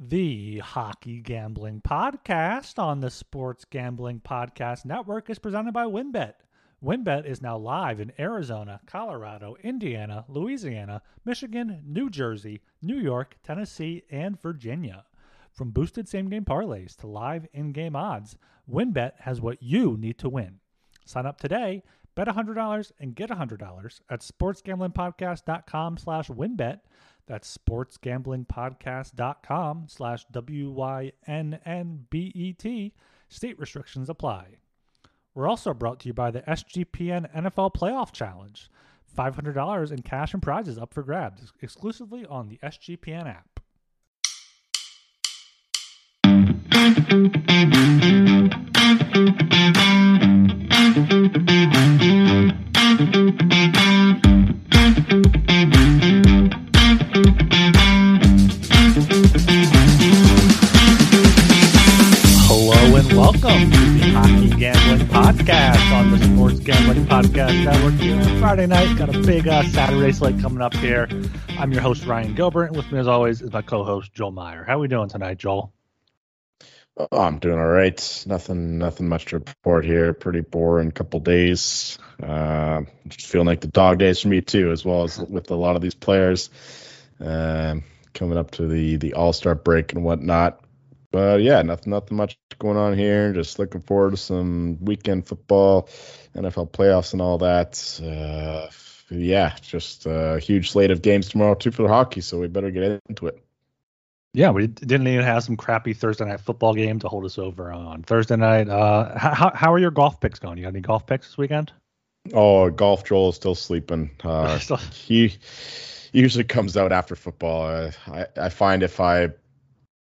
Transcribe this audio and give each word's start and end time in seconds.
The 0.00 0.58
Hockey 0.58 1.20
Gambling 1.20 1.80
Podcast 1.80 2.78
on 2.78 3.00
the 3.00 3.10
Sports 3.10 3.64
Gambling 3.64 4.20
Podcast 4.20 4.84
Network 4.84 5.28
is 5.28 5.40
presented 5.40 5.74
by 5.74 5.86
WynnBet. 5.86 6.34
WynnBet 6.80 7.26
is 7.26 7.42
now 7.42 7.58
live 7.58 7.98
in 7.98 8.12
Arizona, 8.16 8.80
Colorado, 8.86 9.56
Indiana, 9.64 10.24
Louisiana, 10.28 11.02
Michigan, 11.24 11.82
New 11.84 12.10
Jersey, 12.10 12.60
New 12.80 12.94
York, 12.96 13.38
Tennessee, 13.42 14.04
and 14.08 14.40
Virginia. 14.40 15.04
From 15.50 15.72
boosted 15.72 16.08
same 16.08 16.28
game 16.28 16.44
parlays 16.44 16.94
to 16.98 17.08
live 17.08 17.48
in 17.52 17.72
game 17.72 17.96
odds, 17.96 18.36
WynnBet 18.70 19.14
has 19.18 19.40
what 19.40 19.60
you 19.60 19.96
need 19.98 20.16
to 20.18 20.28
win. 20.28 20.60
Sign 21.06 21.26
up 21.26 21.40
today, 21.40 21.82
bet 22.14 22.28
$100 22.28 22.92
and 23.00 23.16
get 23.16 23.30
$100 23.30 24.00
at 24.08 24.20
sportsgamblingpodcast.com 24.20 25.96
slash 25.96 26.28
wynnbet. 26.28 26.82
That's 27.28 27.56
sportsgamblingpodcast.com 27.56 29.84
slash 29.88 30.24
W-Y-N-N-B-E-T. 30.32 31.14
State 33.28 33.58
restrictions 33.58 34.08
apply. 34.08 34.56
We're 35.34 35.46
also 35.46 35.74
brought 35.74 36.00
to 36.00 36.08
you 36.08 36.14
by 36.14 36.30
the 36.30 36.40
SGPN 36.40 37.30
NFL 37.36 37.74
Playoff 37.74 38.12
Challenge. 38.12 38.70
$500 39.16 39.92
in 39.92 40.02
cash 40.02 40.32
and 40.32 40.42
prizes 40.42 40.78
up 40.78 40.94
for 40.94 41.02
grabs 41.02 41.52
exclusively 41.60 42.24
on 42.26 42.48
the 42.48 42.58
SGPN 42.62 43.28
app. 43.28 43.60
Podcast 67.18 67.64
Network 67.64 68.38
Friday 68.38 68.66
night. 68.66 68.96
Got 68.96 69.12
a 69.12 69.18
big 69.22 69.48
uh, 69.48 69.64
Saturday 69.64 70.12
slate 70.12 70.38
coming 70.40 70.60
up 70.60 70.72
here. 70.74 71.08
I'm 71.58 71.72
your 71.72 71.82
host, 71.82 72.06
Ryan 72.06 72.32
Gilbert, 72.32 72.66
and 72.66 72.76
with 72.76 72.92
me, 72.92 73.00
as 73.00 73.08
always, 73.08 73.42
is 73.42 73.52
my 73.52 73.60
co 73.60 73.82
host, 73.82 74.14
Joel 74.14 74.30
Meyer. 74.30 74.62
How 74.62 74.76
are 74.76 74.78
we 74.78 74.86
doing 74.86 75.08
tonight, 75.08 75.36
Joel? 75.36 75.72
Oh, 76.96 77.20
I'm 77.20 77.40
doing 77.40 77.58
all 77.58 77.66
right. 77.66 78.24
Nothing, 78.24 78.78
nothing 78.78 79.08
much 79.08 79.24
to 79.26 79.38
report 79.40 79.84
here. 79.84 80.12
Pretty 80.12 80.42
boring 80.42 80.92
couple 80.92 81.18
days. 81.18 81.98
Uh, 82.22 82.82
just 83.08 83.26
feeling 83.26 83.48
like 83.48 83.62
the 83.62 83.66
dog 83.66 83.98
days 83.98 84.20
for 84.20 84.28
me 84.28 84.40
too, 84.40 84.70
as 84.70 84.84
well 84.84 85.02
as 85.02 85.18
with 85.18 85.50
a 85.50 85.56
lot 85.56 85.74
of 85.74 85.82
these 85.82 85.96
players 85.96 86.50
um, 87.18 87.82
coming 88.14 88.38
up 88.38 88.52
to 88.52 88.68
the 88.68 88.94
the 88.94 89.14
All 89.14 89.32
Star 89.32 89.56
break 89.56 89.92
and 89.92 90.04
whatnot. 90.04 90.60
But 91.10 91.42
yeah, 91.42 91.62
nothing, 91.62 91.90
nothing 91.90 92.16
much 92.16 92.38
going 92.58 92.76
on 92.76 92.96
here. 92.96 93.32
Just 93.32 93.58
looking 93.58 93.80
forward 93.80 94.10
to 94.10 94.16
some 94.16 94.78
weekend 94.80 95.26
football, 95.26 95.88
NFL 96.34 96.70
playoffs, 96.70 97.12
and 97.12 97.22
all 97.22 97.38
that. 97.38 98.00
Uh, 98.02 98.70
yeah, 99.10 99.56
just 99.62 100.06
a 100.06 100.38
huge 100.38 100.70
slate 100.70 100.90
of 100.90 101.00
games 101.00 101.28
tomorrow 101.28 101.54
too 101.54 101.70
for 101.70 101.82
the 101.82 101.88
hockey. 101.88 102.20
So 102.20 102.38
we 102.40 102.48
better 102.48 102.70
get 102.70 103.00
into 103.08 103.26
it. 103.26 103.42
Yeah, 104.34 104.50
we 104.50 104.66
didn't 104.66 105.08
even 105.08 105.24
have 105.24 105.42
some 105.42 105.56
crappy 105.56 105.94
Thursday 105.94 106.26
night 106.26 106.40
football 106.40 106.74
game 106.74 106.98
to 107.00 107.08
hold 107.08 107.24
us 107.24 107.38
over 107.38 107.72
on 107.72 108.02
Thursday 108.02 108.36
night. 108.36 108.68
Uh, 108.68 109.18
how 109.18 109.50
how 109.54 109.72
are 109.72 109.78
your 109.78 109.90
golf 109.90 110.20
picks 110.20 110.38
going? 110.38 110.58
You 110.58 110.64
got 110.64 110.68
any 110.68 110.80
golf 110.80 111.06
picks 111.06 111.28
this 111.28 111.38
weekend? 111.38 111.72
Oh, 112.34 112.68
golf 112.70 113.04
Joel 113.04 113.30
is 113.30 113.36
still 113.36 113.54
sleeping. 113.54 114.10
Uh, 114.22 114.58
he 114.92 115.34
usually 116.12 116.44
comes 116.44 116.76
out 116.76 116.92
after 116.92 117.16
football. 117.16 117.66
Uh, 117.66 117.90
I 118.06 118.26
I 118.36 118.48
find 118.50 118.82
if 118.82 119.00
I 119.00 119.30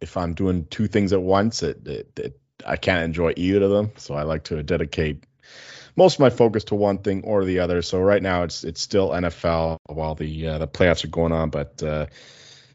if 0.03 0.17
I'm 0.17 0.35
doing 0.35 0.67
two 0.67 0.89
things 0.89 1.13
at 1.13 1.23
once, 1.23 1.63
it, 1.63 1.87
it, 1.87 2.19
it 2.19 2.41
I 2.67 2.77
can't 2.77 3.05
enjoy 3.05 3.35
either 3.37 3.63
of 3.63 3.71
them. 3.71 3.93
So 3.97 4.15
I 4.15 4.23
like 4.23 4.45
to 4.45 4.63
dedicate 4.63 5.25
most 5.97 6.15
of 6.15 6.21
my 6.21 6.31
focus 6.31 6.65
to 6.65 6.75
one 6.75 6.99
thing 6.99 7.25
or 7.25 7.45
the 7.45 7.61
other. 7.61 7.83
So 7.83 8.01
right 8.01 8.23
now 8.23 8.43
it's 8.43 8.65
it's 8.65 8.81
still 8.81 9.11
NFL 9.11 9.79
while 9.87 10.15
the 10.15 10.49
uh, 10.49 10.59
the 10.59 10.69
playoffs 10.69 11.05
are 11.05 11.09
going 11.09 11.33
on, 11.33 11.51
but 11.51 11.83
uh, 11.83 12.07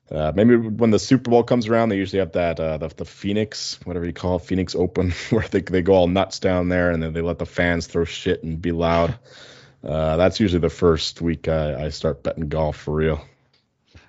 uh, 0.09 0.31
maybe 0.33 0.55
when 0.55 0.91
the 0.91 0.99
Super 0.99 1.29
Bowl 1.29 1.43
comes 1.43 1.67
around, 1.67 1.89
they 1.89 1.97
usually 1.97 2.19
have 2.19 2.31
that 2.33 2.59
uh, 2.59 2.77
the, 2.77 2.87
the 2.89 3.05
Phoenix, 3.05 3.79
whatever 3.83 4.05
you 4.05 4.13
call 4.13 4.37
it, 4.37 4.43
Phoenix 4.43 4.73
Open, 4.75 5.11
where 5.29 5.47
they 5.47 5.61
they 5.61 5.81
go 5.81 5.93
all 5.93 6.07
nuts 6.07 6.39
down 6.39 6.69
there, 6.69 6.91
and 6.91 7.01
then 7.03 7.13
they 7.13 7.21
let 7.21 7.39
the 7.39 7.45
fans 7.45 7.87
throw 7.87 8.05
shit 8.05 8.43
and 8.43 8.61
be 8.61 8.71
loud. 8.71 9.17
Uh, 9.83 10.17
that's 10.17 10.39
usually 10.39 10.59
the 10.59 10.69
first 10.69 11.21
week 11.21 11.47
I, 11.47 11.85
I 11.85 11.89
start 11.89 12.23
betting 12.23 12.49
golf 12.49 12.77
for 12.77 12.93
real. 12.95 13.21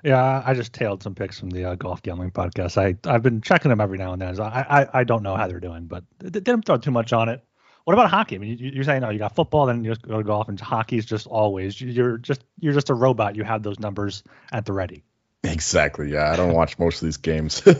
Yeah, 0.04 0.42
I 0.44 0.54
just 0.54 0.72
tailed 0.72 1.03
some 1.03 1.14
picks 1.14 1.38
from 1.38 1.50
the 1.50 1.64
uh, 1.64 1.75
golf 1.75 2.03
gambling 2.03 2.31
podcast. 2.31 2.78
I 2.78 2.97
I've 3.10 3.22
been 3.22 3.41
checking 3.41 3.69
them 3.69 3.81
every 3.81 3.98
now 3.98 4.12
and 4.12 4.22
then. 4.22 4.36
So 4.36 4.44
I 4.44 4.82
I, 4.82 5.00
I 5.00 5.04
don't 5.04 5.22
know 5.22 5.36
how 5.36 5.48
they're 5.48 5.60
doing, 5.60 5.86
but 5.86 6.04
they 6.19 6.41
didn't 6.41 6.66
throw 6.66 6.76
too 6.76 6.91
much 6.91 7.12
on 7.12 7.28
it. 7.28 7.44
What 7.84 7.94
about 7.94 8.10
hockey? 8.10 8.36
I 8.36 8.38
mean, 8.38 8.59
you, 8.59 8.81
are 8.81 8.84
saying 8.84 9.03
oh, 9.03 9.10
you 9.10 9.19
got 9.19 9.34
football, 9.34 9.66
then 9.66 9.82
you 9.82 9.91
just 9.91 10.03
go 10.03 10.19
to 10.19 10.22
golf, 10.22 10.48
and 10.48 10.60
hockey 10.60 10.98
is 10.98 11.06
just 11.06 11.26
always 11.26 11.81
you're 11.81 12.19
just 12.19 12.44
you're 12.60 12.75
just 12.75 12.91
a 12.91 12.94
robot. 12.94 13.34
You 13.34 13.44
have 13.44 13.62
those 13.62 13.81
numbers 13.81 14.22
at 14.53 14.66
the 14.66 14.72
ready. 14.72 15.03
Exactly. 15.42 16.12
Yeah, 16.12 16.30
I 16.30 16.36
don't 16.36 16.53
watch 16.53 16.78
most 16.78 17.03
of 17.03 17.06
these 17.06 17.16
games. 17.16 17.62
All 17.66 17.75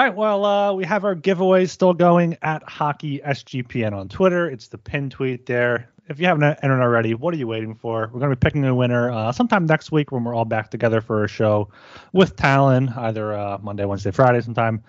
right. 0.00 0.14
Well, 0.14 0.44
uh, 0.44 0.72
we 0.72 0.84
have 0.86 1.04
our 1.04 1.14
giveaways 1.14 1.70
still 1.70 1.94
going 1.94 2.36
at 2.42 2.64
Hockey 2.64 3.20
SGPN 3.20 3.92
on 3.92 4.08
Twitter. 4.08 4.50
It's 4.50 4.68
the 4.68 4.78
pin 4.78 5.10
tweet 5.10 5.46
there. 5.46 5.90
If 6.06 6.20
you 6.20 6.26
haven't 6.26 6.44
entered 6.62 6.82
already, 6.82 7.14
what 7.14 7.32
are 7.32 7.38
you 7.38 7.46
waiting 7.46 7.74
for? 7.74 8.10
We're 8.12 8.20
going 8.20 8.30
to 8.30 8.36
be 8.36 8.40
picking 8.40 8.64
a 8.66 8.74
winner 8.74 9.10
uh, 9.10 9.32
sometime 9.32 9.64
next 9.64 9.90
week 9.90 10.12
when 10.12 10.22
we're 10.22 10.34
all 10.34 10.44
back 10.44 10.70
together 10.70 11.00
for 11.00 11.24
a 11.24 11.28
show 11.28 11.70
with 12.12 12.36
Talon, 12.36 12.90
either 12.90 13.32
uh, 13.32 13.56
Monday, 13.62 13.86
Wednesday, 13.86 14.10
Friday, 14.10 14.42
sometime 14.42 14.82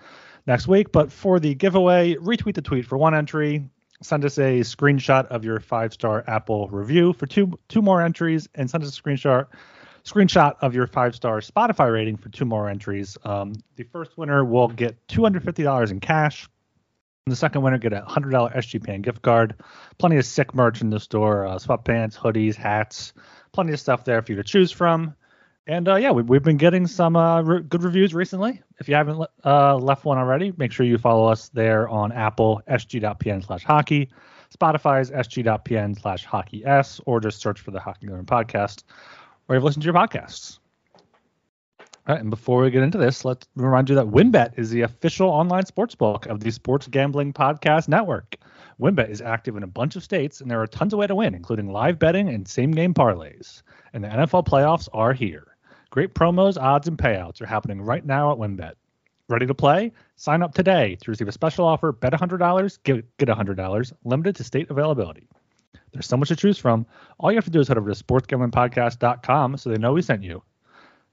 next 0.46 0.68
week. 0.68 0.92
But 0.92 1.10
for 1.10 1.40
the 1.40 1.54
giveaway, 1.54 2.16
retweet 2.16 2.54
the 2.54 2.60
tweet 2.60 2.84
for 2.84 2.98
one 2.98 3.14
entry. 3.14 3.64
Send 4.02 4.26
us 4.26 4.36
a 4.36 4.60
screenshot 4.60 5.26
of 5.28 5.42
your 5.42 5.58
five 5.58 5.94
star 5.94 6.22
Apple 6.26 6.68
review 6.68 7.14
for 7.14 7.26
two 7.26 7.58
two 7.68 7.80
more 7.80 8.02
entries, 8.02 8.46
and 8.54 8.68
send 8.68 8.84
us 8.84 8.98
a 8.98 9.02
screenshot 9.02 9.46
screenshot 10.04 10.54
of 10.60 10.74
your 10.74 10.86
five 10.86 11.14
star 11.14 11.40
Spotify 11.40 11.90
rating 11.90 12.18
for 12.18 12.28
two 12.28 12.44
more 12.44 12.68
entries. 12.68 13.16
Um, 13.24 13.54
the 13.76 13.84
first 13.84 14.18
winner 14.18 14.44
will 14.44 14.68
get 14.68 15.08
$250 15.08 15.90
in 15.90 16.00
cash. 16.00 16.46
And 17.26 17.32
the 17.32 17.36
second 17.36 17.62
winner 17.62 17.78
get 17.78 17.92
a 17.92 18.02
$100 18.02 18.54
SGPN 18.54 19.02
gift 19.02 19.20
card. 19.20 19.56
Plenty 19.98 20.16
of 20.16 20.24
sick 20.24 20.54
merch 20.54 20.80
in 20.80 20.90
the 20.90 21.00
store 21.00 21.44
uh, 21.44 21.56
sweatpants, 21.56 22.16
hoodies, 22.16 22.54
hats, 22.54 23.12
plenty 23.50 23.72
of 23.72 23.80
stuff 23.80 24.04
there 24.04 24.22
for 24.22 24.30
you 24.30 24.36
to 24.36 24.44
choose 24.44 24.70
from. 24.70 25.12
And 25.66 25.88
uh, 25.88 25.96
yeah, 25.96 26.12
we, 26.12 26.22
we've 26.22 26.44
been 26.44 26.56
getting 26.56 26.86
some 26.86 27.16
uh, 27.16 27.42
re- 27.42 27.62
good 27.62 27.82
reviews 27.82 28.14
recently. 28.14 28.62
If 28.78 28.88
you 28.88 28.94
haven't 28.94 29.18
le- 29.18 29.28
uh, 29.44 29.74
left 29.74 30.04
one 30.04 30.18
already, 30.18 30.52
make 30.56 30.70
sure 30.70 30.86
you 30.86 30.98
follow 30.98 31.26
us 31.26 31.48
there 31.48 31.88
on 31.88 32.12
Apple, 32.12 32.62
sg.pn 32.70 33.44
slash 33.44 33.64
hockey, 33.64 34.08
Spotify's 34.56 35.10
sg.pn 35.10 36.00
slash 36.00 36.24
hockey 36.24 36.64
s, 36.64 37.00
or 37.06 37.18
just 37.18 37.40
search 37.40 37.60
for 37.60 37.72
the 37.72 37.80
Hockey 37.80 38.06
Learn 38.06 38.24
podcast 38.24 38.84
or 39.48 39.56
you've 39.56 39.64
listened 39.64 39.82
to 39.82 39.86
your 39.86 39.94
podcasts. 39.94 40.58
Right, 42.08 42.20
and 42.20 42.30
before 42.30 42.62
we 42.62 42.70
get 42.70 42.84
into 42.84 42.98
this, 42.98 43.24
let's 43.24 43.48
remind 43.56 43.88
you 43.88 43.96
that 43.96 44.06
WynnBet 44.06 44.56
is 44.56 44.70
the 44.70 44.82
official 44.82 45.28
online 45.28 45.64
sportsbook 45.64 46.28
of 46.28 46.38
the 46.38 46.52
Sports 46.52 46.86
Gambling 46.86 47.32
Podcast 47.32 47.88
Network. 47.88 48.36
WynnBet 48.80 49.10
is 49.10 49.20
active 49.20 49.56
in 49.56 49.64
a 49.64 49.66
bunch 49.66 49.96
of 49.96 50.04
states, 50.04 50.40
and 50.40 50.48
there 50.48 50.62
are 50.62 50.68
tons 50.68 50.92
of 50.92 51.00
ways 51.00 51.08
to 51.08 51.16
win, 51.16 51.34
including 51.34 51.72
live 51.72 51.98
betting 51.98 52.28
and 52.28 52.46
same-game 52.46 52.94
parlays. 52.94 53.62
And 53.92 54.04
the 54.04 54.08
NFL 54.08 54.46
playoffs 54.46 54.88
are 54.92 55.12
here. 55.12 55.56
Great 55.90 56.14
promos, 56.14 56.56
odds, 56.56 56.86
and 56.86 56.96
payouts 56.96 57.40
are 57.40 57.46
happening 57.46 57.82
right 57.82 58.06
now 58.06 58.30
at 58.30 58.38
WynnBet. 58.38 58.74
Ready 59.28 59.46
to 59.46 59.54
play? 59.54 59.90
Sign 60.14 60.44
up 60.44 60.54
today 60.54 60.96
to 61.02 61.10
receive 61.10 61.26
a 61.26 61.32
special 61.32 61.66
offer. 61.66 61.90
Bet 61.90 62.12
$100, 62.12 62.78
get, 62.84 63.16
get 63.16 63.28
$100, 63.28 63.92
limited 64.04 64.36
to 64.36 64.44
state 64.44 64.70
availability. 64.70 65.26
There's 65.92 66.06
so 66.06 66.16
much 66.16 66.28
to 66.28 66.36
choose 66.36 66.58
from. 66.58 66.86
All 67.18 67.32
you 67.32 67.36
have 67.36 67.46
to 67.46 67.50
do 67.50 67.58
is 67.58 67.66
head 67.66 67.78
over 67.78 67.92
to 67.92 68.04
sportsgamblingpodcast.com 68.04 69.56
so 69.56 69.70
they 69.70 69.78
know 69.78 69.94
we 69.94 70.02
sent 70.02 70.22
you. 70.22 70.40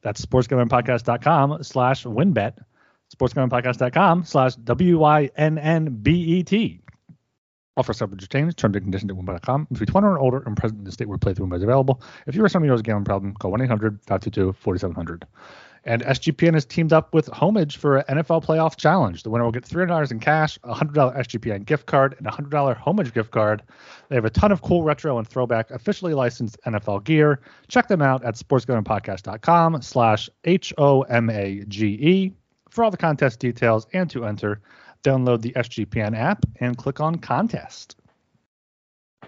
That's 0.03 0.23
sportsgamblingpodcast.com 0.23 1.63
slash 1.63 2.03
wynnbet. 2.03 2.59
Sportsgamblingpodcast.com 3.15 4.25
slash 4.25 4.55
W-Y-N-N-B-E-T. 4.55 5.09
Offer 7.75 7.94
subject 7.94 8.21
to 8.21 8.27
change. 8.27 8.55
Terms 8.55 8.75
and 8.75 8.85
conditions 8.85 9.09
at 9.11 9.17
wynnbet.com. 9.17 9.67
If 9.71 9.79
you're 9.79 9.88
21 9.88 10.13
or 10.13 10.19
older 10.19 10.44
and 10.45 10.55
present 10.55 10.79
in 10.79 10.85
the 10.85 10.91
state 10.91 11.07
where 11.07 11.17
playthrough 11.17 11.55
is 11.55 11.63
available. 11.63 12.03
If 12.27 12.35
you 12.35 12.44
or 12.44 12.50
who 12.50 12.73
has 12.73 12.81
a 12.81 12.83
gambling 12.83 13.05
problem, 13.05 13.33
call 13.33 13.51
1-800-522-4700. 13.53 15.23
And 15.85 16.01
SGPN 16.03 16.53
has 16.53 16.65
teamed 16.65 16.94
up 16.94 17.13
with 17.13 17.27
Homage 17.27 17.75
for 17.75 17.97
an 17.97 18.18
NFL 18.18 18.45
Playoff 18.45 18.77
Challenge. 18.77 19.21
The 19.21 19.30
winner 19.30 19.44
will 19.44 19.51
get 19.51 19.65
$300 19.65 20.12
in 20.12 20.19
cash, 20.19 20.57
a 20.63 20.74
$100 20.74 20.94
SGPN 21.18 21.65
gift 21.65 21.88
card, 21.88 22.15
and 22.18 22.25
a 22.25 22.31
$100 22.31 22.77
Homage 22.77 23.13
gift 23.13 23.31
card. 23.31 23.63
They 24.07 24.15
have 24.15 24.24
a 24.24 24.30
ton 24.30 24.53
of 24.53 24.62
cool 24.62 24.83
retro 24.83 25.18
and 25.18 25.27
throwback 25.27 25.71
officially 25.71 26.13
licensed 26.13 26.57
NFL 26.65 27.03
gear. 27.03 27.41
Check 27.68 27.89
them 27.89 28.01
out 28.01 28.24
at 28.24 28.35
sportsgamblingpodcast.com 28.35 29.81
slash 29.81 30.30
H-O-M-A-G-E 30.45 32.31
for 32.69 32.83
all 32.83 32.91
the 32.91 32.97
contest 32.97 33.39
details 33.39 33.85
and 33.94 34.09
to 34.09 34.25
enter. 34.25 34.62
Download 35.03 35.41
the 35.41 35.51
SGPN 35.51 36.18
app 36.18 36.45
and 36.62 36.77
click 36.77 37.01
on 37.01 37.15
contest. 37.18 37.97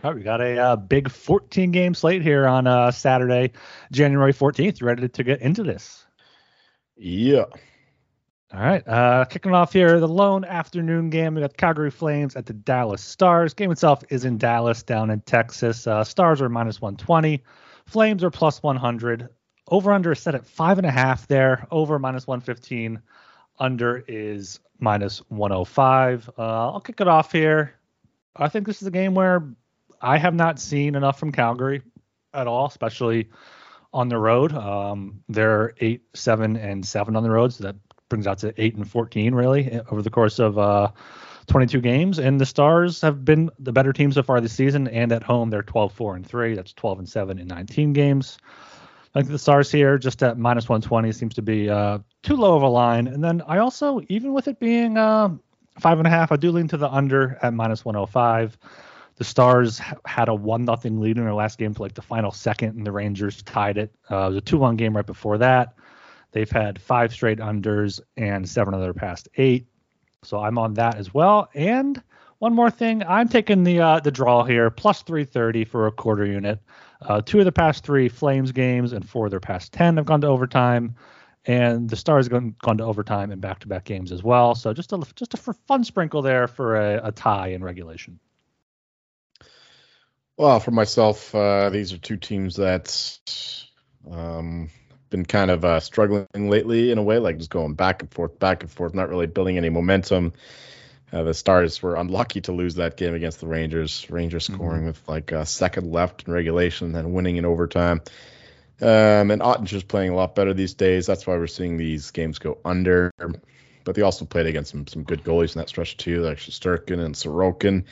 All 0.04 0.12
right, 0.12 0.16
we 0.16 0.24
got 0.24 0.42
a 0.42 0.58
uh, 0.58 0.76
big 0.76 1.10
14 1.10 1.72
game 1.72 1.94
slate 1.94 2.22
here 2.22 2.48
on 2.48 2.68
uh, 2.68 2.92
Saturday, 2.92 3.52
January 3.92 4.34
14th. 4.34 4.80
You 4.80 4.88
ready 4.88 5.08
to 5.08 5.24
get 5.24 5.42
into 5.42 5.64
this? 5.64 6.06
Yeah. 6.98 7.46
All 8.54 8.62
right. 8.62 8.88
Uh, 8.88 9.26
kicking 9.26 9.54
off 9.54 9.74
here, 9.74 10.00
the 10.00 10.08
lone 10.08 10.46
afternoon 10.46 11.10
game. 11.10 11.36
We 11.36 11.42
got 11.42 11.58
Calgary 11.58 11.92
Flames 11.92 12.36
at 12.36 12.46
the 12.46 12.54
Dallas 12.54 13.02
Stars. 13.02 13.54
Game 13.54 13.72
itself 13.72 14.04
is 14.10 14.24
in 14.24 14.38
Dallas, 14.38 14.84
down 14.84 15.10
in 15.10 15.22
Texas. 15.22 15.88
Uh, 15.88 16.04
Stars 16.04 16.42
are 16.42 16.48
minus 16.48 16.80
120. 16.80 17.44
Flames 17.86 18.24
are 18.24 18.32
plus 18.32 18.64
100. 18.64 19.30
Over 19.68 19.92
under 19.92 20.12
is 20.12 20.20
set 20.20 20.36
at 20.36 20.46
five 20.46 20.78
and 20.78 20.88
a 20.88 20.92
half 20.92 21.28
there. 21.28 21.68
Over 21.72 22.00
minus 22.00 22.28
115. 22.28 23.02
Under 23.60 24.04
is 24.08 24.60
minus 24.80 25.20
105. 25.30 26.30
Uh, 26.38 26.42
I'll 26.42 26.80
kick 26.80 27.02
it 27.02 27.08
off 27.08 27.32
here. 27.32 27.74
I 28.36 28.48
think 28.48 28.68
this 28.68 28.82
is 28.82 28.88
a 28.88 28.92
game 28.92 29.16
where 29.16 29.48
I 30.02 30.18
have 30.18 30.36
not 30.36 30.60
seen 30.60 30.96
enough 30.96 31.20
from 31.20 31.32
Calgary 31.32 31.82
at 32.34 32.48
all, 32.48 32.68
especially 32.68 33.30
on 33.96 34.10
the 34.10 34.18
road. 34.18 34.54
Um, 34.54 35.24
they're 35.30 35.74
eight, 35.80 36.04
seven, 36.14 36.58
and 36.58 36.86
seven 36.86 37.16
on 37.16 37.24
the 37.24 37.32
road, 37.32 37.54
so 37.54 37.64
that 37.64 37.76
brings 38.10 38.28
out 38.28 38.38
to 38.40 38.54
eight 38.62 38.76
and 38.76 38.90
14 38.90 39.34
really 39.34 39.80
over 39.90 40.02
the 40.02 40.10
course 40.10 40.38
of 40.38 40.60
uh, 40.60 40.92
22 41.48 41.80
games. 41.80 42.20
And 42.20 42.40
the 42.40 42.46
Stars 42.46 43.02
have 43.02 43.24
been 43.24 43.50
the 43.58 43.72
better 43.72 43.94
team 43.94 44.12
so 44.12 44.22
far 44.22 44.42
this 44.42 44.54
season, 44.54 44.88
and 44.90 45.12
at 45.12 45.24
home 45.24 45.50
they're 45.50 45.64
12, 45.64 45.94
4, 45.94 46.16
and 46.18 46.28
3. 46.28 46.56
That's 46.56 46.74
12 46.74 47.00
and 47.00 47.10
7 47.10 47.40
in 47.40 47.48
19 47.48 47.94
games. 47.94 48.38
I 49.16 49.22
think 49.22 49.32
the 49.32 49.40
Stars 49.40 49.72
here 49.72 49.98
just 49.98 50.22
at 50.24 50.38
minus 50.38 50.68
120 50.68 51.14
seems 51.14 51.34
to 51.36 51.42
be 51.42 51.70
uh, 51.70 52.00
too 52.22 52.36
low 52.36 52.58
of 52.58 52.64
a 52.64 52.68
line. 52.68 53.08
And 53.08 53.24
then 53.24 53.42
I 53.48 53.60
also, 53.60 54.02
even 54.10 54.34
with 54.34 54.50
it 54.50 54.60
being 54.60 54.98
uh, 54.98 55.30
five 55.80 56.00
and 56.00 56.08
a 56.08 56.10
half, 56.10 56.34
I 56.34 56.36
do 56.36 56.52
lean 56.52 56.68
to 56.68 56.78
the 56.78 56.90
under 56.90 57.40
at 57.42 57.54
minus 57.54 57.86
105. 57.86 58.58
The 59.16 59.24
Stars 59.24 59.82
had 60.06 60.28
a 60.28 60.36
one 60.36 60.66
nothing 60.66 61.00
lead 61.00 61.18
in 61.18 61.24
their 61.24 61.34
last 61.34 61.58
game 61.58 61.74
for 61.74 61.84
like 61.84 61.94
the 61.94 62.02
final 62.02 62.32
second, 62.32 62.76
and 62.76 62.86
the 62.86 62.92
Rangers 62.92 63.42
tied 63.44 63.78
it. 63.78 63.94
Uh, 64.12 64.26
it 64.26 64.28
was 64.30 64.38
a 64.38 64.42
two 64.42 64.58
one 64.58 64.76
game 64.76 64.96
right 64.96 65.06
before 65.06 65.38
that. 65.38 65.76
They've 66.32 66.50
had 66.50 66.82
five 66.82 67.14
straight 67.14 67.40
unders 67.40 68.02
and 68.18 68.48
seven 68.48 68.74
of 68.74 68.82
their 68.82 68.94
past 68.94 69.30
eight. 69.38 69.68
So 70.24 70.42
I'm 70.42 70.58
on 70.58 70.74
that 70.74 70.96
as 70.96 71.14
well. 71.14 71.50
And 71.54 72.02
one 72.40 72.54
more 72.54 72.70
thing, 72.70 73.04
I'm 73.04 73.30
taking 73.30 73.64
the 73.64 73.80
uh, 73.80 74.00
the 74.02 74.12
draw 74.12 74.44
here, 74.44 74.70
plus 74.70 75.02
330 75.04 75.64
for 75.64 75.88
a 75.88 75.92
quarter 75.92 76.26
unit. 76.26 76.60
Uh, 77.02 77.22
two 77.22 77.40
of 77.40 77.46
the 77.46 77.52
past 77.52 77.86
three 77.86 78.10
Flames 78.10 78.52
games 78.52 78.92
and 78.92 79.08
four 79.08 79.26
of 79.26 79.32
their 79.32 79.40
past 79.40 79.72
10 79.72 79.98
have 79.98 80.06
gone 80.06 80.22
to 80.22 80.28
overtime. 80.28 80.96
And 81.48 81.90
the 81.90 81.96
Stars 81.96 82.28
gone, 82.28 82.56
gone 82.64 82.80
to 82.80 82.84
overtime 82.84 83.32
in 83.32 83.40
back-to-back 83.40 83.84
games 83.86 84.12
as 84.12 84.24
well. 84.24 84.56
So 84.56 84.74
just 84.74 84.92
a 84.94 85.04
just 85.16 85.36
a 85.36 85.38
fun 85.38 85.84
sprinkle 85.84 86.22
there 86.22 86.48
for 86.48 86.76
a, 86.76 87.08
a 87.08 87.12
tie 87.12 87.50
in 87.50 87.64
regulation. 87.64 88.20
Well, 90.38 90.60
for 90.60 90.72
myself, 90.72 91.34
uh, 91.34 91.70
these 91.70 91.94
are 91.94 91.98
two 91.98 92.18
teams 92.18 92.58
that 92.58 93.64
um, 94.10 94.70
been 95.10 95.26
kind 95.26 95.50
of 95.50 95.64
uh, 95.64 95.80
struggling 95.80 96.28
lately 96.34 96.92
in 96.92 96.98
a 96.98 97.04
way, 97.04 97.20
like 97.20 97.38
just 97.38 97.50
going 97.50 97.76
back 97.76 98.02
and 98.02 98.12
forth, 98.12 98.38
back 98.38 98.62
and 98.62 98.72
forth, 98.72 98.94
not 98.94 99.10
really 99.10 99.28
building 99.28 99.58
any 99.58 99.70
momentum. 99.70 100.34
Uh, 101.14 101.24
the 101.24 101.34
Stars 101.34 101.82
were 101.82 101.96
unlucky 101.96 102.42
to 102.42 102.52
lose 102.52 102.76
that 102.76 102.98
game 102.98 103.14
against 103.14 103.40
the 103.40 103.48
Rangers. 103.48 104.10
Rangers 104.10 104.46
mm-hmm. 104.46 104.56
scoring 104.56 104.80
mm-hmm. 104.80 104.88
with 104.88 105.08
like 105.08 105.32
a 105.32 105.46
second 105.46 105.92
left 105.92 106.28
in 106.28 106.34
regulation, 106.34 106.92
then 106.92 107.14
winning 107.14 107.38
in 107.38 107.46
overtime. 107.46 108.02
Um, 108.82 109.32
and 109.32 109.42
Oettinger's 109.42 109.84
playing 109.84 110.12
a 110.12 110.16
lot 110.16 110.36
better 110.36 110.54
these 110.54 110.74
days. 110.74 111.06
That's 111.06 111.26
why 111.26 111.38
we're 111.38 111.48
seeing 111.48 111.78
these 111.78 112.12
games 112.12 112.40
go 112.40 112.58
under. 112.66 113.14
But 113.86 113.96
they 113.96 114.02
also 114.02 114.26
played 114.26 114.48
against 114.48 114.72
some 114.72 114.86
some 114.88 115.04
good 115.04 115.24
goalies 115.24 115.56
in 115.56 115.60
that 115.60 115.70
stretch 115.70 115.96
too, 115.96 116.22
like 116.22 116.40
Shesterkin 116.40 117.00
and 117.00 117.16
Sorokin. 117.16 117.86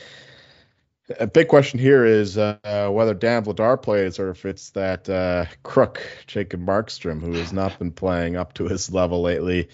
A 1.19 1.27
big 1.27 1.49
question 1.49 1.79
here 1.79 2.05
is 2.05 2.37
uh, 2.37 2.89
whether 2.89 3.13
Dan 3.13 3.43
Vladar 3.43 3.81
plays 3.81 4.19
or 4.19 4.29
if 4.29 4.45
it's 4.45 4.69
that 4.71 5.09
uh, 5.09 5.45
crook, 5.61 6.01
Jacob 6.27 6.61
Markstrom, 6.61 7.19
who 7.19 7.33
has 7.33 7.51
not 7.51 7.77
been 7.77 7.91
playing 7.91 8.37
up 8.37 8.53
to 8.53 8.67
his 8.67 8.91
level 8.91 9.21
lately. 9.21 9.67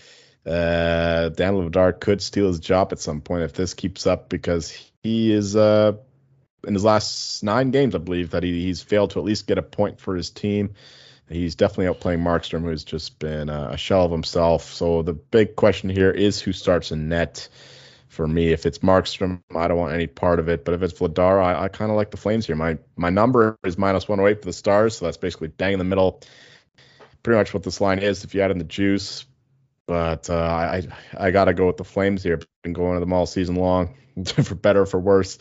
Uh, 0.43 1.29
Dan 1.29 1.53
Vladar 1.53 1.99
could 1.99 2.21
steal 2.23 2.47
his 2.47 2.59
job 2.59 2.91
at 2.91 2.99
some 2.99 3.21
point 3.21 3.43
if 3.43 3.53
this 3.53 3.75
keeps 3.75 4.07
up 4.07 4.27
because 4.27 4.71
he 5.03 5.31
is 5.31 5.55
uh, 5.55 5.93
in 6.67 6.73
his 6.73 6.83
last 6.83 7.43
nine 7.43 7.69
games, 7.69 7.93
I 7.93 7.99
believe, 7.99 8.31
that 8.31 8.41
he, 8.41 8.63
he's 8.65 8.81
failed 8.81 9.11
to 9.11 9.19
at 9.19 9.25
least 9.25 9.45
get 9.45 9.59
a 9.59 9.63
point 9.63 9.99
for 9.99 10.15
his 10.15 10.31
team. 10.31 10.73
He's 11.29 11.53
definitely 11.53 11.93
outplaying 11.93 12.23
Markstrom, 12.23 12.63
who's 12.63 12.83
just 12.83 13.19
been 13.19 13.49
a 13.49 13.77
shell 13.77 14.03
of 14.03 14.11
himself. 14.11 14.63
So 14.73 15.03
the 15.03 15.13
big 15.13 15.55
question 15.55 15.91
here 15.91 16.09
is 16.09 16.41
who 16.41 16.53
starts 16.53 16.91
in 16.91 17.07
net 17.07 17.49
for 18.19 18.27
me. 18.27 18.51
If 18.51 18.65
it's 18.65 18.79
Markstrom, 18.79 19.41
I 19.55 19.69
don't 19.69 19.77
want 19.77 19.93
any 19.93 20.05
part 20.05 20.39
of 20.39 20.49
it. 20.49 20.65
But 20.65 20.73
if 20.73 20.83
it's 20.83 20.91
Vladar, 20.91 21.41
I, 21.41 21.63
I 21.63 21.67
kind 21.69 21.89
of 21.89 21.95
like 21.95 22.11
the 22.11 22.17
Flames 22.17 22.45
here. 22.45 22.57
My 22.57 22.77
my 22.97 23.09
number 23.09 23.57
is 23.63 23.77
minus 23.77 24.09
108 24.09 24.41
for 24.41 24.45
the 24.45 24.51
Stars, 24.51 24.97
so 24.97 25.05
that's 25.05 25.15
basically 25.15 25.47
bang 25.47 25.71
in 25.71 25.79
the 25.79 25.85
middle. 25.85 26.19
Pretty 27.23 27.37
much 27.37 27.53
what 27.53 27.63
this 27.63 27.79
line 27.79 27.99
is 27.99 28.25
if 28.25 28.35
you 28.35 28.41
add 28.41 28.51
in 28.51 28.57
the 28.57 28.65
juice. 28.65 29.25
But 29.87 30.29
uh, 30.29 30.35
I 30.35 30.83
I 31.17 31.31
gotta 31.31 31.53
go 31.53 31.67
with 31.67 31.77
the 31.77 31.85
Flames 31.85 32.21
here. 32.21 32.41
Been 32.61 32.73
going 32.73 32.95
to 32.95 32.99
them 32.99 33.13
all 33.13 33.25
season 33.25 33.55
long, 33.55 33.95
for 34.25 34.55
better 34.55 34.85
for 34.85 34.99
worse. 34.99 35.37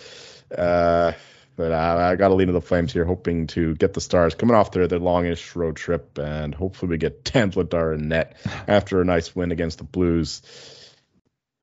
Uh, 0.56 1.14
but 1.56 1.72
I, 1.72 2.12
I 2.12 2.14
got 2.14 2.28
to 2.28 2.34
lean 2.34 2.46
to 2.46 2.52
the 2.52 2.60
Flames 2.60 2.92
here, 2.92 3.04
hoping 3.04 3.48
to 3.48 3.74
get 3.74 3.92
the 3.92 4.00
Stars 4.00 4.36
coming 4.36 4.54
off 4.54 4.70
their, 4.70 4.86
their 4.86 5.00
longish 5.00 5.56
road 5.56 5.74
trip, 5.74 6.16
and 6.16 6.54
hopefully 6.54 6.90
we 6.90 6.96
get 6.98 7.24
Dan 7.24 7.50
Vladar 7.50 7.92
in 7.92 8.06
net 8.06 8.36
after 8.68 9.00
a 9.00 9.04
nice 9.04 9.34
win 9.34 9.50
against 9.50 9.78
the 9.78 9.84
Blues 9.84 10.42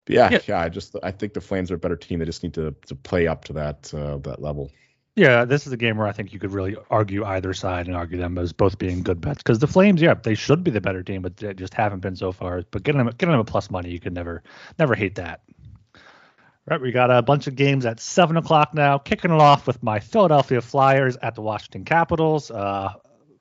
yeah, 0.08 0.30
yeah, 0.32 0.40
yeah, 0.48 0.60
I 0.60 0.70
just 0.70 0.96
I 1.04 1.12
think 1.12 1.34
the 1.34 1.42
Flames 1.42 1.72
are 1.72 1.76
a 1.76 1.80
better 1.80 1.96
team. 1.96 2.20
They 2.20 2.26
just 2.26 2.44
need 2.44 2.54
to 2.56 2.76
to 2.88 2.96
play 2.96 3.28
up 3.28 3.46
to 3.46 3.54
that 3.54 3.94
uh, 3.94 4.18
that 4.18 4.42
level. 4.42 4.72
Yeah, 5.16 5.46
this 5.46 5.66
is 5.66 5.72
a 5.72 5.78
game 5.78 5.96
where 5.98 6.08
I 6.08 6.12
think 6.12 6.34
you 6.34 6.40
could 6.40 6.52
really 6.52 6.76
argue 6.90 7.24
either 7.24 7.54
side 7.54 7.88
and 7.88 7.96
argue 7.96 8.18
them 8.18 8.38
as 8.38 8.52
both 8.52 8.78
being 8.78 9.02
good 9.02 9.22
bets 9.22 9.38
because 9.38 9.60
the 9.60 9.68
Flames, 9.68 10.02
yeah, 10.02 10.14
they 10.14 10.36
should 10.36 10.62
be 10.62 10.72
the 10.72 10.82
better 10.82 11.04
team, 11.04 11.22
but 11.22 11.38
they 11.38 11.54
just 11.54 11.74
haven't 11.74 12.02
been 12.02 12.18
so 12.18 12.34
far. 12.34 12.64
But 12.70 12.84
getting 12.84 13.00
them 13.04 13.14
getting 13.18 13.32
them 13.32 13.40
a 13.40 13.46
plus 13.46 13.72
money, 13.72 13.90
you 13.90 14.00
could 14.00 14.14
never 14.14 14.44
never 14.78 14.94
hate 14.94 15.16
that. 15.16 15.42
Right, 16.68 16.82
we 16.82 16.92
got 16.92 17.12
a 17.12 17.22
bunch 17.22 17.48
of 17.48 17.56
games 17.56 17.86
at 17.86 18.00
seven 18.00 18.38
o'clock 18.38 18.74
now. 18.74 18.98
Kicking 18.98 19.32
it 19.32 19.40
off 19.40 19.68
with 19.68 19.82
my 19.82 20.00
Philadelphia 20.00 20.62
Flyers 20.62 21.16
at 21.22 21.36
the 21.36 21.42
Washington 21.42 21.86
Capitals. 21.86 22.52
Uh, 22.52 22.94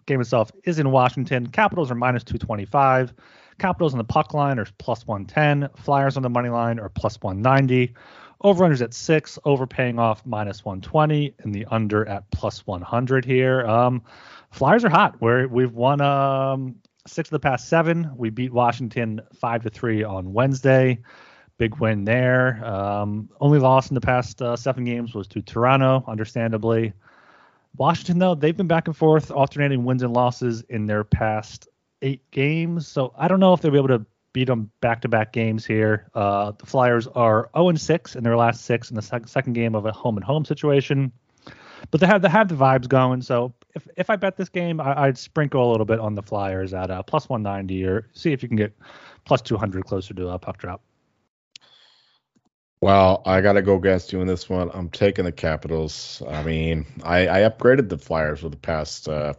game 0.06 0.20
itself 0.20 0.52
is 0.64 0.78
in 0.78 0.90
Washington. 0.90 1.46
Capitals 1.48 1.90
are 1.90 1.96
minus 1.96 2.22
two 2.22 2.38
twenty 2.38 2.66
five. 2.66 3.12
Capitals 3.58 3.94
on 3.94 3.98
the 3.98 4.04
puck 4.04 4.34
line 4.34 4.58
are 4.58 4.66
plus 4.78 5.06
110. 5.06 5.68
Flyers 5.76 6.16
on 6.16 6.22
the 6.22 6.30
money 6.30 6.48
line 6.48 6.78
are 6.78 6.88
plus 6.88 7.20
190. 7.22 7.94
Over-unders 8.40 8.82
at 8.82 8.92
six, 8.92 9.38
overpaying 9.44 9.98
off 9.98 10.24
minus 10.26 10.64
120, 10.64 11.34
and 11.38 11.54
the 11.54 11.64
under 11.70 12.06
at 12.06 12.30
plus 12.30 12.66
100 12.66 13.24
here. 13.24 13.66
Um, 13.66 14.02
Flyers 14.54 14.84
are 14.84 14.88
hot. 14.88 15.20
We've 15.20 15.72
won 15.72 16.00
um, 16.00 16.76
six 17.08 17.28
of 17.28 17.32
the 17.32 17.40
past 17.40 17.68
seven. 17.68 18.12
We 18.16 18.30
beat 18.30 18.52
Washington 18.52 19.20
five 19.34 19.64
to 19.64 19.70
three 19.70 20.04
on 20.04 20.32
Wednesday. 20.32 21.00
Big 21.58 21.76
win 21.80 22.04
there. 22.04 22.64
Um, 22.64 23.28
only 23.40 23.58
loss 23.58 23.90
in 23.90 23.96
the 23.96 24.00
past 24.00 24.40
uh, 24.40 24.54
seven 24.54 24.84
games 24.84 25.12
was 25.12 25.26
to 25.28 25.42
Toronto, 25.42 26.04
understandably. 26.06 26.92
Washington, 27.76 28.20
though, 28.20 28.36
they've 28.36 28.56
been 28.56 28.68
back 28.68 28.86
and 28.86 28.96
forth, 28.96 29.32
alternating 29.32 29.84
wins 29.84 30.04
and 30.04 30.12
losses 30.12 30.62
in 30.68 30.86
their 30.86 31.02
past 31.02 31.66
eight 32.04 32.30
games. 32.30 32.86
So 32.86 33.12
I 33.16 33.26
don't 33.26 33.40
know 33.40 33.54
if 33.54 33.60
they'll 33.60 33.72
be 33.72 33.78
able 33.78 33.88
to 33.88 34.06
beat 34.32 34.44
them 34.44 34.70
back 34.80 35.00
to 35.02 35.08
back 35.08 35.32
games 35.32 35.64
here. 35.64 36.10
Uh, 36.14 36.52
the 36.58 36.66
Flyers 36.66 37.06
are 37.06 37.50
0 37.56 37.74
6 37.74 38.16
in 38.16 38.22
their 38.22 38.36
last 38.36 38.64
six 38.64 38.90
in 38.90 38.96
the 38.96 39.02
sec- 39.02 39.28
second 39.28 39.54
game 39.54 39.74
of 39.74 39.86
a 39.86 39.92
home 39.92 40.16
and 40.16 40.24
home 40.24 40.44
situation. 40.44 41.10
But 41.90 42.00
they 42.00 42.06
have 42.06 42.22
they 42.22 42.28
have 42.28 42.48
the 42.48 42.54
vibes 42.54 42.88
going. 42.88 43.22
So 43.22 43.54
if 43.74 43.86
if 43.96 44.10
I 44.10 44.16
bet 44.16 44.36
this 44.36 44.48
game, 44.48 44.80
I, 44.80 45.06
would 45.06 45.18
sprinkle 45.18 45.68
a 45.68 45.70
little 45.70 45.86
bit 45.86 46.00
on 46.00 46.14
the 46.14 46.22
Flyers 46.22 46.72
at 46.72 46.90
uh, 46.90 47.02
plus 47.02 47.28
190 47.28 47.84
or 47.84 48.08
see 48.12 48.32
if 48.32 48.42
you 48.42 48.48
can 48.48 48.56
get 48.56 48.74
plus 49.24 49.42
200 49.42 49.84
closer 49.84 50.14
to 50.14 50.28
a 50.28 50.38
puck 50.38 50.58
drop. 50.58 50.82
Well, 52.80 53.22
I 53.24 53.40
got 53.40 53.54
to 53.54 53.62
go 53.62 53.76
against 53.76 54.12
you 54.12 54.20
in 54.20 54.26
this 54.26 54.48
one. 54.48 54.70
I'm 54.74 54.90
taking 54.90 55.24
the 55.24 55.32
Capitals. 55.32 56.22
I 56.28 56.42
mean, 56.42 56.84
I, 57.02 57.28
I 57.28 57.48
upgraded 57.48 57.88
the 57.88 57.96
Flyers 57.96 58.40
for 58.40 58.50
the 58.50 58.58
past 58.58 59.08
uh, 59.08 59.34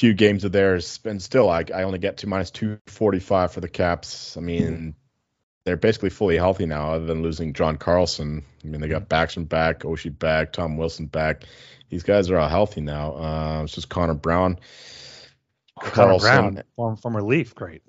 few 0.00 0.14
games 0.14 0.44
of 0.44 0.52
theirs, 0.52 0.98
and 1.04 1.22
still 1.22 1.50
I, 1.50 1.62
I 1.74 1.82
only 1.82 1.98
get 1.98 2.16
to 2.18 2.26
minus 2.26 2.50
245 2.50 3.52
for 3.52 3.60
the 3.60 3.68
Caps. 3.68 4.34
I 4.34 4.40
mean, 4.40 4.94
they're 5.64 5.76
basically 5.76 6.08
fully 6.08 6.38
healthy 6.38 6.64
now, 6.64 6.94
other 6.94 7.04
than 7.04 7.22
losing 7.22 7.52
John 7.52 7.76
Carlson. 7.76 8.42
I 8.64 8.66
mean, 8.66 8.80
they 8.80 8.88
got 8.88 9.10
Backstrom 9.10 9.46
back, 9.46 9.80
Oshie 9.80 10.18
back, 10.18 10.54
Tom 10.54 10.78
Wilson 10.78 11.04
back. 11.04 11.44
These 11.90 12.02
guys 12.02 12.30
are 12.30 12.38
all 12.38 12.48
healthy 12.48 12.80
now. 12.80 13.12
Uh, 13.12 13.62
it's 13.64 13.74
just 13.74 13.90
Connor 13.90 14.14
Brown. 14.14 14.58
Connor 15.78 16.18
Brown, 16.18 16.62
form, 16.76 16.96
former 16.96 17.22
Leaf, 17.22 17.54
great. 17.54 17.82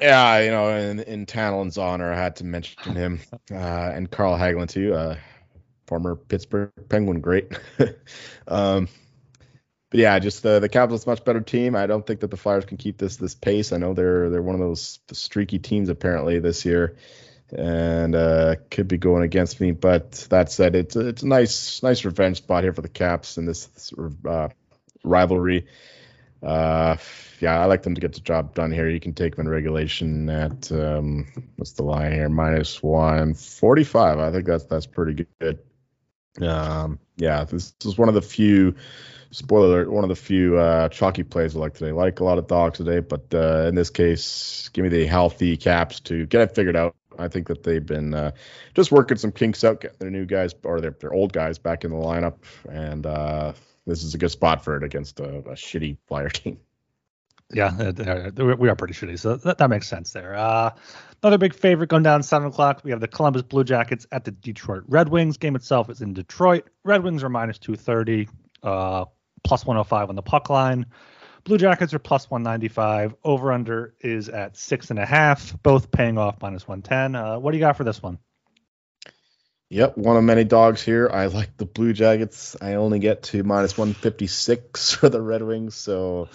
Yeah, 0.00 0.38
you 0.38 0.52
know, 0.52 0.68
in, 0.68 1.00
in 1.00 1.26
Tanalin's 1.26 1.78
honor, 1.78 2.12
I 2.12 2.16
had 2.16 2.36
to 2.36 2.44
mention 2.44 2.94
him, 2.94 3.20
uh, 3.50 3.56
and 3.56 4.08
Carl 4.08 4.38
Hagelin 4.38 4.68
too, 4.68 4.94
uh, 4.94 5.16
former 5.88 6.14
Pittsburgh 6.14 6.70
Penguin, 6.88 7.20
great. 7.20 7.58
um, 8.48 8.88
but 9.90 10.00
yeah, 10.00 10.18
just 10.18 10.42
the 10.42 10.58
the 10.58 10.68
Capitals 10.68 11.06
much 11.06 11.24
better 11.24 11.40
team. 11.40 11.76
I 11.76 11.86
don't 11.86 12.06
think 12.06 12.20
that 12.20 12.30
the 12.30 12.36
Flyers 12.36 12.64
can 12.64 12.76
keep 12.76 12.98
this 12.98 13.16
this 13.16 13.34
pace. 13.34 13.72
I 13.72 13.76
know 13.76 13.94
they're 13.94 14.30
they're 14.30 14.42
one 14.42 14.54
of 14.54 14.60
those 14.60 14.98
streaky 15.12 15.58
teams 15.58 15.88
apparently 15.88 16.38
this 16.40 16.64
year, 16.64 16.96
and 17.56 18.14
uh, 18.14 18.56
could 18.70 18.88
be 18.88 18.98
going 18.98 19.22
against 19.22 19.60
me. 19.60 19.70
But 19.70 20.26
that 20.30 20.50
said, 20.50 20.74
it's 20.74 20.96
a, 20.96 21.08
it's 21.08 21.22
a 21.22 21.28
nice 21.28 21.82
nice 21.82 22.04
revenge 22.04 22.38
spot 22.38 22.64
here 22.64 22.72
for 22.72 22.82
the 22.82 22.88
Caps 22.88 23.38
in 23.38 23.46
this, 23.46 23.66
this 23.66 23.92
uh, 24.28 24.48
rivalry. 25.04 25.66
Uh, 26.42 26.96
yeah, 27.40 27.60
I 27.60 27.66
like 27.66 27.82
them 27.82 27.94
to 27.94 28.00
get 28.00 28.12
the 28.12 28.20
job 28.20 28.54
done 28.54 28.72
here. 28.72 28.88
You 28.88 29.00
can 29.00 29.14
take 29.14 29.36
them 29.36 29.46
in 29.46 29.52
regulation 29.52 30.28
at 30.28 30.70
um, 30.72 31.26
what's 31.56 31.72
the 31.72 31.82
line 31.82 32.12
here? 32.12 32.28
Minus 32.28 32.82
one 32.82 33.34
forty 33.34 33.84
five. 33.84 34.18
I 34.18 34.32
think 34.32 34.46
that's 34.46 34.64
that's 34.64 34.86
pretty 34.86 35.26
good. 35.40 35.60
Um, 36.40 36.98
yeah, 37.16 37.44
this, 37.44 37.70
this 37.72 37.92
is 37.92 37.98
one 37.98 38.08
of 38.08 38.14
the 38.14 38.22
few 38.22 38.74
spoiler 39.30 39.66
alert, 39.66 39.90
one 39.90 40.04
of 40.04 40.08
the 40.08 40.16
few 40.16 40.56
uh, 40.58 40.88
chalky 40.88 41.22
plays 41.22 41.56
I 41.56 41.58
like 41.58 41.74
today. 41.74 41.92
Like 41.92 42.20
a 42.20 42.24
lot 42.24 42.38
of 42.38 42.46
dogs 42.46 42.78
today, 42.78 43.00
but 43.00 43.32
uh, 43.34 43.66
in 43.68 43.74
this 43.74 43.90
case, 43.90 44.68
give 44.72 44.82
me 44.82 44.88
the 44.88 45.06
healthy 45.06 45.56
caps 45.56 46.00
to 46.00 46.26
get 46.26 46.42
it 46.42 46.54
figured 46.54 46.76
out. 46.76 46.94
I 47.18 47.28
think 47.28 47.48
that 47.48 47.62
they've 47.62 47.84
been 47.84 48.14
uh, 48.14 48.32
just 48.74 48.92
working 48.92 49.16
some 49.16 49.32
kinks 49.32 49.64
out, 49.64 49.80
getting 49.80 49.98
their 49.98 50.10
new 50.10 50.26
guys 50.26 50.54
or 50.64 50.80
their, 50.80 50.90
their 50.90 51.12
old 51.12 51.32
guys 51.32 51.58
back 51.58 51.84
in 51.84 51.90
the 51.90 51.96
lineup, 51.96 52.36
and 52.68 53.06
uh, 53.06 53.52
this 53.86 54.02
is 54.02 54.14
a 54.14 54.18
good 54.18 54.30
spot 54.30 54.62
for 54.62 54.76
it 54.76 54.82
against 54.82 55.20
a, 55.20 55.38
a 55.38 55.54
shitty 55.54 55.96
flyer 56.06 56.28
team. 56.30 56.58
Yeah, 57.52 57.92
we 58.36 58.68
are 58.68 58.74
pretty 58.74 58.94
shitty, 58.94 59.20
so 59.20 59.36
that, 59.36 59.58
that 59.58 59.70
makes 59.70 59.86
sense 59.86 60.12
there. 60.12 60.34
Uh, 60.34 60.70
another 61.22 61.38
big 61.38 61.54
favorite 61.54 61.88
going 61.88 62.02
down 62.02 62.24
seven 62.24 62.48
o'clock. 62.48 62.80
We 62.82 62.90
have 62.90 62.98
the 62.98 63.06
Columbus 63.06 63.42
Blue 63.42 63.62
Jackets 63.62 64.04
at 64.10 64.24
the 64.24 64.32
Detroit 64.32 64.82
Red 64.88 65.08
Wings. 65.08 65.36
Game 65.36 65.54
itself 65.54 65.88
is 65.88 66.02
in 66.02 66.12
Detroit. 66.12 66.68
Red 66.82 67.04
Wings 67.04 67.22
are 67.22 67.28
minus 67.28 67.58
two 67.58 67.76
thirty, 67.76 68.28
uh, 68.64 69.04
plus 69.46 69.64
one 69.64 69.76
hundred 69.76 69.82
oh 69.82 69.84
five 69.84 70.08
on 70.08 70.16
the 70.16 70.22
puck 70.22 70.50
line. 70.50 70.86
Blue 71.44 71.58
Jackets 71.58 71.94
are 71.94 72.00
plus 72.00 72.28
195. 72.28 73.14
Over 73.22 73.52
under 73.52 73.94
is 74.00 74.28
at 74.28 74.56
six 74.56 74.90
and 74.90 74.98
a 74.98 75.06
half, 75.06 75.56
both 75.62 75.92
paying 75.92 76.18
off 76.18 76.42
minus 76.42 76.66
110. 76.66 77.14
Uh, 77.14 77.38
what 77.38 77.52
do 77.52 77.56
you 77.56 77.60
got 77.60 77.76
for 77.76 77.84
this 77.84 78.02
one? 78.02 78.18
Yep, 79.68 79.96
one 79.96 80.16
of 80.16 80.24
many 80.24 80.42
dogs 80.42 80.82
here. 80.82 81.08
I 81.12 81.26
like 81.26 81.56
the 81.56 81.64
Blue 81.64 81.92
Jackets. 81.92 82.56
I 82.60 82.74
only 82.74 82.98
get 82.98 83.24
to 83.24 83.44
minus 83.44 83.78
156 83.78 84.92
for 84.94 85.08
the 85.08 85.22
Red 85.22 85.42
Wings, 85.42 85.76
so 85.76 86.28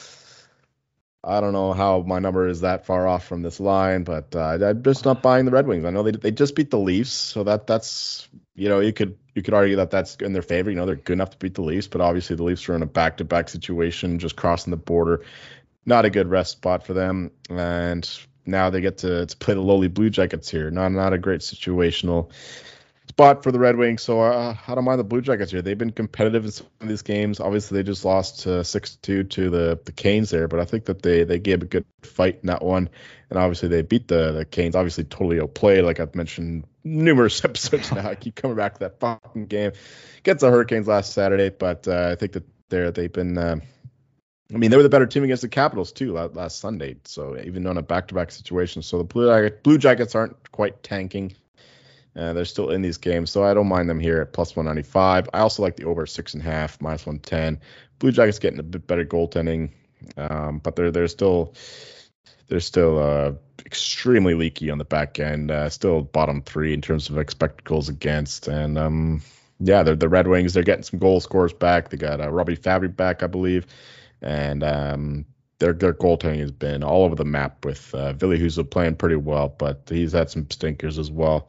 I 1.24 1.42
don't 1.42 1.54
know 1.54 1.74
how 1.74 2.02
my 2.02 2.20
number 2.20 2.48
is 2.48 2.62
that 2.62 2.86
far 2.86 3.06
off 3.06 3.26
from 3.26 3.42
this 3.42 3.60
line, 3.60 4.04
but 4.04 4.36
uh, 4.36 4.58
I'm 4.62 4.82
just 4.82 5.06
not 5.06 5.22
buying 5.22 5.46
the 5.46 5.52
Red 5.52 5.68
Wings. 5.68 5.86
I 5.86 5.92
know 5.92 6.04
they 6.04 6.12
they 6.12 6.32
just 6.32 6.56
beat 6.56 6.72
the 6.72 6.80
Leafs, 6.80 7.12
so 7.12 7.44
that 7.44 7.68
that's 7.68 8.28
you 8.56 8.70
know 8.70 8.80
you 8.80 8.92
could 8.92 9.18
you 9.36 9.42
could 9.42 9.54
argue 9.54 9.76
that 9.78 9.92
that's 9.92 10.16
in 10.16 10.34
their 10.34 10.42
favor. 10.42 10.70
You 10.70 10.76
know, 10.76 10.86
they're 10.86 10.96
good 10.96 11.14
enough 11.14 11.32
to 11.32 11.38
beat 11.38 11.56
the 11.56 11.62
Leafs, 11.62 11.88
but 11.88 12.02
obviously 12.02 12.36
the 12.36 12.44
Leafs 12.44 12.68
are 12.68 12.76
in 12.76 12.82
a 12.82 12.88
back-to-back 12.88 13.50
situation, 13.50 14.20
just 14.20 14.36
crossing 14.36 14.72
the 14.72 14.78
border. 14.78 15.24
Not 15.86 16.06
a 16.06 16.10
good 16.10 16.30
rest 16.30 16.52
spot 16.52 16.86
for 16.86 16.94
them, 16.94 17.32
and 17.50 18.10
now 18.46 18.70
they 18.70 18.82
get 18.82 18.98
to, 19.00 19.26
to 19.26 19.38
play 19.38 19.54
the 19.54 19.62
lowly 19.62 19.88
Blue 19.88 20.10
Jackets 20.10 20.50
here. 20.50 20.70
Not 20.70 20.92
not 20.92 21.14
a 21.14 21.18
great 21.18 21.42
situational 21.42 22.32
spot 23.22 23.44
for 23.44 23.52
the 23.52 23.60
Red 23.60 23.76
Wings. 23.76 24.02
So 24.02 24.22
uh, 24.22 24.56
I 24.68 24.76
don't 24.76 24.84
mind 24.84 25.00
the 25.00 25.04
Blue 25.04 25.22
Jackets 25.22 25.52
here. 25.52 25.62
They've 25.62 25.78
been 25.78 25.92
competitive 25.92 26.46
in 26.46 26.52
some 26.52 26.68
of 26.82 26.88
these 26.88 27.04
games. 27.04 27.40
Obviously, 27.40 27.78
they 27.78 27.84
just 27.84 28.04
lost 28.04 28.48
six 28.64 28.96
two 28.96 29.24
to 29.26 29.50
the 29.50 29.80
the 29.86 29.92
Canes 29.92 30.32
there, 30.32 30.48
but 30.48 30.60
I 30.60 30.66
think 30.66 30.86
that 30.86 31.04
they 31.04 31.24
they 31.24 31.38
gave 31.38 31.62
a 31.62 31.66
good 31.66 31.86
fight 32.02 32.40
in 32.42 32.48
that 32.48 32.64
one, 32.64 32.90
and 33.30 33.38
obviously 33.38 33.70
they 33.70 33.84
beat 33.84 34.08
the 34.08 34.32
the 34.32 34.46
Canes. 34.46 34.76
Obviously, 34.76 35.04
totally 35.04 35.40
outplayed, 35.40 35.84
like 35.84 36.00
I've 36.00 36.16
mentioned 36.16 36.66
numerous 36.84 37.44
episodes 37.46 37.92
now. 37.92 38.10
I 38.10 38.16
keep 38.16 38.36
coming 38.36 38.58
back 38.58 38.74
to 38.74 38.80
that 38.80 39.00
fucking 39.00 39.46
game. 39.46 39.74
Gets 40.24 40.42
the 40.42 40.50
Hurricanes 40.50 40.88
last 40.88 41.14
Saturday, 41.14 41.50
but 41.50 41.88
uh, 41.88 42.10
I 42.12 42.16
think 42.16 42.34
that 42.34 42.44
they're 42.70 42.92
they've 42.92 43.14
been. 43.14 43.38
Uh, 43.38 43.58
I 44.54 44.58
mean, 44.58 44.70
they 44.70 44.76
were 44.76 44.84
the 44.84 44.90
better 44.90 45.06
team 45.06 45.24
against 45.24 45.44
the 45.44 45.48
Capitals 45.48 45.94
too 45.94 46.12
last 46.12 46.60
Sunday. 46.60 46.98
So 47.06 47.38
even 47.42 47.66
on 47.68 47.78
a 47.78 47.82
back-to-back 47.82 48.32
situation, 48.32 48.82
so 48.82 49.02
the 49.02 49.52
Blue 49.64 49.78
Jackets 49.78 50.14
aren't 50.14 50.52
quite 50.52 50.84
tanking. 50.84 51.36
Uh, 52.16 52.34
they're 52.34 52.46
still 52.46 52.72
in 52.72 52.82
these 52.82 52.98
games, 52.98 53.32
so 53.32 53.44
I 53.44 53.54
don't 53.54 53.68
mind 53.68 53.90
them 53.90 54.00
here 54.00 54.22
at 54.22 54.34
plus 54.34 54.56
195. 54.56 55.30
I 55.34 55.40
also 55.40 55.64
like 55.64 55.78
the 55.78 55.86
over 55.86 56.06
six 56.06 56.34
and 56.34 56.44
a 56.44 56.46
half, 56.46 56.82
minus 56.82 57.06
110. 57.06 57.60
Blue 58.00 58.12
Jackets 58.12 58.40
getting 58.40 58.60
a 58.60 58.64
bit 58.64 58.86
better 58.86 59.06
goaltending, 59.06 59.72
um, 60.18 60.60
but 60.60 60.76
they're 60.76 60.92
they're 60.92 61.08
still 61.08 61.54
they're 62.48 62.60
still 62.60 63.00
uh, 63.00 63.32
extremely 63.66 64.34
leaky 64.34 64.70
on 64.70 64.78
the 64.78 64.84
back 64.84 65.20
end. 65.20 65.52
Uh, 65.52 65.70
still 65.70 66.02
bottom 66.02 66.42
three 66.42 66.74
in 66.74 66.82
terms 66.82 67.10
of 67.10 67.18
expected 67.18 67.64
goals 67.64 67.88
against, 67.88 68.50
and 68.50 68.78
um, 68.78 69.22
yeah, 69.60 69.84
they're 69.84 69.96
the 69.96 70.10
Red 70.10 70.28
Wings. 70.28 70.54
They're 70.54 70.64
getting 70.64 70.84
some 70.84 71.00
goal 71.00 71.22
scorers 71.22 71.54
back. 71.54 71.90
They 71.90 71.98
got 71.98 72.20
uh, 72.20 72.30
Robby 72.30 72.58
Fabbri 72.58 72.94
back, 72.94 73.24
I 73.24 73.28
believe, 73.28 73.68
and 74.22 74.64
um, 74.64 75.26
their 75.60 75.72
their 75.72 75.94
goaltending 75.94 76.40
has 76.40 76.52
been 76.52 76.84
all 76.84 77.06
over 77.06 77.16
the 77.16 77.24
map 77.24 77.64
with 77.64 77.96
uh, 77.96 78.14
Husso 78.14 78.70
playing 78.70 78.96
pretty 78.96 79.16
well, 79.16 79.48
but 79.48 79.84
he's 79.88 80.12
had 80.12 80.30
some 80.30 80.50
stinkers 80.50 81.00
as 81.00 81.10
well. 81.10 81.48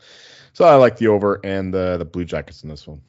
So 0.52 0.64
I 0.64 0.74
like 0.76 0.96
the 0.96 1.08
over 1.08 1.40
and 1.44 1.72
the 1.72 1.96
the 1.98 2.04
Blue 2.04 2.24
Jackets 2.24 2.62
in 2.62 2.68
this 2.68 2.86
one. 2.86 3.00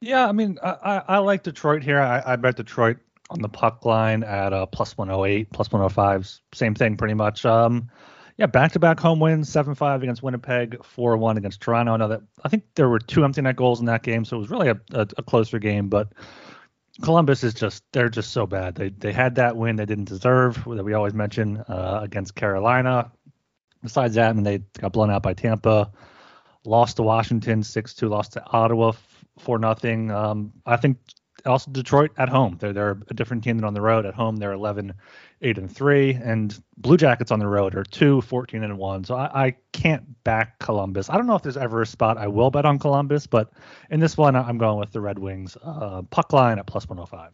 Yeah, 0.00 0.28
I 0.28 0.32
mean, 0.32 0.58
I, 0.62 1.02
I 1.08 1.18
like 1.18 1.42
Detroit 1.42 1.82
here. 1.82 2.00
I, 2.00 2.22
I 2.24 2.36
bet 2.36 2.56
Detroit 2.56 2.98
on 3.30 3.40
the 3.40 3.48
puck 3.48 3.84
line 3.84 4.22
at 4.22 4.52
uh, 4.52 4.66
plus 4.66 4.96
108, 4.96 5.50
plus 5.52 5.72
105. 5.72 6.40
Same 6.52 6.74
thing, 6.74 6.96
pretty 6.96 7.14
much. 7.14 7.46
Um, 7.46 7.90
yeah, 8.36 8.46
back-to-back 8.46 9.00
home 9.00 9.20
wins, 9.20 9.48
7-5 9.50 10.02
against 10.02 10.22
Winnipeg, 10.22 10.76
4-1 10.80 11.38
against 11.38 11.62
Toronto. 11.62 11.94
I 11.94 11.96
know 11.96 12.08
that 12.08 12.20
I 12.44 12.50
think 12.50 12.64
there 12.74 12.90
were 12.90 12.98
two 12.98 13.24
empty 13.24 13.40
net 13.40 13.56
goals 13.56 13.80
in 13.80 13.86
that 13.86 14.02
game, 14.02 14.26
so 14.26 14.36
it 14.36 14.40
was 14.40 14.50
really 14.50 14.68
a, 14.68 14.78
a, 14.92 15.08
a 15.16 15.22
closer 15.22 15.58
game. 15.58 15.88
But 15.88 16.12
Columbus 17.02 17.42
is 17.42 17.54
just 17.54 17.82
they're 17.92 18.10
just 18.10 18.32
so 18.32 18.46
bad. 18.46 18.74
They 18.74 18.90
they 18.90 19.12
had 19.12 19.34
that 19.36 19.56
win 19.56 19.76
they 19.76 19.86
didn't 19.86 20.08
deserve 20.08 20.62
that 20.66 20.84
we 20.84 20.92
always 20.92 21.14
mention 21.14 21.58
uh, 21.68 22.00
against 22.02 22.34
Carolina 22.34 23.10
besides 23.82 24.14
that, 24.14 24.30
I 24.30 24.32
mean, 24.32 24.44
they 24.44 24.58
got 24.78 24.92
blown 24.92 25.10
out 25.10 25.22
by 25.22 25.34
Tampa, 25.34 25.90
lost 26.64 26.96
to 26.96 27.02
Washington 27.02 27.62
6-2, 27.62 28.08
lost 28.08 28.32
to 28.32 28.44
Ottawa 28.46 28.92
4 29.38 29.58
nothing. 29.58 30.10
Um, 30.10 30.52
I 30.64 30.76
think 30.76 30.98
also 31.46 31.70
Detroit 31.70 32.10
at 32.18 32.28
home. 32.28 32.56
They're 32.58 32.72
they're 32.72 32.98
a 33.08 33.14
different 33.14 33.44
team 33.44 33.56
than 33.56 33.64
on 33.64 33.74
the 33.74 33.80
road. 33.80 34.06
At 34.06 34.14
home, 34.14 34.36
they're 34.36 34.52
11, 34.52 34.92
8 35.42 35.58
and 35.58 35.74
3, 35.74 36.14
and 36.14 36.62
Blue 36.76 36.96
Jackets 36.96 37.30
on 37.30 37.38
the 37.38 37.46
road 37.46 37.74
are 37.74 37.84
2, 37.84 38.20
14 38.20 38.64
and 38.64 38.78
1. 38.78 39.04
So 39.04 39.14
I, 39.14 39.46
I 39.46 39.56
can't 39.72 40.02
back 40.24 40.58
Columbus. 40.58 41.10
I 41.10 41.16
don't 41.16 41.26
know 41.26 41.36
if 41.36 41.42
there's 41.42 41.56
ever 41.56 41.82
a 41.82 41.86
spot 41.86 42.18
I 42.18 42.26
will 42.26 42.50
bet 42.50 42.64
on 42.64 42.78
Columbus, 42.78 43.26
but 43.26 43.52
in 43.90 44.00
this 44.00 44.16
one, 44.16 44.36
I'm 44.36 44.58
going 44.58 44.78
with 44.78 44.92
the 44.92 45.00
Red 45.00 45.18
Wings 45.18 45.56
uh, 45.62 46.02
puck 46.10 46.32
line 46.32 46.58
at 46.58 46.66
plus 46.66 46.88
105. 46.88 47.32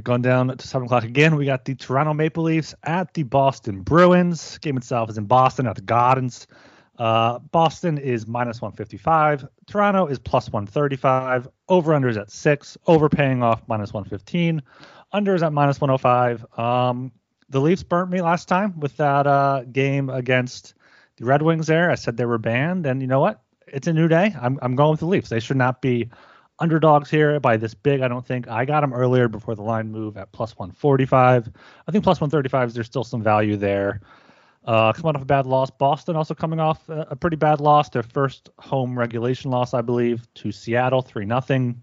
Going 0.00 0.22
down 0.22 0.56
to 0.56 0.66
seven 0.66 0.86
o'clock 0.86 1.04
again, 1.04 1.36
we 1.36 1.44
got 1.44 1.66
the 1.66 1.74
Toronto 1.74 2.14
Maple 2.14 2.44
Leafs 2.44 2.74
at 2.82 3.12
the 3.12 3.24
Boston 3.24 3.82
Bruins. 3.82 4.56
Game 4.58 4.78
itself 4.78 5.10
is 5.10 5.18
in 5.18 5.26
Boston 5.26 5.66
at 5.66 5.76
the 5.76 5.82
Gardens. 5.82 6.46
Uh, 6.98 7.38
Boston 7.38 7.98
is 7.98 8.26
minus 8.26 8.62
155. 8.62 9.46
Toronto 9.66 10.06
is 10.06 10.18
plus 10.18 10.50
135. 10.50 11.46
Over 11.68 11.92
under 11.92 12.08
is 12.08 12.16
at 12.16 12.30
six. 12.30 12.78
Overpaying 12.86 13.42
off 13.42 13.62
minus 13.66 13.92
115. 13.92 14.62
Under 15.12 15.34
is 15.34 15.42
at 15.42 15.52
minus 15.52 15.78
105. 15.78 16.58
Um, 16.58 17.12
the 17.50 17.60
Leafs 17.60 17.82
burnt 17.82 18.10
me 18.10 18.22
last 18.22 18.48
time 18.48 18.80
with 18.80 18.96
that 18.96 19.26
uh, 19.26 19.64
game 19.70 20.08
against 20.08 20.72
the 21.16 21.26
Red 21.26 21.42
Wings. 21.42 21.66
There, 21.66 21.90
I 21.90 21.96
said 21.96 22.16
they 22.16 22.24
were 22.24 22.38
banned, 22.38 22.86
and 22.86 23.02
you 23.02 23.08
know 23.08 23.20
what? 23.20 23.42
It's 23.66 23.86
a 23.86 23.92
new 23.92 24.08
day. 24.08 24.34
I'm 24.40 24.58
I'm 24.62 24.74
going 24.74 24.92
with 24.92 25.00
the 25.00 25.06
Leafs. 25.06 25.28
They 25.28 25.40
should 25.40 25.58
not 25.58 25.82
be 25.82 26.08
underdogs 26.62 27.10
here 27.10 27.40
by 27.40 27.56
this 27.56 27.74
big. 27.74 28.00
I 28.00 28.08
don't 28.08 28.24
think 28.24 28.48
I 28.48 28.64
got 28.64 28.82
them 28.82 28.92
earlier 28.92 29.26
before 29.26 29.56
the 29.56 29.62
line 29.62 29.90
move 29.90 30.16
at 30.16 30.30
plus 30.30 30.56
145. 30.56 31.50
I 31.88 31.92
think 31.92 32.04
plus 32.04 32.20
135 32.20 32.68
is 32.68 32.74
there's 32.74 32.86
still 32.86 33.04
some 33.04 33.22
value 33.22 33.56
there. 33.56 34.00
Uh, 34.64 34.92
coming 34.92 35.16
off 35.16 35.22
a 35.22 35.26
bad 35.26 35.44
loss, 35.44 35.70
Boston 35.70 36.14
also 36.14 36.34
coming 36.34 36.60
off 36.60 36.88
a, 36.88 37.08
a, 37.10 37.16
pretty 37.16 37.36
bad 37.36 37.60
loss, 37.60 37.88
their 37.88 38.04
first 38.04 38.48
home 38.60 38.96
regulation 38.96 39.50
loss, 39.50 39.74
I 39.74 39.80
believe, 39.80 40.32
to 40.34 40.52
Seattle, 40.52 41.02
three 41.02 41.24
nothing. 41.24 41.82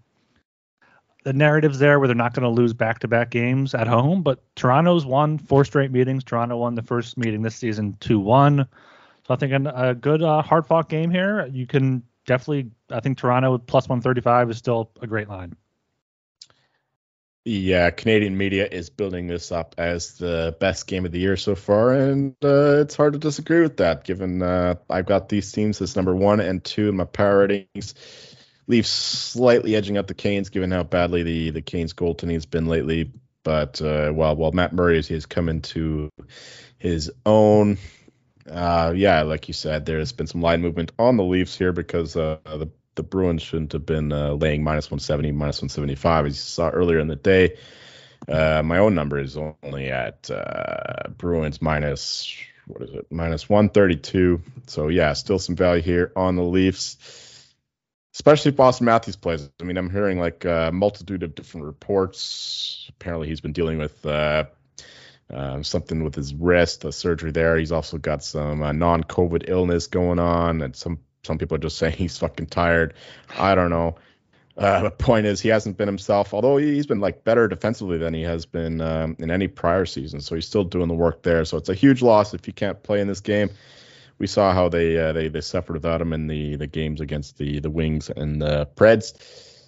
The 1.24 1.34
narratives 1.34 1.78
there 1.78 1.98
where 1.98 2.08
they're 2.08 2.16
not 2.16 2.32
going 2.32 2.44
to 2.44 2.48
lose 2.48 2.72
back-to-back 2.72 3.28
games 3.28 3.74
at 3.74 3.86
home, 3.86 4.22
but 4.22 4.42
Toronto's 4.56 5.04
won 5.04 5.36
four 5.36 5.66
straight 5.66 5.90
meetings. 5.90 6.24
Toronto 6.24 6.56
won 6.56 6.74
the 6.74 6.80
first 6.80 7.18
meeting 7.18 7.42
this 7.42 7.54
season, 7.54 7.98
two-one. 8.00 8.66
So 9.26 9.34
I 9.34 9.36
think 9.36 9.52
a, 9.52 9.72
a 9.76 9.94
good 9.94 10.22
uh, 10.22 10.40
hard-fought 10.40 10.88
game 10.88 11.10
here. 11.10 11.46
You 11.52 11.66
can 11.66 12.02
definitely, 12.26 12.70
I 12.90 13.00
think 13.00 13.18
Toronto 13.18 13.58
plus 13.58 13.88
135 13.88 14.50
is 14.50 14.58
still 14.58 14.90
a 15.00 15.06
great 15.06 15.28
line. 15.28 15.56
Yeah, 17.44 17.88
Canadian 17.90 18.36
media 18.36 18.68
is 18.70 18.90
building 18.90 19.26
this 19.26 19.50
up 19.50 19.74
as 19.78 20.18
the 20.18 20.54
best 20.60 20.86
game 20.86 21.06
of 21.06 21.12
the 21.12 21.18
year 21.18 21.38
so 21.38 21.54
far, 21.54 21.94
and 21.94 22.36
uh, 22.44 22.80
it's 22.80 22.94
hard 22.94 23.14
to 23.14 23.18
disagree 23.18 23.62
with 23.62 23.78
that. 23.78 24.04
Given 24.04 24.42
uh, 24.42 24.74
I've 24.90 25.06
got 25.06 25.30
these 25.30 25.50
teams 25.50 25.80
as 25.80 25.96
number 25.96 26.14
one 26.14 26.40
and 26.40 26.62
two 26.62 26.90
in 26.90 26.96
my 26.96 27.04
power 27.04 27.46
ratings, 27.46 27.94
Leafs 28.66 28.90
slightly 28.90 29.74
edging 29.74 29.96
out 29.96 30.06
the 30.06 30.14
Canes, 30.14 30.50
given 30.50 30.70
how 30.70 30.82
badly 30.82 31.22
the 31.22 31.50
the 31.50 31.62
Canes 31.62 31.94
goaltending 31.94 32.34
has 32.34 32.44
been 32.44 32.66
lately. 32.66 33.10
But 33.42 33.80
uh, 33.80 34.10
while 34.10 34.36
while 34.36 34.52
Matt 34.52 34.74
Murray 34.74 35.02
has 35.02 35.24
come 35.24 35.48
into 35.48 36.10
his 36.78 37.10
own, 37.24 37.78
uh, 38.50 38.92
yeah, 38.96 39.22
like 39.22 39.48
you 39.48 39.54
said, 39.54 39.86
there's 39.86 40.12
been 40.12 40.26
some 40.26 40.42
line 40.42 40.60
movement 40.62 40.92
on 40.98 41.16
the 41.16 41.24
Leafs 41.24 41.56
here 41.56 41.72
because 41.72 42.16
uh, 42.16 42.38
the 42.44 42.70
the 42.96 43.02
Bruins 43.04 43.42
shouldn't 43.42 43.72
have 43.72 43.86
been 43.86 44.12
uh, 44.12 44.32
laying 44.32 44.64
minus 44.64 44.90
170, 44.90 45.32
minus 45.32 45.58
175 45.58 46.26
as 46.26 46.32
you 46.32 46.34
saw 46.36 46.68
earlier 46.68 46.98
in 46.98 47.08
the 47.08 47.16
day. 47.16 47.56
Uh, 48.28 48.62
my 48.64 48.78
own 48.78 48.94
number 48.94 49.18
is 49.18 49.36
only 49.36 49.90
at 49.90 50.30
uh, 50.30 51.08
Bruins 51.16 51.62
minus 51.62 52.36
what 52.66 52.82
is 52.82 52.94
it 52.94 53.06
minus 53.10 53.48
132. 53.48 54.42
So 54.66 54.88
yeah, 54.88 55.12
still 55.14 55.38
some 55.38 55.56
value 55.56 55.82
here 55.82 56.12
on 56.16 56.36
the 56.36 56.42
Leafs. 56.42 56.96
especially 58.14 58.50
if 58.50 58.56
Auston 58.56 58.82
Matthews 58.82 59.16
plays. 59.16 59.48
I 59.60 59.64
mean, 59.64 59.76
I'm 59.76 59.90
hearing 59.90 60.18
like 60.18 60.44
a 60.44 60.70
multitude 60.72 61.22
of 61.22 61.34
different 61.34 61.66
reports. 61.66 62.86
Apparently, 62.90 63.28
he's 63.28 63.40
been 63.40 63.52
dealing 63.52 63.78
with 63.78 64.04
uh, 65.32 65.62
something 65.62 66.04
with 66.04 66.14
his 66.14 66.34
wrist, 66.34 66.84
a 66.84 66.92
surgery 66.92 67.30
there. 67.30 67.56
He's 67.56 67.72
also 67.72 67.98
got 67.98 68.22
some 68.22 68.62
uh, 68.62 68.72
non-COVID 68.72 69.48
illness 69.48 69.86
going 69.86 70.18
on, 70.18 70.62
and 70.62 70.74
some 70.74 70.98
some 71.22 71.38
people 71.38 71.54
are 71.56 71.60
just 71.60 71.78
saying 71.78 71.94
he's 71.96 72.18
fucking 72.18 72.46
tired. 72.46 72.94
I 73.38 73.54
don't 73.54 73.70
know. 73.70 73.96
Uh, 74.56 74.82
the 74.82 74.90
point 74.90 75.24
is, 75.26 75.40
he 75.40 75.48
hasn't 75.48 75.78
been 75.78 75.88
himself. 75.88 76.34
Although 76.34 76.58
he's 76.58 76.86
been 76.86 77.00
like 77.00 77.24
better 77.24 77.48
defensively 77.48 77.98
than 77.98 78.12
he 78.12 78.22
has 78.22 78.44
been 78.44 78.80
um, 78.80 79.16
in 79.18 79.30
any 79.30 79.48
prior 79.48 79.86
season, 79.86 80.20
so 80.20 80.34
he's 80.34 80.46
still 80.46 80.64
doing 80.64 80.88
the 80.88 80.94
work 80.94 81.22
there. 81.22 81.44
So 81.44 81.56
it's 81.56 81.68
a 81.68 81.74
huge 81.74 82.02
loss 82.02 82.34
if 82.34 82.46
you 82.46 82.52
can't 82.52 82.82
play 82.82 83.00
in 83.00 83.08
this 83.08 83.20
game 83.20 83.50
we 84.20 84.26
saw 84.26 84.52
how 84.52 84.68
they 84.68 84.96
uh, 84.96 85.12
they 85.12 85.28
they 85.28 85.40
suffered 85.40 85.72
without 85.72 86.00
him 86.00 86.12
in 86.12 86.28
the 86.28 86.54
the 86.54 86.68
games 86.68 87.00
against 87.00 87.38
the 87.38 87.58
the 87.58 87.70
Wings 87.70 88.10
and 88.10 88.40
the 88.40 88.68
Preds. 88.76 89.14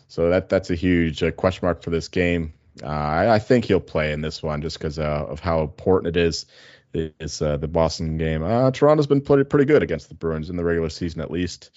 So 0.07 0.29
that 0.29 0.49
that's 0.51 0.71
a 0.71 0.75
huge 0.77 1.23
uh, 1.23 1.33
question 1.33 1.67
mark 1.67 1.83
for 1.83 1.91
this 1.91 2.07
game. 2.07 2.53
Uh, 2.83 2.87
I, 2.87 3.35
I, 3.35 3.39
think 3.39 3.65
he'll 3.65 3.81
play 3.81 4.13
in 4.13 4.21
this 4.21 4.43
one 4.43 4.63
just 4.63 4.79
because 4.79 4.99
uh, 4.99 5.27
of 5.29 5.41
how 5.41 5.63
important 5.63 6.17
it 6.17 6.21
is. 6.21 6.47
Is 6.95 7.41
uh, 7.41 7.57
the 7.57 7.69
Boston 7.69 8.19
game? 8.19 8.43
Uh, 8.43 8.71
Toronto's 8.71 9.07
been 9.07 9.23
pretty 9.23 9.45
pretty 9.45 9.65
good 9.65 9.83
against 9.83 10.11
the 10.11 10.15
Bruins 10.15 10.51
in 10.51 10.57
the 10.57 10.65
regular 10.65 10.91
season, 10.91 11.23
at 11.23 11.31
least. 11.31 11.71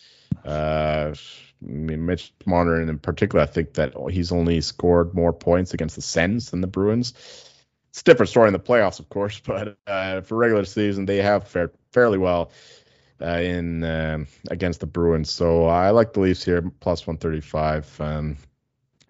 I 0.44 1.14
mean, 1.62 2.06
Mitch 2.06 2.34
Marner 2.46 2.82
in 2.82 3.00
particular, 3.00 3.44
I 3.44 3.46
think 3.46 3.76
that 3.76 3.94
he's 4.12 4.34
only 4.34 4.60
scored 4.60 5.14
more 5.14 5.32
points 5.32 5.74
against 5.74 5.96
the 5.96 6.02
Sens 6.02 6.52
than 6.52 6.60
the 6.60 6.68
Bruins. 6.68 7.14
It's 7.92 8.02
a 8.02 8.04
different 8.04 8.30
story 8.30 8.48
in 8.48 8.54
the 8.54 8.60
playoffs, 8.60 9.00
of 9.00 9.08
course, 9.08 9.40
but 9.46 9.78
for 9.86 10.36
regular 10.36 10.66
season, 10.66 11.06
they 11.06 11.22
have 11.22 11.48
fared 11.48 11.72
fairly 11.94 12.18
well 12.18 12.52
uh, 13.22 13.40
in 13.40 13.84
um, 13.84 14.28
against 14.50 14.80
the 14.80 14.86
Bruins. 14.86 15.32
So 15.32 15.66
I 15.66 15.92
like 15.92 16.14
the 16.14 16.20
Leafs 16.20 16.44
here, 16.44 16.62
plus 16.80 17.08
135. 17.08 18.02
Um, 18.02 18.38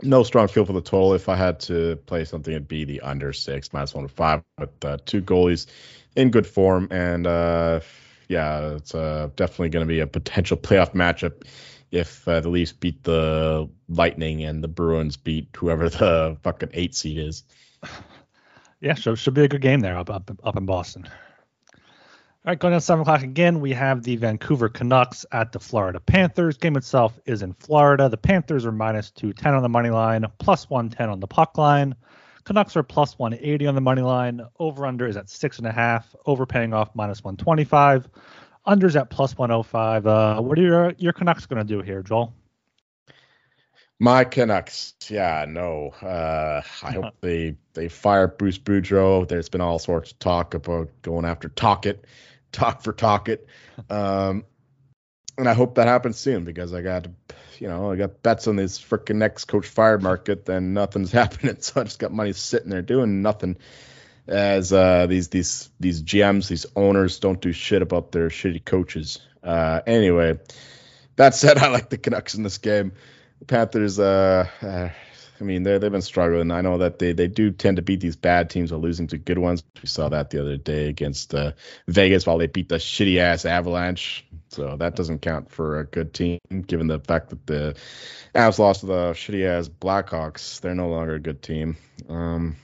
no 0.01 0.23
strong 0.23 0.47
feel 0.47 0.65
for 0.65 0.73
the 0.73 0.81
total. 0.81 1.13
If 1.13 1.29
I 1.29 1.35
had 1.35 1.59
to 1.61 1.95
play 2.05 2.25
something, 2.25 2.53
it'd 2.53 2.67
be 2.67 2.85
the 2.85 3.01
under 3.01 3.33
six, 3.33 3.71
minus 3.73 3.93
one 3.93 4.03
to 4.07 4.13
five, 4.13 4.41
with 4.59 4.85
uh, 4.85 4.97
two 5.05 5.21
goalies 5.21 5.67
in 6.15 6.31
good 6.31 6.47
form. 6.47 6.87
And 6.91 7.27
uh, 7.27 7.81
yeah, 8.27 8.75
it's 8.75 8.93
uh, 8.95 9.29
definitely 9.35 9.69
going 9.69 9.85
to 9.85 9.91
be 9.91 9.99
a 9.99 10.07
potential 10.07 10.57
playoff 10.65 10.93
matchup 10.93 11.43
if 11.91 12.27
uh, 12.27 12.39
the 12.39 12.49
Leafs 12.49 12.73
beat 12.73 13.03
the 13.03 13.69
Lightning 13.87 14.43
and 14.43 14.63
the 14.63 14.67
Bruins 14.67 15.17
beat 15.17 15.47
whoever 15.55 15.89
the 15.89 16.37
fucking 16.43 16.69
eight 16.73 16.95
seed 16.95 17.17
is. 17.17 17.43
Yeah, 18.81 18.93
so 18.93 19.15
should 19.15 19.33
be 19.33 19.43
a 19.43 19.47
good 19.47 19.61
game 19.61 19.79
there 19.79 19.97
up 19.97 20.11
up, 20.11 20.29
up 20.43 20.57
in 20.57 20.65
Boston. 20.67 21.07
All 22.45 22.51
right, 22.51 22.59
going 22.59 22.73
down 22.73 22.81
seven 22.81 23.01
o'clock 23.01 23.23
again, 23.23 23.59
we 23.59 23.71
have 23.71 24.03
the 24.03 24.17
Vancouver 24.17 24.69
Canucks 24.69 25.25
at 25.31 25.51
the 25.51 25.59
Florida 25.59 25.99
Panthers. 25.99 26.57
Game 26.57 26.77
itself 26.77 27.19
is 27.25 27.41
in 27.41 27.53
Florida. 27.53 28.07
The 28.07 28.17
Panthers 28.17 28.67
are 28.67 28.71
minus 28.71 29.09
210 29.09 29.55
on 29.55 29.63
the 29.63 29.69
money 29.69 29.89
line, 29.89 30.27
plus 30.37 30.69
110 30.69 31.09
on 31.09 31.19
the 31.19 31.25
puck 31.25 31.57
line. 31.57 31.95
Canucks 32.43 32.75
are 32.75 32.83
plus 32.83 33.17
180 33.17 33.65
on 33.65 33.73
the 33.73 33.81
money 33.81 34.03
line. 34.03 34.41
Over 34.59 34.85
under 34.85 35.07
is 35.07 35.17
at 35.17 35.27
six 35.27 35.57
and 35.57 35.65
a 35.65 35.71
half. 35.71 36.15
Overpaying 36.27 36.71
off 36.71 36.91
minus 36.93 37.23
125. 37.23 38.07
Unders 38.67 38.95
at 38.95 39.09
plus 39.09 39.35
105. 39.35 40.05
Uh, 40.05 40.39
what 40.39 40.59
are 40.59 40.61
your 40.61 40.93
your 40.99 41.13
Canucks 41.13 41.47
going 41.47 41.65
to 41.65 41.67
do 41.67 41.81
here, 41.81 42.03
Joel? 42.03 42.31
My 43.97 44.23
Canucks, 44.23 44.93
yeah, 45.09 45.45
no. 45.47 45.95
Uh, 45.99 46.61
I 46.83 46.91
hope 46.91 47.15
they 47.21 47.55
they 47.73 47.87
fire 47.87 48.27
Bruce 48.27 48.59
Boudreau. 48.59 49.27
There's 49.27 49.49
been 49.49 49.61
all 49.61 49.79
sorts 49.79 50.11
of 50.11 50.19
talk 50.19 50.53
about 50.53 50.91
going 51.01 51.25
after 51.25 51.49
Tocchet 51.49 52.05
talk 52.55 52.81
for 52.81 52.93
talk 52.93 53.29
it. 53.29 53.47
Um, 53.89 54.45
and 55.37 55.49
I 55.49 55.53
hope 55.53 55.75
that 55.75 55.87
happens 55.87 56.17
soon 56.17 56.45
because 56.45 56.73
I 56.73 56.81
got, 56.81 57.07
you 57.59 57.67
know, 57.67 57.91
I 57.91 57.95
got 57.95 58.23
bets 58.23 58.47
on 58.47 58.55
this 58.55 58.79
freaking 58.79 59.17
next 59.17 59.45
coach 59.45 59.67
fire 59.67 59.99
market. 59.99 60.45
Then 60.45 60.73
nothing's 60.73 61.11
happening, 61.21 61.57
so 61.59 61.81
I 61.81 61.83
just 61.83 61.99
got 61.99 62.11
money 62.11 62.33
sitting 62.33 62.69
there 62.69 62.81
doing 62.81 63.21
nothing. 63.21 63.57
As 64.27 64.73
uh, 64.73 65.05
these 65.05 65.27
these 65.27 65.69
these 65.79 66.01
GMs, 66.01 66.47
these 66.47 66.65
owners 66.75 67.19
don't 67.19 67.39
do 67.39 67.51
shit 67.51 67.83
about 67.83 68.11
their 68.11 68.29
shitty 68.29 68.65
coaches. 68.65 69.19
Uh, 69.43 69.81
anyway, 69.85 70.39
that 71.15 71.35
said, 71.35 71.57
I 71.59 71.67
like 71.67 71.89
the 71.89 71.97
Canucks 71.97 72.33
in 72.33 72.41
this 72.41 72.57
game. 72.57 72.93
The 73.39 73.45
Panthers, 73.45 73.99
uh, 73.99 74.47
uh 74.61 74.89
I 75.39 75.43
mean, 75.43 75.63
they 75.63 75.77
they've 75.77 75.91
been 75.91 76.01
struggling. 76.01 76.51
I 76.51 76.61
know 76.61 76.77
that 76.77 76.99
they 76.99 77.13
they 77.13 77.27
do 77.27 77.51
tend 77.51 77.75
to 77.77 77.81
beat 77.81 77.99
these 77.99 78.15
bad 78.15 78.49
teams 78.49 78.71
while 78.71 78.81
losing 78.81 79.07
to 79.07 79.17
good 79.17 79.37
ones. 79.37 79.63
We 79.81 79.87
saw 79.87 80.09
that 80.09 80.29
the 80.29 80.39
other 80.39 80.57
day 80.57 80.87
against 80.87 81.35
uh, 81.35 81.51
Vegas 81.87 82.25
while 82.25 82.37
they 82.37 82.47
beat 82.47 82.69
the 82.69 82.75
shitty 82.75 83.17
ass 83.17 83.45
Avalanche. 83.45 84.25
So 84.49 84.77
that 84.77 84.95
doesn't 84.95 85.21
count 85.21 85.51
for 85.51 85.79
a 85.79 85.85
good 85.85 86.13
team, 86.13 86.39
given 86.65 86.87
the 86.87 86.99
fact 86.99 87.29
that 87.29 87.45
the 87.45 87.75
Avs 88.33 88.59
lost 88.59 88.81
to 88.81 88.85
the 88.85 89.11
shitty 89.11 89.45
ass 89.45 89.67
Blackhawks. 89.67 90.61
They're 90.61 90.75
no 90.75 90.89
longer 90.89 91.15
a 91.15 91.19
good 91.19 91.41
team. 91.41 91.75
Um, 92.07 92.55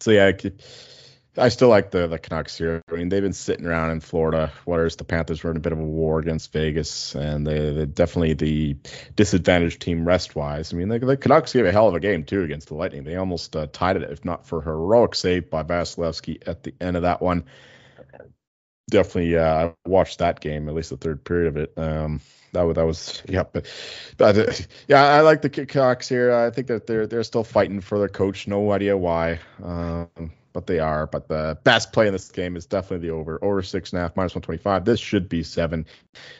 so 0.00 0.12
yeah. 0.12 0.26
I 0.26 0.32
still 1.48 1.68
like 1.68 1.90
the 1.90 2.08
the 2.08 2.18
Canucks 2.18 2.58
here. 2.58 2.82
I 2.90 2.94
mean, 2.94 3.08
they've 3.08 3.22
been 3.22 3.32
sitting 3.32 3.66
around 3.66 3.90
in 3.90 4.00
Florida, 4.00 4.52
whereas 4.64 4.96
the 4.96 5.04
Panthers 5.04 5.42
were 5.42 5.50
in 5.50 5.56
a 5.56 5.60
bit 5.60 5.72
of 5.72 5.78
a 5.78 5.82
war 5.82 6.18
against 6.18 6.52
Vegas, 6.52 7.14
and 7.14 7.46
they, 7.46 7.58
are 7.68 7.86
definitely 7.86 8.34
the 8.34 8.76
disadvantaged 9.16 9.80
team 9.80 10.04
rest 10.04 10.36
wise. 10.36 10.72
I 10.72 10.76
mean, 10.76 10.88
the, 10.88 10.98
the, 10.98 11.16
Canucks 11.16 11.54
gave 11.54 11.64
a 11.64 11.72
hell 11.72 11.88
of 11.88 11.94
a 11.94 12.00
game 12.00 12.24
too 12.24 12.42
against 12.42 12.68
the 12.68 12.74
Lightning. 12.74 13.04
They 13.04 13.16
almost 13.16 13.56
uh, 13.56 13.66
tied 13.72 13.96
it, 13.96 14.10
if 14.10 14.24
not 14.24 14.46
for 14.46 14.60
heroic 14.60 15.14
save 15.14 15.48
by 15.48 15.62
Vasilevskiy 15.62 16.46
at 16.46 16.64
the 16.64 16.74
end 16.80 16.96
of 16.96 17.02
that 17.02 17.22
one. 17.22 17.44
Definitely, 18.90 19.38
uh, 19.38 19.68
I 19.68 19.74
watched 19.88 20.18
that 20.18 20.40
game, 20.40 20.68
at 20.68 20.74
least 20.74 20.90
the 20.90 20.98
third 20.98 21.24
period 21.24 21.48
of 21.48 21.56
it. 21.56 21.72
Um, 21.78 22.20
that 22.52 22.62
was 22.62 22.74
that 22.76 22.84
was 22.84 23.22
yeah, 23.26 23.44
but, 24.18 24.66
yeah, 24.86 25.02
I 25.02 25.22
like 25.22 25.40
the 25.40 25.48
Canucks 25.48 26.10
here. 26.10 26.34
I 26.34 26.50
think 26.50 26.66
that 26.66 26.86
they're 26.86 27.06
they're 27.06 27.24
still 27.24 27.44
fighting 27.44 27.80
for 27.80 27.98
their 27.98 28.08
coach. 28.08 28.46
No 28.46 28.70
idea 28.70 28.98
why. 28.98 29.38
Um, 29.62 30.32
but 30.52 30.66
they 30.66 30.78
are. 30.78 31.06
But 31.06 31.28
the 31.28 31.58
best 31.64 31.92
play 31.92 32.06
in 32.06 32.12
this 32.12 32.30
game 32.30 32.56
is 32.56 32.66
definitely 32.66 33.08
the 33.08 33.14
over. 33.14 33.42
Over 33.42 33.62
six 33.62 33.92
and 33.92 33.98
a 33.98 34.02
half, 34.02 34.16
minus 34.16 34.34
125. 34.34 34.84
This 34.84 35.00
should 35.00 35.28
be 35.28 35.42
seven. 35.42 35.86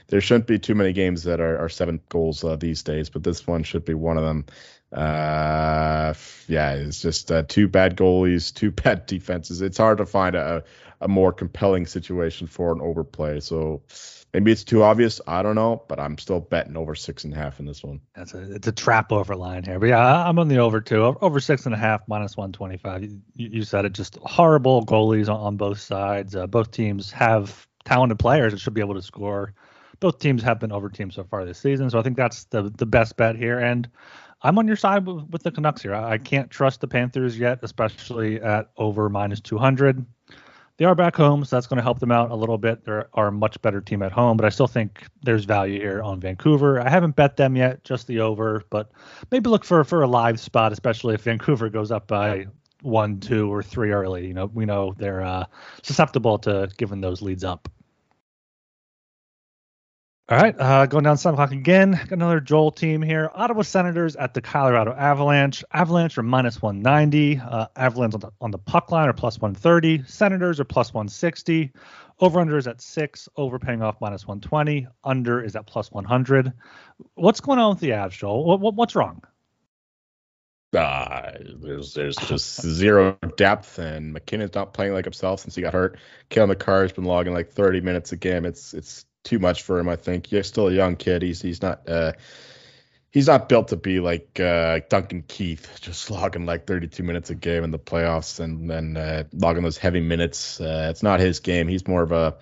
There 0.08 0.20
shouldn't 0.20 0.46
be 0.46 0.58
too 0.58 0.74
many 0.74 0.92
games 0.92 1.24
that 1.24 1.40
are, 1.40 1.58
are 1.58 1.68
seven 1.68 2.00
goals 2.08 2.44
uh, 2.44 2.56
these 2.56 2.82
days, 2.82 3.10
but 3.10 3.22
this 3.22 3.46
one 3.46 3.62
should 3.62 3.84
be 3.84 3.94
one 3.94 4.18
of 4.18 4.24
them. 4.24 4.46
Uh, 4.92 6.11
yeah, 6.48 6.72
it's 6.72 7.00
just 7.00 7.30
uh, 7.30 7.42
two 7.46 7.68
bad 7.68 7.96
goalies, 7.96 8.52
two 8.54 8.70
bad 8.82 9.06
defenses. 9.06 9.62
It's 9.62 9.78
hard 9.78 9.98
to 9.98 10.06
find 10.06 10.34
a, 10.34 10.64
a 11.00 11.08
more 11.08 11.32
compelling 11.32 11.86
situation 11.86 12.46
for 12.46 12.72
an 12.72 12.80
overplay. 12.80 13.40
So 13.40 13.82
Maybe 14.32 14.50
it's 14.50 14.64
too 14.64 14.82
obvious. 14.82 15.20
I 15.26 15.42
don't 15.42 15.56
know, 15.56 15.82
but 15.88 16.00
I'm 16.00 16.16
still 16.16 16.40
betting 16.40 16.76
over 16.76 16.94
six 16.94 17.24
and 17.24 17.34
a 17.34 17.36
half 17.36 17.60
in 17.60 17.66
this 17.66 17.84
one. 17.84 18.00
That's 18.16 18.32
a 18.32 18.54
it's 18.54 18.66
a 18.66 18.72
trap 18.72 19.12
over 19.12 19.36
line 19.36 19.62
here, 19.62 19.78
but 19.78 19.90
yeah, 19.90 20.26
I'm 20.26 20.38
on 20.38 20.48
the 20.48 20.56
over 20.56 20.80
two, 20.80 21.02
Over 21.20 21.38
six 21.38 21.66
and 21.66 21.74
a 21.74 21.78
half 21.78 22.08
minus 22.08 22.34
125. 22.34 23.02
You, 23.02 23.20
you 23.34 23.62
said 23.62 23.84
it. 23.84 23.92
Just 23.92 24.16
horrible 24.22 24.86
goalies 24.86 25.28
on, 25.28 25.38
on 25.38 25.56
both 25.58 25.80
sides. 25.80 26.34
Uh, 26.34 26.46
both 26.46 26.70
teams 26.70 27.12
have 27.12 27.66
talented 27.84 28.18
players 28.18 28.54
that 28.54 28.60
should 28.60 28.72
be 28.72 28.80
able 28.80 28.94
to 28.94 29.02
score. 29.02 29.52
Both 30.00 30.18
teams 30.18 30.42
have 30.42 30.58
been 30.58 30.72
over 30.72 30.88
teams 30.88 31.14
so 31.14 31.24
far 31.24 31.44
this 31.44 31.58
season, 31.58 31.90
so 31.90 31.98
I 31.98 32.02
think 32.02 32.16
that's 32.16 32.44
the 32.44 32.72
the 32.74 32.86
best 32.86 33.18
bet 33.18 33.36
here. 33.36 33.58
And 33.58 33.86
I'm 34.42 34.58
on 34.58 34.66
your 34.66 34.76
side 34.76 35.06
with, 35.06 35.28
with 35.30 35.42
the 35.42 35.50
Canucks 35.50 35.82
here. 35.82 35.94
I, 35.94 36.12
I 36.12 36.18
can't 36.18 36.50
trust 36.50 36.80
the 36.80 36.88
Panthers 36.88 37.38
yet, 37.38 37.60
especially 37.62 38.40
at 38.40 38.70
over 38.76 39.08
minus 39.08 39.40
200 39.40 40.04
they 40.82 40.86
are 40.86 40.94
back 40.94 41.14
home, 41.14 41.44
so 41.44 41.54
that's 41.54 41.66
going 41.66 41.76
to 41.76 41.82
help 41.82 42.00
them 42.00 42.10
out 42.10 42.30
a 42.30 42.34
little 42.34 42.58
bit. 42.58 42.84
They 42.84 43.02
are 43.12 43.28
a 43.28 43.32
much 43.32 43.60
better 43.62 43.80
team 43.80 44.02
at 44.02 44.10
home, 44.10 44.36
but 44.36 44.46
I 44.46 44.48
still 44.48 44.66
think 44.66 45.06
there's 45.22 45.44
value 45.44 45.78
here 45.78 46.02
on 46.02 46.18
Vancouver. 46.18 46.80
I 46.80 46.88
haven't 46.88 47.14
bet 47.14 47.36
them 47.36 47.56
yet, 47.56 47.84
just 47.84 48.06
the 48.06 48.20
over, 48.20 48.64
but 48.70 48.90
maybe 49.30 49.48
look 49.48 49.64
for 49.64 49.84
for 49.84 50.02
a 50.02 50.08
live 50.08 50.40
spot, 50.40 50.72
especially 50.72 51.14
if 51.14 51.22
Vancouver 51.22 51.68
goes 51.68 51.90
up 51.90 52.08
by 52.08 52.46
one, 52.80 53.20
two, 53.20 53.52
or 53.52 53.62
three 53.62 53.92
early. 53.92 54.26
You 54.26 54.34
know, 54.34 54.46
we 54.46 54.64
know 54.64 54.94
they're 54.98 55.22
uh, 55.22 55.44
susceptible 55.82 56.38
to 56.40 56.68
giving 56.78 57.00
those 57.00 57.22
leads 57.22 57.44
up. 57.44 57.68
All 60.28 60.38
right, 60.38 60.54
uh, 60.56 60.86
going 60.86 61.02
down 61.02 61.16
seven 61.18 61.34
o'clock 61.34 61.50
again. 61.50 61.90
Got 61.90 62.12
another 62.12 62.40
Joel 62.40 62.70
team 62.70 63.02
here. 63.02 63.28
Ottawa 63.34 63.62
Senators 63.62 64.14
at 64.14 64.34
the 64.34 64.40
Colorado 64.40 64.92
Avalanche. 64.92 65.64
Avalanche 65.72 66.16
are 66.16 66.22
minus 66.22 66.62
190. 66.62 67.38
Uh, 67.38 67.66
Avalanche 67.74 68.14
on 68.14 68.20
the, 68.20 68.30
on 68.40 68.50
the 68.52 68.58
puck 68.58 68.92
line 68.92 69.08
are 69.08 69.14
plus 69.14 69.40
130. 69.40 70.04
Senators 70.06 70.60
are 70.60 70.64
plus 70.64 70.94
160. 70.94 71.72
Over 72.20 72.38
under 72.38 72.56
is 72.56 72.68
at 72.68 72.80
six. 72.80 73.28
Over 73.36 73.58
paying 73.58 73.82
off 73.82 73.96
minus 74.00 74.24
120. 74.24 74.86
Under 75.02 75.42
is 75.42 75.56
at 75.56 75.66
plus 75.66 75.90
100. 75.90 76.52
What's 77.14 77.40
going 77.40 77.58
on 77.58 77.70
with 77.70 77.80
the 77.80 77.90
Avs, 77.90 78.12
Joel? 78.12 78.44
What, 78.44 78.60
what, 78.60 78.74
what's 78.74 78.94
wrong? 78.94 79.22
Uh, 80.72 81.32
there's 81.60 81.92
there's 81.94 82.16
just 82.16 82.62
zero 82.62 83.18
depth, 83.36 83.78
and 83.78 84.14
MacKinnon's 84.14 84.54
not 84.54 84.72
playing 84.72 84.94
like 84.94 85.04
himself 85.04 85.40
since 85.40 85.54
he 85.54 85.60
got 85.60 85.74
hurt. 85.74 85.98
Cale 86.30 86.46
Makar 86.46 86.82
has 86.82 86.92
been 86.92 87.04
logging 87.04 87.34
like 87.34 87.50
30 87.50 87.82
minutes 87.82 88.12
a 88.12 88.16
game. 88.16 88.46
It's 88.46 88.72
it's 88.72 89.04
too 89.24 89.38
much 89.38 89.62
for 89.62 89.78
him. 89.78 89.88
I 89.88 89.96
think 89.96 90.26
he's 90.26 90.46
still 90.46 90.68
a 90.68 90.72
young 90.72 90.96
kid. 90.96 91.22
He's 91.22 91.40
he's 91.42 91.62
not 91.62 91.88
uh, 91.88 92.12
he's 93.10 93.28
not 93.28 93.48
built 93.48 93.68
to 93.68 93.76
be 93.76 94.00
like 94.00 94.40
uh, 94.40 94.80
Duncan 94.88 95.22
Keith, 95.22 95.78
just 95.80 96.10
logging 96.10 96.46
like 96.46 96.66
32 96.66 97.02
minutes 97.02 97.30
a 97.30 97.34
game 97.34 97.64
in 97.64 97.70
the 97.70 97.78
playoffs 97.78 98.40
and 98.40 98.68
then 98.68 98.96
uh, 98.96 99.24
logging 99.32 99.62
those 99.62 99.78
heavy 99.78 100.00
minutes. 100.00 100.60
Uh, 100.60 100.88
it's 100.90 101.02
not 101.02 101.20
his 101.20 101.40
game. 101.40 101.68
He's 101.68 101.86
more 101.86 102.02
of 102.02 102.12
a 102.12 102.36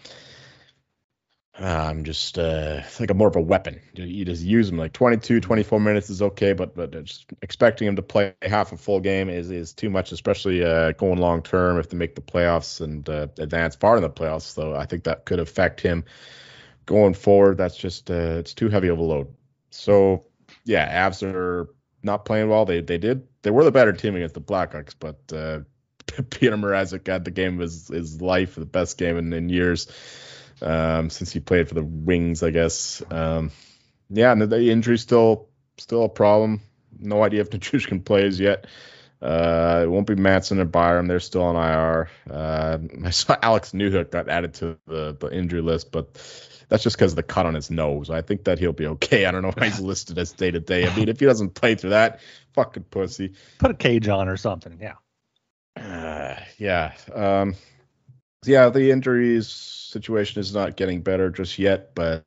um, 1.59 2.05
just 2.05 2.39
uh, 2.39 2.81
like 2.99 3.11
a 3.11 3.15
more 3.15 3.29
of 3.29 3.37
a 3.37 3.41
weapon. 3.41 3.83
You, 3.93 4.25
just 4.25 4.43
use 4.43 4.71
him 4.71 4.79
like 4.79 4.95
22, 4.95 5.41
24 5.41 5.79
minutes 5.79 6.09
is 6.09 6.23
okay, 6.23 6.55
but 6.55 6.75
but 6.75 6.95
expecting 7.43 7.87
him 7.87 7.97
to 7.97 8.03
play 8.03 8.35
half 8.41 8.73
a 8.73 8.79
full 8.79 9.01
game 9.01 9.29
is 9.29 9.51
is 9.51 9.75
too 9.75 9.91
much, 9.91 10.13
especially 10.13 10.65
uh, 10.65 10.93
going 10.93 11.19
long 11.19 11.43
term 11.43 11.79
if 11.79 11.91
they 11.91 11.99
make 11.99 12.15
the 12.15 12.23
playoffs 12.23 12.81
and 12.81 13.07
advance 13.39 13.77
far 13.77 13.97
in 13.97 14.03
the 14.03 14.09
playoffs. 14.09 14.43
So 14.43 14.75
I 14.75 14.87
think 14.87 15.05
that 15.05 15.27
could 15.27 15.41
affect 15.41 15.83
him 15.83 16.05
going 16.91 17.15
forward. 17.15 17.57
That's 17.57 17.77
just 17.77 18.11
uh, 18.11 18.39
it's 18.41 18.53
too 18.53 18.69
heavy 18.69 18.89
of 18.89 18.99
a 18.99 19.03
load. 19.03 19.29
So 19.71 20.25
yeah, 20.65 21.09
Avs 21.09 21.23
are 21.23 21.69
not 22.03 22.25
playing 22.25 22.49
well. 22.51 22.65
They 22.65 22.81
they 22.81 22.99
did 22.99 23.29
they 23.43 23.51
were 23.51 23.65
the 23.65 23.71
better 23.71 23.93
team 23.93 24.17
against 24.17 24.35
the 24.35 24.41
Blackhawks, 24.41 24.95
but 24.99 25.33
uh, 25.33 25.61
Peter 26.31 26.57
Mrazek 26.57 27.05
got 27.05 27.25
the 27.25 27.31
game 27.31 27.55
of 27.55 27.61
his, 27.61 27.89
his 27.89 28.21
life, 28.21 28.57
the 28.57 28.67
best 28.67 28.99
game 28.99 29.17
in, 29.17 29.33
in 29.33 29.49
years 29.49 29.87
um, 30.61 31.11
since 31.11 31.33
he 31.33 31.39
played 31.39 31.69
for 31.69 31.75
the 31.75 31.85
Wings, 31.85 32.43
I 32.43 32.51
guess. 32.51 33.03
Um, 33.09 33.53
yeah, 34.11 34.33
and 34.33 34.43
the, 34.43 34.49
the 34.49 34.71
injury's 34.71 35.03
still 35.03 35.49
still 35.79 36.05
a 36.05 36.09
problem. 36.09 36.61
No 36.99 37.23
idea 37.23 37.43
if 37.43 37.51
Nichushkin 37.51 38.05
plays 38.05 38.41
yet. 38.41 38.67
Uh, 39.23 39.83
it 39.85 39.87
won't 39.87 40.07
be 40.07 40.17
Manson 40.17 40.59
or 40.59 40.65
Byram. 40.65 41.07
They're 41.07 41.21
still 41.21 41.43
on 41.43 41.55
IR. 41.55 42.11
Uh, 42.29 42.79
I 43.05 43.11
saw 43.11 43.37
Alex 43.41 43.73
Newhook 43.73 44.11
got 44.11 44.29
added 44.29 44.55
to 44.55 44.79
the, 44.87 45.15
the 45.19 45.29
injury 45.31 45.61
list, 45.61 45.93
but 45.93 46.17
that's 46.71 46.85
just 46.85 46.97
because 46.97 47.13
of 47.13 47.17
the 47.17 47.23
cut 47.25 47.47
on 47.47 47.55
his 47.55 47.71
nose. 47.71 48.09
I 48.11 48.23
think 48.23 48.45
that 48.45 48.61
he'll 48.61 48.73
be 48.73 48.87
okay. 48.87 49.27
I 49.27 49.33
don't 49.33 49.43
know 49.43 49.53
why 49.55 49.67
he's 49.67 49.81
listed 49.81 50.17
as 50.19 50.33
day 50.33 50.53
to 50.53 50.61
day. 50.61 50.89
I 50.89 50.97
mean, 50.97 51.09
if 51.09 51.19
he 51.19 51.27
doesn't 51.27 51.55
play 51.55 51.75
through 51.75 51.91
that, 51.91 52.21
fucking 52.55 52.85
pussy. 52.85 53.35
Put 53.59 53.73
a 53.73 53.75
cage 53.75 54.09
on 54.09 54.29
or 54.29 54.37
something. 54.37 54.79
Yeah. 54.81 54.95
Uh, 55.77 56.41
yeah. 56.59 56.93
Um, 57.13 57.57
yeah, 58.47 58.71
the 58.71 58.93
injuries 58.93 59.49
situation 59.49 60.41
is 60.41 60.55
not 60.55 60.77
getting 60.77 61.03
better 61.03 61.29
just 61.31 61.59
yet, 61.59 61.95
but 61.95 62.25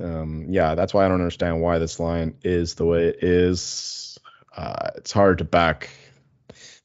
um, 0.00 0.46
yeah, 0.48 0.76
that's 0.76 0.94
why 0.94 1.04
I 1.04 1.08
don't 1.08 1.20
understand 1.20 1.60
why 1.60 1.80
this 1.80 1.98
line 1.98 2.36
is 2.44 2.76
the 2.76 2.86
way 2.86 3.08
it 3.08 3.24
is. 3.24 4.16
Uh, 4.56 4.90
it's 4.94 5.12
hard 5.12 5.38
to 5.38 5.44
back 5.44 5.90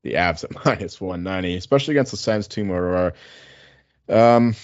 the 0.02 0.14
Avs 0.14 0.44
at 0.44 0.66
minus 0.66 1.00
190, 1.00 1.58
especially 1.58 1.94
against 1.94 2.12
the 2.12 2.18
Sens 2.18 2.48
team 2.48 2.70
where 2.70 3.14
um, 4.10 4.56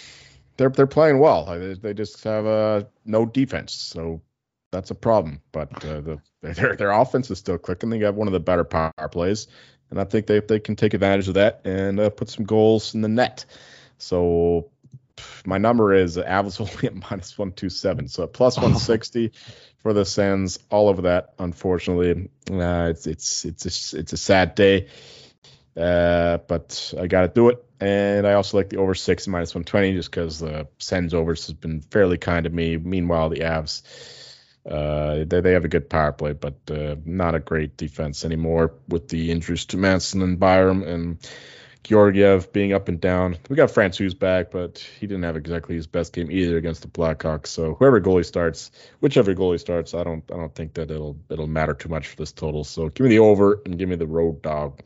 they're 0.57 0.69
they're 0.69 0.87
playing 0.87 1.19
well. 1.19 1.45
They, 1.45 1.73
they 1.73 1.93
just 1.93 2.23
have 2.23 2.45
uh, 2.45 2.83
no 3.05 3.25
defense, 3.25 3.73
so 3.73 4.21
that's 4.71 4.91
a 4.91 4.95
problem. 4.95 5.41
But 5.51 5.83
uh, 5.85 6.01
the, 6.01 6.21
their 6.41 6.75
their 6.75 6.91
offense 6.91 7.29
is 7.31 7.39
still 7.39 7.57
clicking. 7.57 7.89
They 7.89 7.99
got 7.99 8.15
one 8.15 8.27
of 8.27 8.33
the 8.33 8.39
better 8.39 8.63
power 8.63 8.91
plays 9.11 9.47
and 9.93 10.01
I 10.01 10.05
think 10.05 10.25
they 10.25 10.39
they 10.39 10.59
can 10.59 10.75
take 10.75 10.95
advantage 10.95 11.27
of 11.27 11.35
that 11.35 11.61
and 11.65 11.99
uh, 11.99 12.09
put 12.09 12.27
some 12.27 12.45
goals 12.45 12.95
in 12.95 13.01
the 13.01 13.07
net. 13.07 13.45
So 13.99 14.71
my 15.45 15.59
number 15.59 15.93
is 15.93 16.17
Avs 16.17 16.59
only 16.61 16.87
at 16.87 16.95
minus 16.95 17.37
one 17.37 17.51
two 17.51 17.69
seven, 17.69 18.07
so 18.07 18.25
plus 18.25 18.57
one 18.57 18.75
sixty 18.75 19.33
for 19.77 19.93
the 19.93 20.03
Sens. 20.03 20.57
All 20.71 20.89
over 20.89 21.03
that, 21.03 21.35
unfortunately. 21.37 22.27
Uh, 22.49 22.87
it's 22.89 23.05
it's 23.05 23.45
it's 23.45 23.93
a, 23.93 23.99
it's 23.99 24.13
a 24.13 24.17
sad 24.17 24.55
day, 24.55 24.87
uh, 25.77 26.37
but 26.47 26.93
I 26.99 27.07
got 27.07 27.21
to 27.21 27.27
do 27.27 27.49
it. 27.49 27.63
And 27.79 28.25
I 28.25 28.33
also 28.33 28.57
like 28.57 28.69
the 28.69 28.77
over 28.77 28.95
six 28.95 29.27
minus 29.27 29.53
one 29.53 29.63
twenty 29.63 29.93
just 29.93 30.09
because 30.09 30.39
the 30.39 30.67
Sens 30.79 31.13
overs 31.13 31.47
has 31.47 31.53
been 31.53 31.81
fairly 31.81 32.17
kind 32.17 32.45
to 32.45 32.49
me. 32.49 32.77
Meanwhile, 32.77 33.29
the 33.29 33.41
Avs 33.41 33.81
uh, 34.69 35.25
they, 35.25 35.41
they 35.41 35.51
have 35.51 35.65
a 35.65 35.69
good 35.69 35.89
power 35.89 36.11
play, 36.11 36.33
but 36.33 36.55
uh, 36.71 36.95
not 37.05 37.35
a 37.35 37.39
great 37.39 37.75
defense 37.77 38.23
anymore 38.23 38.73
with 38.87 39.09
the 39.09 39.31
injuries 39.31 39.65
to 39.65 39.77
Manson 39.77 40.21
and 40.21 40.39
Byram 40.39 40.83
and 40.83 41.17
Georgiev 41.83 42.53
being 42.53 42.71
up 42.71 42.87
and 42.87 43.01
down. 43.01 43.37
We 43.49 43.57
got 43.57 43.69
Francouz 43.69 44.17
back, 44.17 44.51
but 44.51 44.77
he 44.99 45.05
didn't 45.05 45.23
have 45.23 45.35
exactly 45.35 45.75
his 45.75 45.87
best 45.87 46.13
game 46.13 46.31
either 46.31 46.55
against 46.55 46.81
the 46.81 46.87
Blackhawks. 46.87 47.47
So 47.47 47.75
whoever 47.75 47.99
goalie 47.99 48.25
starts, 48.25 48.71
whichever 49.01 49.35
goalie 49.35 49.59
starts, 49.59 49.93
I 49.93 50.03
don't 50.03 50.23
I 50.31 50.37
don't 50.37 50.55
think 50.55 50.75
that 50.75 50.91
it'll 50.91 51.17
it'll 51.29 51.47
matter 51.47 51.73
too 51.73 51.89
much 51.89 52.07
for 52.07 52.15
this 52.15 52.31
total. 52.31 52.63
So 52.63 52.87
give 52.87 53.03
me 53.03 53.09
the 53.09 53.19
over 53.19 53.61
and 53.65 53.77
give 53.77 53.89
me 53.89 53.97
the 53.97 54.07
road 54.07 54.41
dog. 54.41 54.81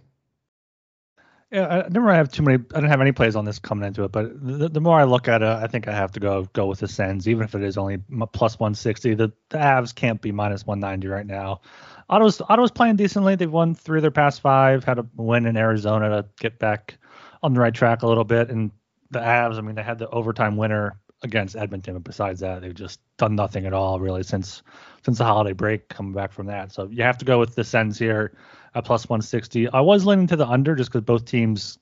Yeah, 1.51 1.83
I 1.86 1.88
never 1.88 2.13
have 2.13 2.29
too 2.29 2.43
many. 2.43 2.62
I 2.75 2.81
don't 2.81 2.89
have 2.89 2.99
any 2.99 3.13
plays 3.13 3.38
on 3.38 3.45
this 3.45 3.57
coming 3.57 3.88
into 3.88 4.03
it, 4.03 4.12
but 4.12 4.45
the, 4.45 4.67
the, 4.67 4.81
more 4.81 4.99
I 4.99 5.05
look 5.05 5.29
at 5.29 5.41
it, 5.41 5.47
I 5.47 5.67
think 5.67 5.88
I 5.88 5.93
have 5.93 6.12
to 6.13 6.19
go 6.19 6.43
go 6.51 6.65
with 6.65 6.79
the 6.79 6.89
Sens, 6.89 7.25
even 7.25 7.43
if 7.43 7.55
it 7.55 7.63
is 7.63 7.77
only 7.77 7.99
plus 8.33 8.60
160. 8.60 9.13
The, 9.15 9.31
the 9.47 9.57
Avs 9.57 9.95
can't 9.95 10.21
be 10.21 10.33
minus 10.33 10.65
190 10.65 11.07
right 11.07 11.25
now. 11.25 11.62
Ottawa's 12.10 12.41
Ottawa's 12.41 12.71
playing 12.71 12.97
decently. 12.97 13.36
They've 13.36 13.49
won 13.49 13.75
three 13.75 13.99
of 13.99 14.01
their 14.01 14.12
past 14.12 14.41
five. 14.41 14.83
Had 14.83 14.99
a 14.99 15.05
win 15.15 15.45
in 15.45 15.55
Arizona 15.55 16.10
to 16.10 16.25
get 16.38 16.60
back 16.60 16.97
on 17.41 17.53
the 17.53 17.62
right 17.62 17.73
track 17.73 18.01
a 18.01 18.07
little 18.07 18.25
bit. 18.25 18.49
And 18.49 18.71
the 19.12 19.19
Avs, 19.19 19.57
I 19.57 19.62
mean, 19.62 19.75
they 19.75 19.83
had 19.83 19.99
the 19.99 20.10
overtime 20.10 20.57
winner 20.57 20.99
against 21.23 21.55
Edmonton, 21.55 21.93
but 21.93 22.03
besides 22.03 22.41
that, 22.41 22.62
they've 22.62 22.75
just 22.75 22.99
done 23.17 23.36
nothing 23.36 23.65
at 23.65 23.73
all 23.73 24.01
really 24.01 24.23
since 24.23 24.63
since 25.05 25.17
the 25.17 25.23
holiday 25.23 25.53
break 25.53 25.88
coming 25.88 26.12
back 26.12 26.33
from 26.33 26.47
that. 26.47 26.73
So 26.73 26.89
you 26.91 27.03
have 27.03 27.17
to 27.19 27.25
go 27.25 27.39
with 27.39 27.55
the 27.55 27.63
Sens 27.63 27.97
here 27.97 28.33
at 28.77 28.85
plus 28.85 29.09
160. 29.09 29.69
I 29.69 29.81
was 29.81 30.05
leaning 30.05 30.27
to 30.27 30.35
the 30.35 30.47
under 30.47 30.75
just 30.75 30.91
because 30.91 31.03
both 31.03 31.25
teams 31.25 31.79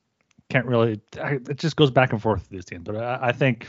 can't 0.49 0.65
really. 0.65 1.01
It 1.17 1.57
just 1.57 1.75
goes 1.75 1.91
back 1.91 2.13
and 2.13 2.21
forth 2.21 2.41
with 2.41 2.49
these 2.49 2.65
teams. 2.65 2.83
But 2.85 2.95
I, 2.95 3.19
I, 3.21 3.31
think, 3.31 3.67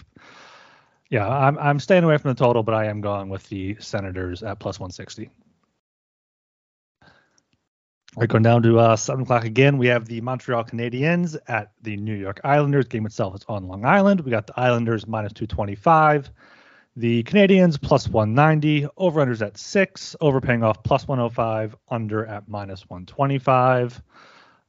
yeah, 1.10 1.28
I'm 1.28 1.58
I'm 1.58 1.80
staying 1.80 2.04
away 2.04 2.18
from 2.18 2.30
the 2.30 2.38
total, 2.38 2.62
but 2.62 2.74
I 2.74 2.86
am 2.86 3.00
going 3.00 3.28
with 3.28 3.48
the 3.48 3.76
Senators 3.80 4.42
at 4.42 4.60
plus 4.60 4.78
160. 4.78 5.28
All 7.02 8.20
right, 8.20 8.28
going 8.28 8.44
down 8.44 8.62
to 8.62 8.78
uh, 8.78 8.96
seven 8.96 9.24
o'clock 9.24 9.44
again. 9.44 9.76
We 9.76 9.88
have 9.88 10.06
the 10.06 10.20
Montreal 10.20 10.64
Canadiens 10.64 11.36
at 11.48 11.72
the 11.82 11.96
New 11.96 12.14
York 12.14 12.40
Islanders. 12.44 12.86
Game 12.86 13.06
itself 13.06 13.34
is 13.34 13.44
on 13.48 13.66
Long 13.66 13.84
Island. 13.84 14.20
We 14.20 14.30
got 14.30 14.46
the 14.46 14.58
Islanders 14.58 15.06
minus 15.06 15.32
225. 15.32 16.30
The 16.98 17.22
Canadiens 17.24 17.80
plus 17.80 18.08
190, 18.08 18.88
over 18.96 19.24
unders 19.24 19.44
at 19.46 19.58
six, 19.58 20.16
overpaying 20.22 20.62
off 20.62 20.82
plus 20.82 21.06
105, 21.06 21.76
under 21.90 22.24
at 22.24 22.48
minus 22.48 22.88
125. 22.88 24.02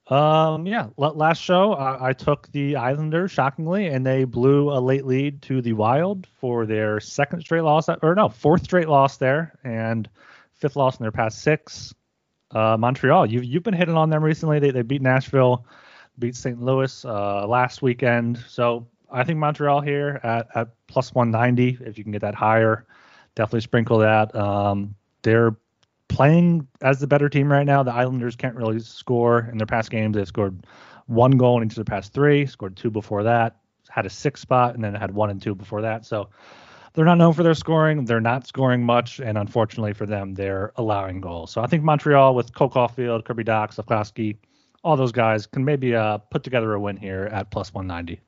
Um, 0.09 0.65
yeah, 0.65 0.87
last 0.97 1.41
show 1.41 1.73
I, 1.73 2.09
I, 2.09 2.13
took 2.13 2.49
the 2.51 2.75
Islanders 2.75 3.31
shockingly, 3.31 3.87
and 3.87 4.05
they 4.05 4.25
blew 4.25 4.71
a 4.71 4.79
late 4.79 5.05
lead 5.05 5.41
to 5.43 5.61
the 5.61 5.73
Wild 5.73 6.27
for 6.39 6.65
their 6.65 6.99
second 6.99 7.41
straight 7.41 7.61
loss, 7.61 7.89
or 8.01 8.15
no, 8.15 8.29
fourth 8.29 8.63
straight 8.63 8.87
loss 8.87 9.17
there, 9.17 9.57
and 9.63 10.09
fifth 10.53 10.77
loss 10.77 10.97
in 10.97 11.03
their 11.03 11.11
past 11.11 11.41
six. 11.41 11.93
Uh, 12.51 12.77
Montreal, 12.77 13.25
you 13.25 13.41
you've 13.41 13.63
been 13.63 13.73
hitting 13.73 13.95
on 13.95 14.09
them 14.09 14.23
recently. 14.23 14.59
They 14.59 14.71
they 14.71 14.81
beat 14.81 15.01
Nashville, 15.01 15.65
beat 16.19 16.37
St. 16.37 16.61
Louis 16.61 17.03
uh, 17.03 17.45
last 17.45 17.81
weekend, 17.81 18.37
so 18.47 18.87
I 19.11 19.23
think 19.23 19.39
Montreal 19.39 19.81
here 19.81 20.19
at, 20.23 20.47
at 20.55 20.69
plus 20.87 21.13
190. 21.13 21.85
If 21.85 21.97
you 21.97 22.03
can 22.03 22.11
get 22.11 22.21
that 22.21 22.35
higher, 22.35 22.85
definitely 23.35 23.61
sprinkle 23.61 23.99
that. 23.99 24.35
Um, 24.35 24.95
they're 25.21 25.55
playing 26.09 26.67
as 26.81 26.99
the 26.99 27.07
better 27.07 27.29
team 27.29 27.51
right 27.51 27.65
now. 27.65 27.83
The 27.83 27.93
Islanders 27.93 28.35
can't 28.35 28.55
really 28.55 28.79
score 28.79 29.47
in 29.51 29.57
their 29.57 29.67
past 29.67 29.91
games. 29.91 30.15
They've 30.15 30.27
scored 30.27 30.65
one 31.07 31.31
goal 31.31 31.61
in 31.61 31.67
each 31.67 31.73
of 31.73 31.85
the 31.85 31.89
past 31.89 32.13
three, 32.13 32.45
scored 32.45 32.75
two 32.75 32.91
before 32.91 33.23
that, 33.23 33.57
had 33.89 34.05
a 34.05 34.09
six 34.09 34.41
spot, 34.41 34.75
and 34.75 34.83
then 34.83 34.93
had 34.93 35.11
one 35.11 35.29
and 35.29 35.41
two 35.41 35.55
before 35.55 35.81
that. 35.81 36.05
So 36.05 36.29
they're 36.93 37.05
not 37.05 37.17
known 37.17 37.33
for 37.33 37.43
their 37.43 37.53
scoring. 37.53 38.05
They're 38.05 38.19
not 38.19 38.47
scoring 38.47 38.83
much, 38.83 39.19
and 39.19 39.37
unfortunately 39.37 39.93
for 39.93 40.05
them, 40.05 40.33
they're 40.33 40.73
allowing 40.75 41.21
goals. 41.21 41.51
So 41.51 41.61
I 41.61 41.67
think 41.67 41.83
Montreal 41.83 42.35
with 42.35 42.53
Cole 42.53 42.69
Caufield, 42.69 43.23
Kirby 43.23 43.43
Dach, 43.43 43.73
Slafkovsky, 43.73 44.37
all 44.83 44.97
those 44.97 45.11
guys 45.11 45.45
can 45.45 45.63
maybe 45.63 45.95
uh, 45.95 46.17
put 46.17 46.43
together 46.43 46.73
a 46.73 46.79
win 46.79 46.97
here 46.97 47.25
at 47.31 47.51
plus 47.51 47.73
190. 47.73 48.21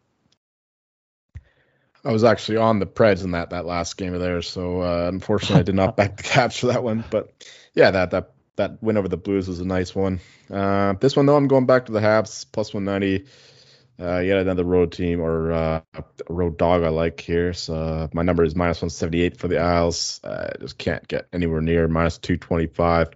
I 2.06 2.12
was 2.12 2.24
actually 2.24 2.58
on 2.58 2.80
the 2.80 2.86
Preds 2.86 3.24
in 3.24 3.32
that 3.32 3.50
that 3.50 3.66
last 3.66 3.98
game 3.98 4.14
of 4.14 4.22
theirs, 4.22 4.50
so 4.50 4.82
uh, 4.82 5.08
unfortunately 5.08 5.60
I 5.60 5.64
did 5.64 5.76
not 5.76 5.98
back 5.98 6.18
the 6.18 6.24
Caps 6.24 6.60
for 6.60 6.68
that 6.68 6.84
one. 6.84 7.04
But 7.10 7.34
yeah, 7.74 7.92
that 7.92 8.12
that 8.12 8.32
that 8.56 8.82
win 8.82 8.98
over 8.98 9.08
the 9.08 9.18
Blues 9.18 9.48
was 9.48 9.60
a 9.60 9.66
nice 9.66 9.96
one. 9.96 10.20
Uh, 10.50 10.94
this 11.00 11.16
one 11.16 11.26
though, 11.26 11.36
I'm 11.36 11.48
going 11.48 11.66
back 11.66 11.88
to 11.88 11.92
the 11.92 12.00
Habs 12.00 12.46
plus 12.52 12.74
190. 12.74 13.30
Uh, 14.02 14.20
yet 14.20 14.38
another 14.38 14.64
road 14.64 14.94
team 14.94 15.20
or 15.20 15.52
uh, 15.52 15.82
road 16.30 16.58
dog 16.58 16.84
I 16.84 16.90
like 16.90 17.20
here. 17.20 17.52
So 17.52 18.10
my 18.14 18.22
number 18.22 18.46
is 18.46 18.56
minus 18.56 18.78
178 18.78 19.38
for 19.38 19.50
the 19.50 19.60
Isles. 19.60 20.22
I 20.24 20.54
just 20.60 20.78
can't 20.78 21.06
get 21.06 21.28
anywhere 21.34 21.60
near 21.60 21.86
minus 21.90 22.18
225. 22.18 23.10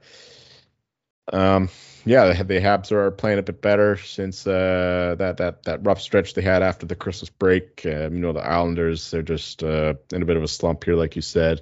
Um, 1.32 1.70
yeah, 2.06 2.44
the, 2.44 2.56
Habs 2.56 2.92
are 2.92 3.12
playing 3.12 3.40
a 3.40 3.44
bit 3.44 3.62
better 3.62 3.98
since 3.98 4.46
uh, 4.46 5.16
that 5.18 5.38
that 5.38 5.64
that 5.64 5.86
rough 5.86 6.02
stretch 6.02 6.34
they 6.34 6.42
had 6.42 6.62
after 6.62 6.86
the 6.86 6.96
Christmas 6.96 7.30
break. 7.30 7.86
Um, 7.86 8.16
you 8.16 8.22
know, 8.22 8.34
the 8.34 8.46
Islanders 8.46 9.12
they're 9.12 9.22
just 9.22 9.64
uh, 9.64 9.96
in 10.12 10.22
a 10.22 10.26
bit 10.26 10.38
of 10.38 10.44
a 10.44 10.48
slump 10.48 10.84
here, 10.84 10.96
like 10.96 11.16
you 11.16 11.22
said. 11.22 11.62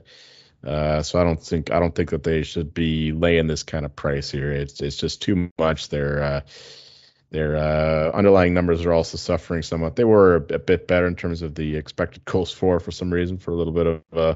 Uh, 0.63 1.01
so 1.01 1.19
I 1.19 1.23
don't 1.23 1.41
think 1.41 1.71
I 1.71 1.80
don't 1.80 1.93
think 1.93 2.12
that 2.12 2.23
they 2.23 2.43
should 2.43 2.73
be 2.73 3.12
laying 3.12 3.47
this 3.47 3.63
kind 3.63 3.86
of 3.86 3.95
price 3.95 4.30
here. 4.30 4.51
It's 4.51 4.82
it's 4.82 4.97
just 4.97 5.21
too 5.21 5.49
much. 5.58 5.89
They're 5.89 6.23
uh, 6.23 6.41
their 7.32 7.56
uh, 7.56 8.12
underlying 8.12 8.54
numbers 8.54 8.86
are 8.86 8.94
also 8.94 9.17
suffering 9.17 9.62
somewhat. 9.62 9.96
They 9.96 10.04
were 10.04 10.36
a, 10.36 10.56
a, 10.56 10.60
bit 10.60 10.88
better 10.88 11.08
in 11.08 11.15
terms 11.15 11.41
of 11.41 11.56
the 11.56 11.76
expected 11.76 12.26
goals 12.26 12.52
for 12.52 12.80
for 12.80 12.91
some 12.91 13.12
reason 13.12 13.38
for 13.38 13.52
a 13.52 13.56
little 13.56 13.74
bit 13.74 13.88
of 13.88 14.02
uh, 14.13 14.36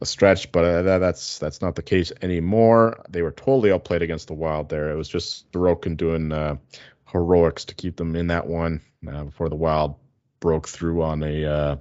a 0.00 0.06
stretch, 0.06 0.50
but 0.52 0.64
uh, 0.64 0.82
that, 0.82 0.98
that's 0.98 1.38
that's 1.38 1.62
not 1.62 1.76
the 1.76 1.82
case 1.82 2.12
anymore. 2.22 3.02
They 3.08 3.22
were 3.22 3.32
totally 3.32 3.72
outplayed 3.72 4.02
against 4.02 4.26
the 4.26 4.34
Wild 4.34 4.68
there. 4.68 4.90
It 4.90 4.96
was 4.96 5.08
just 5.08 5.50
Sorokin 5.52 5.96
doing 5.96 6.32
uh, 6.32 6.56
heroics 7.10 7.64
to 7.66 7.74
keep 7.74 7.96
them 7.96 8.16
in 8.16 8.26
that 8.26 8.46
one 8.46 8.80
uh, 9.08 9.24
before 9.24 9.48
the 9.48 9.56
Wild 9.56 9.94
broke 10.40 10.68
through 10.68 11.02
on 11.02 11.22
a 11.22 11.44
uh, 11.44 11.76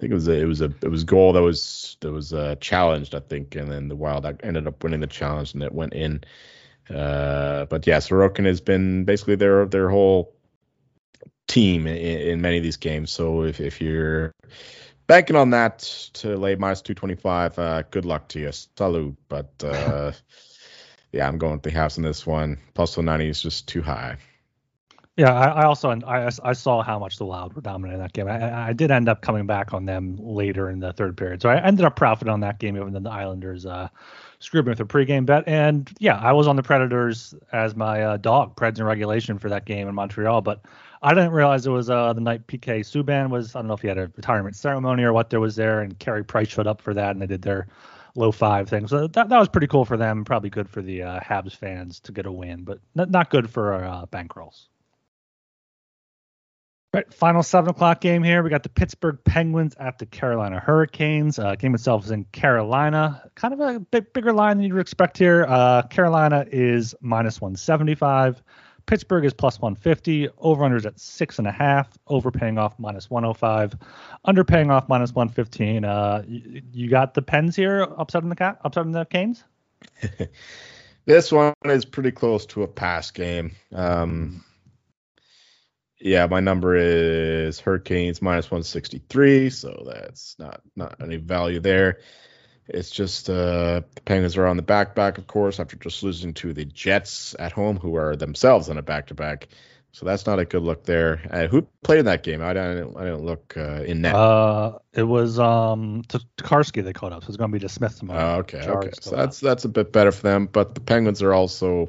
think 0.00 0.12
it 0.12 0.14
was 0.14 0.28
a, 0.28 0.40
it 0.40 0.46
was 0.46 0.60
a 0.62 0.72
it 0.82 0.90
was 0.90 1.02
a 1.02 1.06
goal 1.06 1.32
that 1.34 1.42
was 1.42 1.96
that 2.00 2.10
was 2.10 2.32
uh, 2.32 2.56
challenged, 2.60 3.14
I 3.14 3.20
think, 3.20 3.54
and 3.54 3.70
then 3.70 3.88
the 3.88 3.96
Wild 3.96 4.26
ended 4.42 4.66
up 4.66 4.82
winning 4.82 5.00
the 5.00 5.06
challenge 5.06 5.54
and 5.54 5.62
it 5.62 5.72
went 5.72 5.92
in. 5.92 6.24
Uh, 6.90 7.66
but 7.66 7.86
yeah, 7.86 7.98
Sorokin 7.98 8.44
has 8.46 8.60
been 8.60 9.04
basically 9.04 9.36
their 9.36 9.66
their 9.66 9.88
whole 9.88 10.34
team 11.46 11.86
in, 11.86 11.96
in 11.96 12.40
many 12.40 12.56
of 12.56 12.62
these 12.62 12.76
games. 12.76 13.10
So 13.10 13.42
if 13.42 13.60
if 13.60 13.80
you're 13.80 14.32
banking 15.06 15.36
on 15.36 15.50
that 15.50 15.80
to 16.14 16.36
lay 16.36 16.54
minus 16.54 16.82
225, 16.82 17.58
uh, 17.58 17.82
good 17.90 18.04
luck 18.04 18.28
to 18.28 18.40
you. 18.40 18.52
Salute. 18.52 19.16
But 19.28 19.52
uh, 19.62 20.12
yeah, 21.12 21.28
I'm 21.28 21.38
going 21.38 21.54
with 21.54 21.62
the 21.62 21.70
house 21.70 21.96
in 21.96 22.02
this 22.02 22.26
one. 22.26 22.58
Plus 22.74 22.96
190 22.96 23.30
is 23.30 23.42
just 23.42 23.68
too 23.68 23.82
high. 23.82 24.16
Yeah, 25.16 25.34
I, 25.34 25.48
I 25.48 25.64
also 25.64 25.90
I, 25.90 26.30
I 26.42 26.52
saw 26.54 26.82
how 26.82 26.98
much 26.98 27.18
the 27.18 27.26
Wild 27.26 27.54
were 27.54 27.60
dominating 27.60 28.00
that 28.00 28.12
game. 28.12 28.26
I, 28.28 28.68
I 28.68 28.72
did 28.72 28.90
end 28.90 29.08
up 29.08 29.20
coming 29.20 29.46
back 29.46 29.74
on 29.74 29.84
them 29.84 30.16
later 30.16 30.70
in 30.70 30.80
the 30.80 30.92
third 30.92 31.16
period, 31.16 31.42
so 31.42 31.50
I 31.50 31.60
ended 31.60 31.84
up 31.84 31.96
profiting 31.96 32.32
on 32.32 32.40
that 32.40 32.58
game 32.58 32.76
even 32.76 32.92
though 32.92 33.00
the 33.00 33.10
Islanders 33.10 33.66
uh, 33.66 33.88
screwed 34.40 34.66
me 34.66 34.70
with 34.70 34.80
a 34.80 34.84
pregame 34.84 35.24
bet. 35.24 35.44
And 35.46 35.90
yeah, 35.98 36.16
I 36.16 36.32
was 36.32 36.48
on 36.48 36.56
the 36.56 36.62
Predators 36.62 37.34
as 37.52 37.76
my 37.76 38.02
uh, 38.02 38.16
dog, 38.16 38.56
Preds 38.56 38.78
in 38.78 38.84
regulation 38.84 39.38
for 39.38 39.48
that 39.48 39.64
game 39.64 39.86
in 39.86 39.94
Montreal, 39.94 40.40
but 40.40 40.62
I 41.02 41.14
didn't 41.14 41.32
realize 41.32 41.66
it 41.66 41.70
was 41.70 41.88
uh, 41.88 42.12
the 42.12 42.20
night 42.20 42.46
PK 42.46 42.80
Subban 42.80 43.30
was. 43.30 43.54
I 43.54 43.60
don't 43.60 43.68
know 43.68 43.74
if 43.74 43.80
he 43.80 43.88
had 43.88 43.98
a 43.98 44.10
retirement 44.16 44.56
ceremony 44.56 45.02
or 45.02 45.12
what 45.12 45.30
there 45.30 45.40
was 45.40 45.56
there, 45.56 45.80
and 45.80 45.98
Carey 45.98 46.24
Price 46.24 46.48
showed 46.48 46.66
up 46.66 46.82
for 46.82 46.92
that, 46.94 47.12
and 47.12 47.22
they 47.22 47.26
did 47.26 47.42
their 47.42 47.68
low 48.16 48.32
five 48.32 48.68
thing. 48.68 48.86
So 48.86 49.06
that 49.06 49.28
that 49.28 49.38
was 49.38 49.48
pretty 49.48 49.66
cool 49.66 49.84
for 49.84 49.96
them. 49.96 50.24
Probably 50.24 50.50
good 50.50 50.68
for 50.68 50.82
the 50.82 51.02
uh, 51.02 51.20
Habs 51.20 51.56
fans 51.56 52.00
to 52.00 52.12
get 52.12 52.26
a 52.26 52.32
win, 52.32 52.64
but 52.64 52.80
not, 52.94 53.10
not 53.10 53.30
good 53.30 53.48
for 53.48 53.74
uh, 53.74 54.06
bankrolls. 54.06 54.66
Right, 56.92 57.12
final 57.14 57.44
seven 57.44 57.70
o'clock 57.70 58.00
game 58.00 58.24
here. 58.24 58.42
We 58.42 58.50
got 58.50 58.64
the 58.64 58.68
Pittsburgh 58.68 59.18
Penguins 59.24 59.76
at 59.78 59.98
the 59.98 60.06
Carolina 60.06 60.58
Hurricanes. 60.58 61.38
Uh, 61.38 61.54
game 61.54 61.72
itself 61.76 62.04
is 62.04 62.10
in 62.10 62.24
Carolina. 62.32 63.22
Kind 63.36 63.54
of 63.54 63.60
a 63.60 63.78
bit 63.78 64.12
bigger 64.12 64.32
line 64.32 64.56
than 64.56 64.66
you'd 64.66 64.76
expect 64.80 65.16
here. 65.16 65.46
Uh, 65.48 65.82
Carolina 65.82 66.44
is 66.50 66.96
minus 67.00 67.40
175. 67.40 68.42
Pittsburgh 68.86 69.24
is 69.24 69.32
plus 69.32 69.60
150. 69.60 70.30
Over 70.38 70.64
unders 70.64 70.84
at 70.84 70.98
six 70.98 71.38
and 71.38 71.46
a 71.46 71.52
half. 71.52 71.96
Overpaying 72.08 72.58
off 72.58 72.76
minus 72.76 73.08
105. 73.08 73.76
Underpaying 74.26 74.70
off 74.72 74.88
minus 74.88 75.12
115. 75.12 75.84
Uh, 75.84 76.24
you, 76.26 76.60
you 76.72 76.90
got 76.90 77.14
the 77.14 77.22
Pens 77.22 77.54
here 77.54 77.82
upsetting 77.82 78.30
the 78.30 78.34
cat, 78.34 78.58
upsetting 78.64 78.90
the 78.90 79.04
Canes. 79.04 79.44
this 81.04 81.30
one 81.30 81.54
is 81.66 81.84
pretty 81.84 82.10
close 82.10 82.46
to 82.46 82.64
a 82.64 82.68
pass 82.68 83.12
game. 83.12 83.52
Um, 83.72 84.44
yeah, 86.00 86.26
my 86.26 86.40
number 86.40 86.76
is 86.76 87.60
Hurricanes 87.60 88.22
minus 88.22 88.50
163, 88.50 89.50
so 89.50 89.84
that's 89.86 90.36
not 90.38 90.62
not 90.74 90.96
any 91.00 91.16
value 91.16 91.60
there. 91.60 92.00
It's 92.68 92.90
just 92.90 93.28
uh, 93.28 93.82
the 93.94 94.00
Penguins 94.04 94.36
are 94.36 94.46
on 94.46 94.56
the 94.56 94.62
back 94.62 94.94
back, 94.94 95.18
of 95.18 95.26
course, 95.26 95.60
after 95.60 95.76
just 95.76 96.02
losing 96.02 96.32
to 96.34 96.52
the 96.52 96.64
Jets 96.64 97.34
at 97.38 97.52
home, 97.52 97.76
who 97.76 97.96
are 97.96 98.16
themselves 98.16 98.68
on 98.68 98.78
a 98.78 98.82
back 98.82 99.08
to 99.08 99.14
back. 99.14 99.48
So 99.92 100.06
that's 100.06 100.24
not 100.24 100.38
a 100.38 100.44
good 100.44 100.62
look 100.62 100.84
there. 100.84 101.20
Uh, 101.30 101.48
who 101.48 101.66
played 101.82 101.98
in 101.98 102.04
that 102.04 102.22
game? 102.22 102.42
I 102.42 102.54
didn't. 102.54 102.96
I 102.96 103.04
didn't 103.04 103.24
look 103.24 103.54
uh, 103.56 103.82
in 103.82 104.02
that. 104.02 104.14
Uh, 104.14 104.78
it 104.92 105.02
was 105.02 105.38
um 105.40 106.02
Tokarski 106.08 106.84
they 106.84 106.92
called 106.92 107.12
up, 107.12 107.24
so 107.24 107.28
it's 107.28 107.36
going 107.36 107.50
to 107.50 107.58
be 107.58 107.68
Smith 107.68 107.98
tomorrow. 107.98 108.36
Oh, 108.36 108.38
okay, 108.38 108.62
okay. 108.68 108.90
So 109.00 109.16
that's 109.16 109.40
that's 109.40 109.64
a 109.64 109.68
bit 109.68 109.92
better 109.92 110.12
for 110.12 110.22
them. 110.22 110.46
But 110.46 110.76
the 110.76 110.80
Penguins 110.80 111.22
are 111.22 111.32
also 111.32 111.88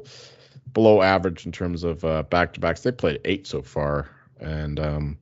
below 0.72 1.02
average 1.02 1.46
in 1.46 1.52
terms 1.52 1.84
of 1.84 2.04
uh, 2.04 2.22
back-to-backs. 2.24 2.82
They 2.82 2.92
played 2.92 3.20
eight 3.24 3.46
so 3.46 3.62
far, 3.62 4.10
and 4.40 4.78
um, 4.80 5.18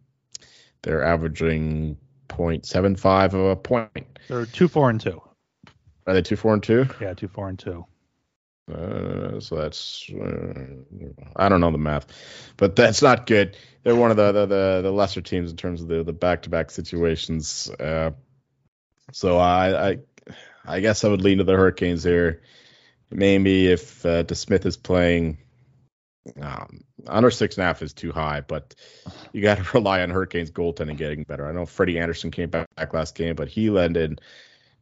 they're 0.83 1.03
averaging 1.03 1.97
0.75 2.29 3.25
of 3.27 3.35
a 3.35 3.57
point. 3.57 4.19
They're 4.29 4.47
two, 4.47 4.69
four, 4.69 4.91
and 4.91 5.01
two. 5.01 5.21
Are 6.07 6.15
they 6.15 6.23
two, 6.23 6.37
four, 6.37 6.55
and 6.55 6.63
two? 6.63 6.87
Yeah, 7.01 7.15
two, 7.15 7.29
four, 7.29 7.49
and 7.49 7.59
two. 7.59 7.87
Uh, 8.71 9.41
so 9.41 9.57
that's 9.57 10.09
uh, 10.11 10.53
I 11.35 11.49
don't 11.49 11.61
know 11.61 11.73
the 11.73 11.79
math, 11.79 12.07
but 12.57 12.77
that's 12.77 13.03
not 13.03 13.27
good. 13.27 13.57
They're 13.83 13.97
one 13.97 14.11
of 14.11 14.17
the 14.17 14.33
the, 14.33 14.47
the, 14.47 14.81
the 14.85 14.93
lesser 14.93 15.21
teams 15.21 15.51
in 15.51 15.57
terms 15.57 15.83
of 15.83 15.89
the 15.89 16.05
the 16.05 16.13
back 16.13 16.43
to 16.43 16.51
back 16.51 16.71
situations. 16.71 17.69
Uh, 17.69 18.13
so 19.13 19.39
I, 19.39 19.91
I 19.91 19.99
I 20.65 20.81
guess 20.81 21.05
I 21.05 21.09
would 21.09 21.23
lean 21.23 21.39
to 21.39 21.45
the 21.45 21.57
Hurricanes 21.57 22.05
here. 22.05 22.43
Maybe 23.11 23.69
if 23.69 24.05
uh, 24.07 24.25
DeSmith 24.25 24.67
is 24.67 24.77
playing, 24.77 25.39
um, 26.41 26.85
under 27.07 27.31
six 27.31 27.57
and 27.57 27.65
a 27.65 27.67
half 27.67 27.83
is 27.83 27.93
too 27.93 28.13
high, 28.13 28.41
but 28.41 28.75
you 29.33 29.43
got 29.43 29.59
to 29.59 29.65
rely 29.75 30.03
on 30.03 30.11
Hurricanes 30.11 30.51
goaltending 30.51 30.97
getting 30.97 31.25
better. 31.25 31.47
I 31.47 31.53
know 31.53 31.67
Freddie 31.67 31.99
Andersen 31.99 32.31
came 32.31 32.51
back 32.51 32.69
last 32.93 33.15
game, 33.15 33.35
but 33.35 33.49
he 33.49 33.71
landed. 33.71 34.21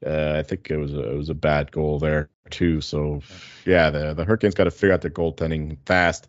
Uh, 0.05 0.37
I 0.39 0.43
think 0.43 0.71
it 0.71 0.77
was 0.77 0.95
a, 0.95 1.11
it 1.11 1.17
was 1.17 1.29
a 1.29 1.35
bad 1.35 1.73
goal 1.73 1.99
there 1.99 2.29
too. 2.51 2.81
So 2.81 3.23
yeah, 3.65 3.91
the 3.91 4.15
the 4.15 4.25
Hurricanes 4.25 4.55
got 4.55 4.65
to 4.65 4.71
figure 4.71 4.93
out 4.93 5.01
their 5.01 5.11
goaltending 5.11 5.79
fast 5.87 6.29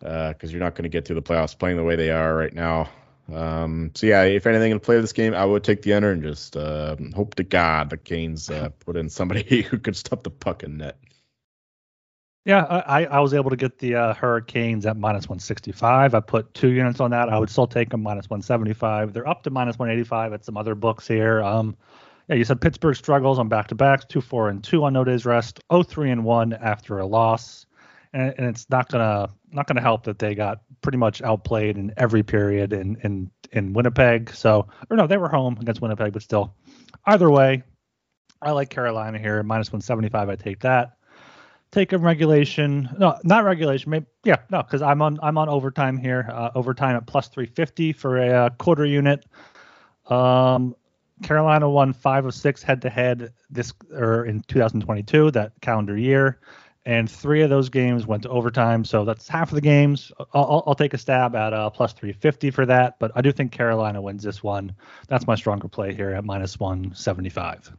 because 0.00 0.34
uh, 0.44 0.48
you're 0.48 0.60
not 0.60 0.74
going 0.74 0.84
to 0.84 0.88
get 0.88 1.04
through 1.04 1.16
the 1.16 1.22
playoffs 1.22 1.56
playing 1.56 1.76
the 1.76 1.84
way 1.84 1.94
they 1.94 2.10
are 2.10 2.34
right 2.34 2.54
now. 2.54 2.88
Um, 3.32 3.92
so 3.94 4.06
yeah, 4.06 4.22
if 4.24 4.46
anything 4.46 4.72
to 4.72 4.80
play 4.80 5.00
this 5.00 5.12
game, 5.12 5.34
I 5.34 5.44
would 5.44 5.64
take 5.64 5.82
the 5.82 5.94
under 5.94 6.10
and 6.10 6.22
just 6.22 6.56
uh, 6.56 6.96
hope 7.14 7.34
to 7.36 7.44
God 7.44 7.90
the 7.90 7.96
Canes 7.96 8.50
uh, 8.50 8.70
put 8.80 8.96
in 8.96 9.08
somebody 9.08 9.62
who 9.70 9.78
could 9.78 9.96
stop 9.96 10.22
the 10.22 10.30
puck 10.30 10.62
in 10.62 10.78
net. 10.78 10.98
Yeah, 12.46 12.64
I, 12.64 13.04
I 13.04 13.20
was 13.20 13.34
able 13.34 13.50
to 13.50 13.56
get 13.56 13.78
the 13.78 13.96
uh, 13.96 14.14
Hurricanes 14.14 14.86
at 14.86 14.96
minus 14.96 15.28
165. 15.28 16.14
I 16.14 16.20
put 16.20 16.54
two 16.54 16.68
units 16.68 16.98
on 16.98 17.10
that. 17.10 17.28
I 17.28 17.38
would 17.38 17.50
still 17.50 17.66
take 17.66 17.90
them 17.90 18.02
minus 18.02 18.30
175. 18.30 19.12
They're 19.12 19.28
up 19.28 19.42
to 19.42 19.50
minus 19.50 19.78
185 19.78 20.32
at 20.32 20.44
some 20.46 20.56
other 20.56 20.74
books 20.74 21.06
here. 21.06 21.42
Um, 21.42 21.76
yeah, 22.28 22.36
you 22.36 22.44
said 22.44 22.60
Pittsburgh 22.60 22.96
struggles 22.96 23.38
on 23.38 23.48
back 23.48 23.68
to 23.68 23.74
backs, 23.74 24.06
two 24.06 24.20
four 24.20 24.48
and 24.48 24.64
two 24.64 24.84
on 24.84 24.92
no 24.94 25.04
days 25.04 25.26
rest, 25.26 25.60
oh 25.68 25.82
three 25.82 26.10
and 26.10 26.24
one 26.24 26.52
after 26.52 26.98
a 26.98 27.06
loss, 27.06 27.66
and, 28.12 28.34
and 28.38 28.46
it's 28.46 28.68
not 28.70 28.88
gonna 28.88 29.28
not 29.52 29.66
gonna 29.66 29.80
help 29.80 30.04
that 30.04 30.18
they 30.18 30.34
got 30.34 30.60
pretty 30.82 30.98
much 30.98 31.22
outplayed 31.22 31.76
in 31.76 31.92
every 31.96 32.22
period 32.22 32.72
in 32.72 32.96
in 33.02 33.30
in 33.52 33.72
Winnipeg. 33.72 34.30
So 34.30 34.68
or 34.90 34.96
no, 34.96 35.06
they 35.06 35.16
were 35.16 35.28
home 35.28 35.58
against 35.60 35.80
Winnipeg, 35.80 36.12
but 36.12 36.22
still, 36.22 36.54
either 37.06 37.30
way, 37.30 37.62
I 38.42 38.52
like 38.52 38.70
Carolina 38.70 39.18
here 39.18 39.42
minus 39.42 39.68
175. 39.68 40.28
I 40.28 40.36
take 40.36 40.60
that. 40.60 40.96
Take 41.72 41.92
a 41.92 41.98
regulation. 41.98 42.88
No, 42.98 43.16
not 43.22 43.44
regulation. 43.44 43.90
Maybe 43.90 44.06
yeah, 44.24 44.38
no, 44.50 44.62
because 44.62 44.82
I'm 44.82 45.02
on 45.02 45.18
I'm 45.22 45.38
on 45.38 45.48
overtime 45.48 45.96
here. 45.96 46.28
Uh, 46.32 46.50
overtime 46.54 46.96
at 46.96 47.06
plus 47.06 47.28
350 47.28 47.92
for 47.92 48.18
a 48.18 48.28
uh, 48.28 48.50
quarter 48.50 48.84
unit. 48.84 49.24
Um, 50.06 50.74
Carolina 51.22 51.68
won 51.68 51.92
five 51.92 52.26
of 52.26 52.34
six 52.34 52.62
head 52.62 52.82
to 52.82 52.90
head 52.90 53.32
this 53.50 53.72
or 53.92 54.24
in 54.24 54.42
2022, 54.48 55.30
that 55.32 55.52
calendar 55.60 55.96
year, 55.96 56.40
and 56.86 57.10
three 57.10 57.42
of 57.42 57.50
those 57.50 57.68
games 57.68 58.06
went 58.06 58.22
to 58.22 58.28
overtime. 58.30 58.84
So 58.84 59.04
that's 59.04 59.28
half 59.28 59.50
of 59.50 59.54
the 59.54 59.60
games. 59.60 60.12
I'll, 60.32 60.64
I'll 60.66 60.74
take 60.74 60.94
a 60.94 60.98
stab 60.98 61.36
at 61.36 61.52
uh, 61.52 61.70
plus 61.70 61.92
350 61.92 62.50
for 62.50 62.66
that, 62.66 62.98
but 62.98 63.12
I 63.14 63.20
do 63.20 63.32
think 63.32 63.52
Carolina 63.52 64.00
wins 64.00 64.22
this 64.22 64.42
one. 64.42 64.74
That's 65.08 65.26
my 65.26 65.34
stronger 65.34 65.68
play 65.68 65.94
here 65.94 66.10
at 66.10 66.24
minus 66.24 66.58
175. 66.58 67.72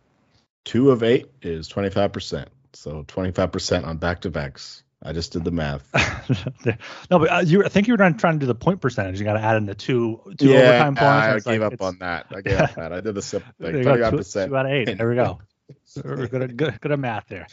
Two 0.64 0.92
of 0.92 1.04
eight 1.04 1.32
is 1.42 1.68
25%. 1.70 2.48
So 2.74 3.04
25% 3.04 3.86
on 3.86 3.98
back 3.98 4.22
to 4.22 4.30
backs. 4.30 4.84
I 5.04 5.14
just 5.14 5.34
did 5.34 5.44
the 5.44 5.52
math. 5.52 5.84
no, 7.10 7.18
but 7.18 7.32
uh, 7.32 7.44
you, 7.44 7.66
I 7.66 7.70
think 7.70 7.88
you 7.88 7.96
were 7.96 7.98
trying 7.98 8.34
to 8.36 8.40
do 8.40 8.46
the 8.46 8.54
point 8.54 8.82
percentage. 8.82 9.18
You 9.18 9.26
got 9.26 9.34
to 9.34 9.42
add 9.42 9.58
in 9.58 9.66
the 9.66 9.74
two 9.74 10.22
two 10.38 10.50
yeah, 10.50 10.60
overtime 10.60 10.96
points. 10.96 11.48
I 11.48 11.52
gave 11.52 11.62
like, 11.62 11.74
up 11.74 11.82
on 11.82 11.98
that. 12.00 12.28
I 12.30 12.42
gave 12.42 12.60
up 12.60 12.78
on 12.78 12.84
that. 12.84 12.94
I 12.94 13.02
did 13.02 13.16
the 13.16 13.22
simple 13.24 13.52
thing. 13.60 13.82
Twenty 13.82 14.00
five 14.00 14.14
percent. 14.14 14.52
Two 14.52 14.58
out 14.58 14.68
of 14.68 14.72
eight. 14.72 14.96
There 14.96 15.10
we 15.10 15.16
go. 15.16 15.40
We're 16.06 16.28
good 16.28 16.56
good, 16.56 16.80
good 16.80 16.92
at 16.92 17.00
math 17.00 17.28
there. 17.30 17.48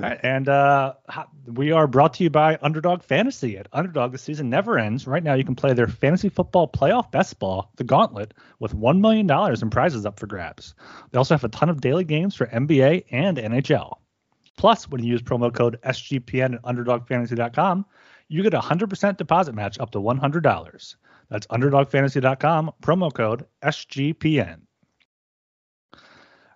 Right, 0.00 0.20
and 0.22 0.48
uh, 0.48 0.94
we 1.46 1.72
are 1.72 1.88
brought 1.88 2.14
to 2.14 2.22
you 2.22 2.30
by 2.30 2.56
Underdog 2.62 3.02
Fantasy. 3.02 3.58
At 3.58 3.66
Underdog, 3.72 4.12
the 4.12 4.18
season 4.18 4.48
never 4.48 4.78
ends. 4.78 5.08
Right 5.08 5.24
now, 5.24 5.34
you 5.34 5.42
can 5.42 5.56
play 5.56 5.72
their 5.72 5.88
fantasy 5.88 6.28
football 6.28 6.68
playoff 6.68 7.10
best 7.10 7.40
ball, 7.40 7.72
the 7.76 7.82
Gauntlet, 7.82 8.32
with 8.60 8.76
$1 8.76 9.00
million 9.00 9.28
in 9.60 9.70
prizes 9.70 10.06
up 10.06 10.20
for 10.20 10.28
grabs. 10.28 10.76
They 11.10 11.18
also 11.18 11.34
have 11.34 11.42
a 11.42 11.48
ton 11.48 11.68
of 11.68 11.80
daily 11.80 12.04
games 12.04 12.36
for 12.36 12.46
NBA 12.46 13.06
and 13.10 13.38
NHL. 13.38 13.94
Plus, 14.56 14.88
when 14.88 15.02
you 15.02 15.10
use 15.10 15.22
promo 15.22 15.52
code 15.52 15.80
SGPN 15.82 16.54
at 16.54 16.62
UnderdogFantasy.com, 16.62 17.84
you 18.28 18.44
get 18.44 18.54
a 18.54 18.60
100% 18.60 19.16
deposit 19.16 19.54
match 19.54 19.80
up 19.80 19.90
to 19.90 19.98
$100. 19.98 20.96
That's 21.28 21.46
UnderdogFantasy.com, 21.48 22.70
promo 22.82 23.12
code 23.12 23.46
SGPN. 23.64 24.60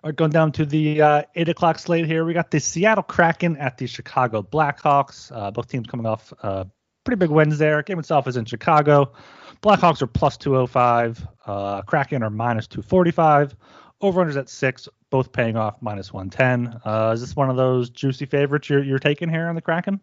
All 0.03 0.09
right, 0.09 0.15
going 0.17 0.31
down 0.31 0.51
to 0.53 0.65
the 0.65 1.01
uh, 1.01 1.23
8 1.33 1.47
o'clock 1.47 1.79
slate 1.79 2.05
here, 2.05 2.25
we 2.25 2.33
got 2.33 2.51
the 2.51 2.59
Seattle 2.59 3.03
Kraken 3.03 3.55
at 3.55 3.77
the 3.77 3.87
Chicago 3.87 4.41
Blackhawks. 4.43 5.31
Uh, 5.33 5.49
both 5.49 5.69
teams 5.69 5.87
coming 5.87 6.05
off 6.05 6.33
uh, 6.43 6.65
pretty 7.05 7.19
big 7.19 7.29
wins 7.29 7.57
there. 7.57 7.81
Game 7.83 7.99
itself 7.99 8.27
is 8.27 8.35
in 8.35 8.43
Chicago. 8.43 9.13
Blackhawks 9.61 10.01
are 10.01 10.07
plus 10.07 10.35
205. 10.35 11.25
Uh, 11.45 11.83
Kraken 11.83 12.21
are 12.21 12.29
minus 12.29 12.67
245. 12.67 13.55
Over-unders 14.01 14.35
at 14.35 14.49
6 14.49 14.89
both 15.09 15.31
paying 15.31 15.55
off 15.55 15.81
minus 15.81 16.11
110. 16.11 16.81
Uh, 16.83 17.11
is 17.13 17.21
this 17.21 17.33
one 17.33 17.49
of 17.49 17.55
those 17.55 17.89
juicy 17.89 18.25
favorites 18.25 18.69
you're, 18.69 18.83
you're 18.83 18.99
taking 18.99 19.29
here 19.29 19.47
on 19.47 19.55
the 19.55 19.61
Kraken? 19.61 20.01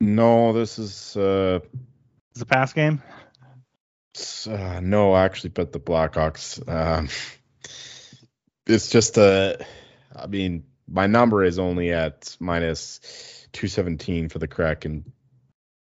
No, 0.00 0.52
this 0.52 0.80
is 0.80 1.16
uh 1.16 1.60
it's 2.32 2.40
a 2.40 2.46
pass 2.46 2.72
game. 2.72 3.02
Uh, 4.48 4.80
no, 4.82 5.12
I 5.12 5.24
actually 5.24 5.50
bet 5.50 5.70
the 5.70 5.78
Blackhawks. 5.78 6.66
Um, 6.68 7.08
it's 8.68 8.88
just 8.88 9.16
a, 9.16 9.64
I 10.14 10.26
mean, 10.26 10.64
my 10.86 11.06
number 11.06 11.42
is 11.42 11.58
only 11.58 11.92
at 11.92 12.36
minus 12.38 13.00
217 13.52 14.28
for 14.28 14.38
the 14.38 14.46
Kraken. 14.46 15.12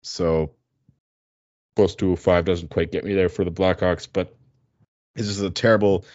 So 0.01 0.51
plus 1.75 1.95
205 1.95 2.45
doesn't 2.45 2.69
quite 2.69 2.91
get 2.91 3.03
me 3.03 3.13
there 3.13 3.29
for 3.29 3.43
the 3.43 3.51
Blackhawks, 3.51 4.07
but 4.11 4.35
this 5.15 5.27
is 5.27 5.41
a 5.41 5.49
terrible, 5.49 6.05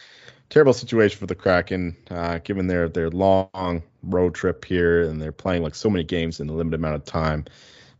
terrible 0.48 0.72
situation 0.72 1.18
for 1.18 1.27
the 1.27 1.35
Kraken, 1.35 1.96
uh, 2.11 2.38
given 2.38 2.66
their 2.66 2.88
their 2.88 3.11
long 3.11 3.83
road 4.03 4.35
trip 4.35 4.64
here 4.64 5.03
and 5.03 5.20
they're 5.20 5.33
playing 5.33 5.62
like 5.62 5.74
so 5.74 5.90
many 5.90 6.05
games 6.05 6.40
in 6.40 6.48
a 6.48 6.53
limited 6.53 6.81
amount 6.81 6.96
of 6.96 7.05
time. 7.05 7.44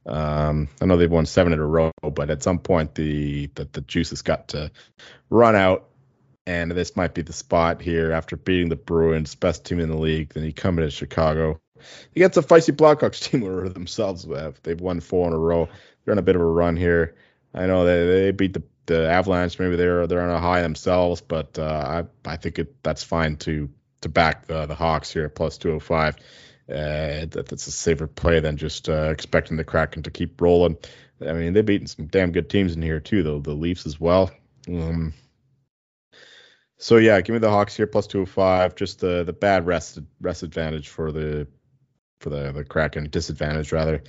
Um, 0.07 0.68
I 0.83 0.87
know 0.87 0.96
they've 0.96 1.11
won 1.11 1.27
seven 1.27 1.55
in 1.55 1.59
a 1.59 1.66
row, 1.66 1.90
but 2.03 2.31
at 2.31 2.42
some 2.42 2.59
point 2.59 2.94
the 2.94 3.46
the, 3.55 3.68
the 3.72 3.81
juice 3.83 4.11
has 4.11 4.22
got 4.22 4.48
to 4.48 4.70
run 5.31 5.57
out, 5.57 5.88
and 6.46 6.70
this 6.70 6.96
might 6.96 7.14
be 7.14 7.22
the 7.22 7.33
spot 7.33 7.80
here 7.80 8.12
after 8.12 8.37
beating 8.37 8.68
the 8.68 8.76
Bruins, 8.76 9.35
best 9.35 9.64
team 9.64 9.80
in 9.80 9.88
the 9.88 9.96
league. 9.96 10.35
Then 10.35 10.44
you 10.44 10.52
come 10.52 10.78
into 10.78 10.90
Chicago 10.90 11.61
against 12.14 12.37
a 12.37 12.42
feisty 12.42 12.74
Blackhawks 12.74 13.22
team 13.22 13.40
who 13.42 13.68
themselves 13.68 14.24
have. 14.24 14.61
They've 14.62 14.80
won 14.80 15.00
four 15.00 15.26
in 15.28 15.33
a 15.33 15.38
row. 15.38 15.68
They're 16.04 16.12
on 16.12 16.18
a 16.18 16.22
bit 16.22 16.37
of 16.37 16.42
a 16.42 16.46
run 16.46 16.76
here. 16.76 17.16
I 17.54 17.66
know 17.66 17.85
they 17.85 18.07
they 18.07 18.30
beat 18.33 18.54
the 18.54 18.62
the 18.87 19.09
Avalanche. 19.09 19.59
Maybe 19.59 19.76
they're 19.76 20.07
they're 20.07 20.20
on 20.20 20.30
a 20.30 20.40
high 20.40 20.62
themselves, 20.62 21.20
but 21.20 21.59
uh, 21.59 22.04
I 22.24 22.30
I 22.30 22.37
think 22.37 22.59
it, 22.59 22.83
that's 22.83 23.02
fine 23.02 23.37
to 23.38 23.70
to 24.02 24.09
back 24.09 24.46
the 24.46 24.66
the 24.66 24.74
Hawks 24.74 25.12
here 25.12 25.24
at 25.26 25.35
plus 25.35 25.59
205. 25.59 26.16
Uh, 26.66 27.26
that, 27.26 27.46
that's 27.48 27.66
a 27.66 27.70
safer 27.70 28.07
play 28.07 28.40
than 28.40 28.57
just 28.57 28.88
uh, 28.88 29.11
expecting 29.11 29.59
the 29.59 29.64
Kraken 29.64 30.02
to 30.02 30.11
keep 30.11 30.40
rolling. 30.40 30.78
I 31.20 31.35
mean, 31.35 31.52
they've 31.52 31.64
beaten 31.64 31.87
some 31.87 32.07
damn 32.07 32.33
good 32.33 32.48
teams 32.48 32.74
in 32.74 32.80
here 32.80 33.00
too, 33.00 33.22
though 33.22 33.38
the 33.38 33.52
Leafs 33.52 33.87
as 33.87 34.00
well. 34.00 34.30
Um, 34.68 35.12
so 36.79 36.97
yeah, 36.97 37.21
give 37.21 37.33
me 37.35 37.39
the 37.39 37.51
Hawks 37.51 37.77
here 37.77 37.87
plus 37.87 38.07
205. 38.07 38.75
Just 38.75 39.01
the 39.01 39.25
the 39.25 39.33
bad 39.33 39.67
rest 39.67 39.99
rest 40.21 40.43
advantage 40.43 40.89
for 40.89 41.13
the 41.13 41.47
for 42.21 42.31
the 42.31 42.53
the 42.53 42.65
Kraken 42.65 43.09
disadvantage 43.11 43.73
rather. 43.73 44.03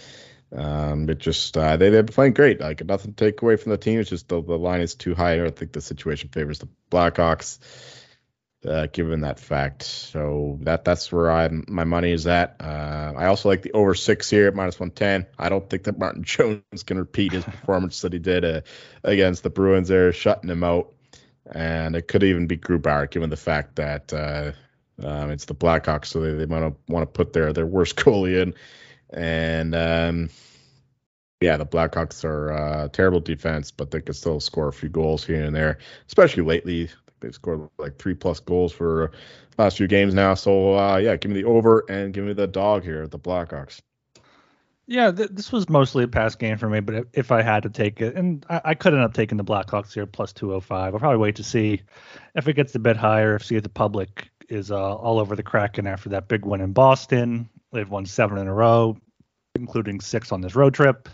Um, 0.55 1.09
it 1.09 1.17
just 1.19 1.57
uh, 1.57 1.77
they 1.77 1.89
they've 1.89 2.05
been 2.05 2.13
playing 2.13 2.33
great. 2.33 2.59
Like 2.59 2.83
nothing 2.85 3.13
to 3.13 3.25
take 3.25 3.41
away 3.41 3.55
from 3.57 3.71
the 3.71 3.77
team. 3.77 3.99
It's 3.99 4.09
just 4.09 4.29
the, 4.29 4.41
the 4.41 4.57
line 4.57 4.81
is 4.81 4.95
too 4.95 5.15
high. 5.15 5.43
I 5.43 5.49
think 5.49 5.73
the 5.73 5.81
situation 5.81 6.29
favors 6.29 6.59
the 6.59 6.69
Blackhawks 6.91 7.59
uh, 8.67 8.87
given 8.91 9.21
that 9.21 9.39
fact. 9.39 9.83
So 9.83 10.59
that 10.61 10.85
that's 10.85 11.11
where 11.11 11.31
I 11.31 11.49
my 11.67 11.83
money 11.83 12.11
is 12.11 12.27
at. 12.27 12.57
Uh, 12.59 13.13
I 13.15 13.25
also 13.25 13.49
like 13.49 13.61
the 13.61 13.73
over 13.73 13.93
six 13.95 14.29
here 14.29 14.47
at 14.47 14.55
minus 14.55 14.79
one 14.79 14.91
ten. 14.91 15.27
I 15.37 15.49
don't 15.49 15.69
think 15.69 15.83
that 15.83 15.99
Martin 15.99 16.23
Jones 16.25 16.83
can 16.85 16.97
repeat 16.97 17.31
his 17.33 17.43
performance 17.43 18.01
that 18.01 18.13
he 18.13 18.19
did 18.19 18.45
uh, 18.45 18.61
against 19.03 19.43
the 19.43 19.49
Bruins 19.49 19.87
there, 19.87 20.11
shutting 20.11 20.49
him 20.49 20.63
out. 20.63 20.93
And 21.51 21.95
it 21.95 22.07
could 22.07 22.23
even 22.23 22.47
be 22.47 22.57
Grubauer, 22.57 23.09
given 23.09 23.29
the 23.29 23.37
fact 23.37 23.75
that 23.75 24.11
uh, 24.13 24.51
um, 25.03 25.29
it's 25.31 25.45
the 25.45 25.55
Blackhawks, 25.55 26.05
so 26.07 26.19
they, 26.19 26.33
they 26.33 26.45
might 26.45 26.73
want 26.87 27.03
to 27.03 27.05
put 27.05 27.33
their 27.33 27.53
their 27.53 27.67
worst 27.67 27.95
goalie 27.97 28.41
in. 28.41 28.53
And 29.11 29.75
um, 29.75 30.29
yeah, 31.41 31.57
the 31.57 31.65
Blackhawks 31.65 32.23
are 32.23 32.51
uh, 32.51 32.87
terrible 32.89 33.19
defense, 33.19 33.71
but 33.71 33.91
they 33.91 34.01
can 34.01 34.13
still 34.13 34.39
score 34.39 34.67
a 34.67 34.73
few 34.73 34.89
goals 34.89 35.23
here 35.23 35.43
and 35.43 35.55
there, 35.55 35.77
especially 36.07 36.43
lately. 36.43 36.89
They've 37.19 37.33
scored 37.33 37.69
like 37.77 37.97
three 37.97 38.13
plus 38.13 38.39
goals 38.39 38.73
for 38.73 39.11
last 39.57 39.77
few 39.77 39.87
games 39.87 40.13
now. 40.13 40.33
So 40.33 40.77
uh, 40.77 40.97
yeah, 40.97 41.15
give 41.15 41.31
me 41.31 41.41
the 41.41 41.47
over 41.47 41.85
and 41.89 42.13
give 42.13 42.25
me 42.25 42.33
the 42.33 42.47
dog 42.47 42.83
here, 42.83 43.07
the 43.07 43.19
Blackhawks. 43.19 43.81
Yeah, 44.87 45.11
th- 45.11 45.31
this 45.31 45.51
was 45.51 45.67
mostly 45.67 46.03
a 46.03 46.07
pass 46.07 46.35
game 46.35 46.57
for 46.57 46.69
me, 46.69 46.79
but 46.79 46.95
if, 46.95 47.05
if 47.13 47.31
I 47.31 47.41
had 47.41 47.63
to 47.63 47.69
take 47.69 48.01
it, 48.01 48.15
and 48.15 48.45
I, 48.49 48.61
I, 48.65 48.73
could 48.75 48.93
end 48.93 49.01
up 49.01 49.15
taking 49.15 49.37
the 49.37 49.43
Blackhawks 49.43 49.93
here 49.93 50.05
plus 50.05 50.31
205. 50.33 50.93
I'll 50.93 50.99
probably 50.99 51.17
wait 51.17 51.37
to 51.37 51.43
see 51.43 51.81
if 52.35 52.47
it 52.47 52.53
gets 52.53 52.75
a 52.75 52.79
bit 52.79 52.95
higher, 52.95 53.35
if 53.35 53.45
see 53.45 53.55
if 53.55 53.63
the 53.63 53.69
public 53.69 54.29
is 54.47 54.69
uh, 54.69 54.95
all 54.95 55.19
over 55.19 55.35
the 55.35 55.41
Kraken 55.41 55.87
after 55.87 56.09
that 56.09 56.27
big 56.27 56.45
win 56.45 56.61
in 56.61 56.71
Boston. 56.71 57.49
They've 57.73 57.89
won 57.89 58.05
seven 58.05 58.37
in 58.37 58.47
a 58.47 58.53
row, 58.53 58.97
including 59.55 60.01
six 60.01 60.31
on 60.31 60.41
this 60.41 60.55
road 60.55 60.75
trip. 60.75 61.09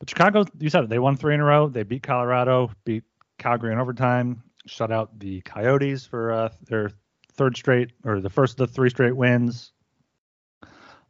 But 0.00 0.10
Chicago, 0.10 0.44
you 0.58 0.68
said 0.68 0.84
it, 0.84 0.90
they 0.90 0.98
won 0.98 1.16
three 1.16 1.34
in 1.34 1.40
a 1.40 1.44
row. 1.44 1.68
They 1.68 1.84
beat 1.84 2.02
Colorado, 2.02 2.72
beat 2.84 3.04
Calgary 3.38 3.72
in 3.72 3.78
overtime, 3.78 4.42
shut 4.66 4.90
out 4.90 5.18
the 5.18 5.40
Coyotes 5.42 6.04
for 6.04 6.32
uh, 6.32 6.48
their 6.62 6.90
third 7.32 7.56
straight 7.56 7.92
or 8.04 8.20
the 8.20 8.30
first 8.30 8.60
of 8.60 8.68
the 8.68 8.74
three 8.74 8.90
straight 8.90 9.16
wins. 9.16 9.72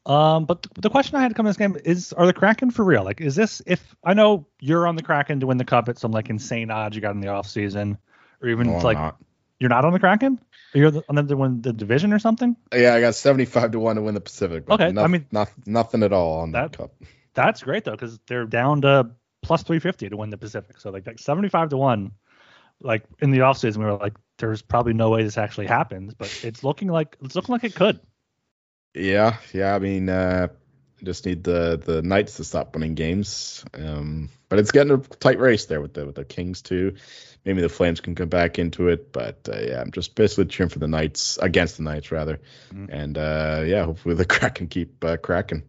Um, 0.09 0.47
but 0.47 0.66
the 0.75 0.88
question 0.88 1.16
I 1.16 1.23
had 1.23 1.29
to 1.29 1.35
come 1.35 1.44
to 1.44 1.51
this 1.51 1.59
game 1.59 1.77
is: 1.85 2.14
Are 2.14 2.25
the 2.25 2.33
Kraken 2.33 2.71
for 2.71 2.83
real? 2.83 3.05
Like, 3.05 3.21
is 3.21 3.37
this 3.37 3.61
if 3.66 3.94
I 4.03 4.14
know 4.14 4.47
you're 4.59 4.88
on 4.88 4.97
the 4.97 5.03
Kraken 5.03 5.40
to 5.40 5.47
win 5.47 5.59
the 5.59 5.66
cup 5.66 5.90
at 5.90 5.99
some 5.99 6.12
like 6.12 6.31
insane 6.31 6.71
odds 6.71 6.97
you 6.97 7.03
got 7.03 7.14
in 7.14 7.21
the 7.21 7.29
off 7.29 7.47
season, 7.47 7.99
or 8.40 8.49
even 8.49 8.68
no, 8.68 8.79
like 8.79 8.97
not. 8.97 9.16
you're 9.61 9.68
not 9.68 9.85
on 9.85 9.92
the 9.92 10.01
Kraken? 10.01 10.40
You're 10.73 10.92
on 11.11 11.14
them 11.14 11.29
to 11.29 11.37
win 11.37 11.61
the 11.61 11.75
division 11.75 12.14
or 12.14 12.18
something? 12.18 12.57
Yeah, 12.75 12.94
I 12.94 13.01
got 13.03 13.14
75 13.16 13.73
to 13.73 13.79
one 13.79 13.97
to 13.97 14.03
win 14.03 14.14
the 14.14 14.21
Pacific. 14.21 14.68
okay, 14.71 14.92
I 14.97 15.07
mean 15.09 15.27
not, 15.31 15.51
nothing 15.66 16.03
at 16.03 16.14
all 16.14 16.40
on 16.40 16.53
that 16.53 16.73
cup. 16.77 16.94
That's 17.35 17.62
great 17.62 17.85
though, 17.85 17.92
because 17.92 18.18
they're 18.27 18.47
down 18.47 18.81
to 18.83 19.11
plus 19.42 19.62
350 19.62 20.09
to 20.09 20.16
win 20.16 20.31
the 20.31 20.38
Pacific. 20.38 20.81
So 20.81 20.90
like, 20.90 21.07
like 21.07 21.18
75 21.18 21.68
to 21.71 21.77
one 21.77 22.12
like 22.81 23.05
in 23.21 23.31
the 23.31 23.42
off 23.42 23.59
season, 23.59 23.83
we 23.83 23.90
were 23.90 23.97
like 23.97 24.14
there's 24.38 24.62
probably 24.62 24.92
no 24.92 25.11
way 25.11 25.23
this 25.23 25.37
actually 25.37 25.66
happens 25.66 26.14
but 26.14 26.44
it's 26.44 26.62
looking 26.62 26.87
like 26.87 27.16
it's 27.23 27.35
looking 27.35 27.53
like 27.53 27.64
it 27.64 27.75
could 27.75 27.99
yeah 28.99 29.37
yeah 29.53 29.75
i 29.75 29.79
mean 29.79 30.09
uh 30.09 30.49
just 31.03 31.27
need 31.27 31.45
the 31.45 31.81
the 31.85 32.03
knights 32.03 32.37
to 32.37 32.45
stop 32.45 32.75
winning 32.75 32.95
games. 32.95 33.65
Um 33.75 34.31
but 34.49 34.59
it's 34.59 34.73
getting 34.73 34.93
a 34.93 34.99
tight 34.99 35.39
race 35.39 35.67
there 35.67 35.81
with 35.81 35.95
the 35.95 36.07
with 36.07 36.17
the 36.17 36.25
kings 36.25 36.63
too. 36.63 36.97
Maybe 37.45 37.61
the 37.61 37.69
flames 37.69 38.01
can 38.01 38.15
come 38.15 38.29
back 38.29 38.59
into 38.59 38.89
it 38.89 39.13
but 39.13 39.49
uh, 39.53 39.61
yeah 39.61 39.81
i'm 39.81 39.93
just 39.93 40.15
basically 40.15 40.47
cheering 40.47 40.71
for 40.71 40.81
the 40.81 40.89
knights 40.89 41.39
against 41.41 41.77
the 41.77 41.85
knights 41.85 42.11
rather. 42.11 42.41
Mm-hmm. 42.73 42.87
and 42.91 43.19
uh 43.19 43.63
yeah 43.65 43.85
hopefully 43.85 44.15
the 44.15 44.25
Kraken 44.27 44.55
can 44.55 44.69
keep 44.69 45.05
uh, 45.05 45.17
cracking. 45.17 45.63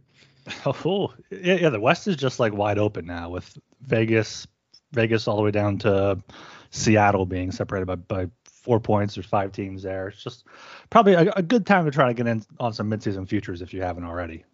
Oh 0.66 1.14
yeah, 1.30 1.56
yeah 1.56 1.70
the 1.70 1.80
west 1.80 2.08
is 2.08 2.16
just 2.16 2.40
like 2.40 2.54
wide 2.54 2.80
open 2.80 3.06
now 3.06 3.30
with 3.30 3.56
vegas 3.82 4.48
vegas 4.92 5.28
all 5.28 5.38
the 5.38 5.44
way 5.44 5.52
down 5.52 5.78
to 5.80 6.24
Seattle 6.72 7.26
being 7.26 7.52
separated 7.52 7.86
by, 7.86 7.96
by 7.96 8.28
four 8.70 8.80
points. 8.80 9.16
There's 9.16 9.26
five 9.26 9.52
teams 9.52 9.82
there. 9.82 10.10
It's 10.10 10.24
just 10.24 10.44
probably 10.92 11.14
a, 11.14 11.32
a 11.32 11.42
good 11.42 11.66
time 11.66 11.86
to 11.86 11.92
try 11.92 12.08
to 12.08 12.14
get 12.14 12.28
in 12.28 12.44
on 12.60 12.72
some 12.72 12.88
midseason 12.88 13.28
futures 13.28 13.64
if 13.64 13.74
you 13.74 13.82
haven't 13.82 14.04
already. 14.04 14.46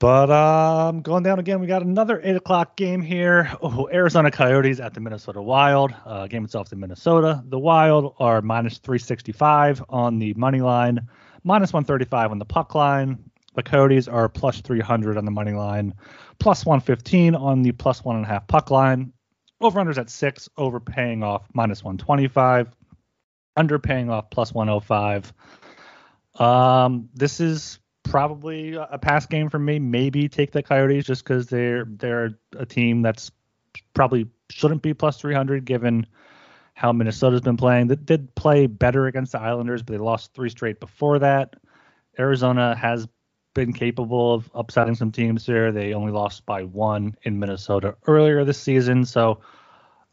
But 0.00 0.28
um, 0.28 1.00
going 1.02 1.22
down 1.22 1.38
again, 1.38 1.60
we 1.60 1.68
got 1.68 1.82
another 1.82 2.20
eight 2.24 2.34
o'clock 2.34 2.76
game 2.76 3.02
here. 3.02 3.52
Oh, 3.62 3.88
Arizona 3.92 4.32
Coyotes 4.32 4.80
at 4.80 4.94
the 4.94 5.00
Minnesota 5.00 5.40
Wild. 5.40 5.94
Uh, 6.04 6.26
game 6.26 6.44
itself 6.44 6.72
in 6.72 6.80
Minnesota. 6.80 7.40
The 7.46 7.58
Wild 7.58 8.16
are 8.18 8.42
minus 8.42 8.78
365 8.78 9.84
on 9.88 10.18
the 10.18 10.34
money 10.34 10.60
line, 10.60 11.08
minus 11.44 11.72
135 11.72 12.32
on 12.32 12.40
the 12.40 12.44
puck 12.44 12.74
line. 12.74 13.16
The 13.54 13.62
Coyotes 13.62 14.08
are 14.08 14.28
plus 14.28 14.60
300 14.60 15.16
on 15.16 15.24
the 15.24 15.30
money 15.30 15.52
line, 15.52 15.94
plus 16.40 16.66
115 16.66 17.36
on 17.36 17.62
the 17.62 17.70
plus 17.70 18.04
one 18.04 18.16
and 18.16 18.24
a 18.24 18.28
half 18.28 18.48
puck 18.48 18.72
line. 18.72 19.12
Over 19.60 19.80
unders 19.80 19.98
at 19.98 20.10
six, 20.10 20.48
over 20.56 20.78
paying 20.78 21.22
off 21.22 21.48
minus 21.52 21.82
125, 21.82 22.68
under 23.56 23.78
paying 23.78 24.08
off 24.08 24.30
plus 24.30 24.54
105. 24.54 25.32
Um, 26.36 27.08
this 27.14 27.40
is 27.40 27.80
probably 28.04 28.74
a 28.74 28.98
pass 28.98 29.26
game 29.26 29.50
for 29.50 29.58
me. 29.58 29.78
Maybe 29.78 30.28
take 30.28 30.52
the 30.52 30.62
Coyotes 30.62 31.04
just 31.04 31.24
because 31.24 31.48
they're 31.48 31.84
they're 31.84 32.38
a 32.56 32.64
team 32.64 33.02
that's 33.02 33.30
probably 33.94 34.28
shouldn't 34.50 34.82
be 34.82 34.94
plus 34.94 35.20
300 35.20 35.64
given 35.64 36.06
how 36.74 36.92
Minnesota's 36.92 37.40
been 37.40 37.56
playing. 37.56 37.88
They 37.88 37.96
did 37.96 38.32
play 38.36 38.66
better 38.66 39.06
against 39.06 39.32
the 39.32 39.40
Islanders, 39.40 39.82
but 39.82 39.92
they 39.92 39.98
lost 39.98 40.32
three 40.32 40.48
straight 40.48 40.78
before 40.78 41.18
that. 41.18 41.56
Arizona 42.18 42.76
has 42.76 43.08
been 43.58 43.72
capable 43.72 44.34
of 44.34 44.48
upsetting 44.54 44.94
some 44.94 45.10
teams 45.10 45.44
here. 45.44 45.72
They 45.72 45.92
only 45.92 46.12
lost 46.12 46.46
by 46.46 46.62
one 46.62 47.16
in 47.22 47.40
Minnesota 47.40 47.96
earlier 48.06 48.44
this 48.44 48.60
season. 48.60 49.04
So 49.04 49.40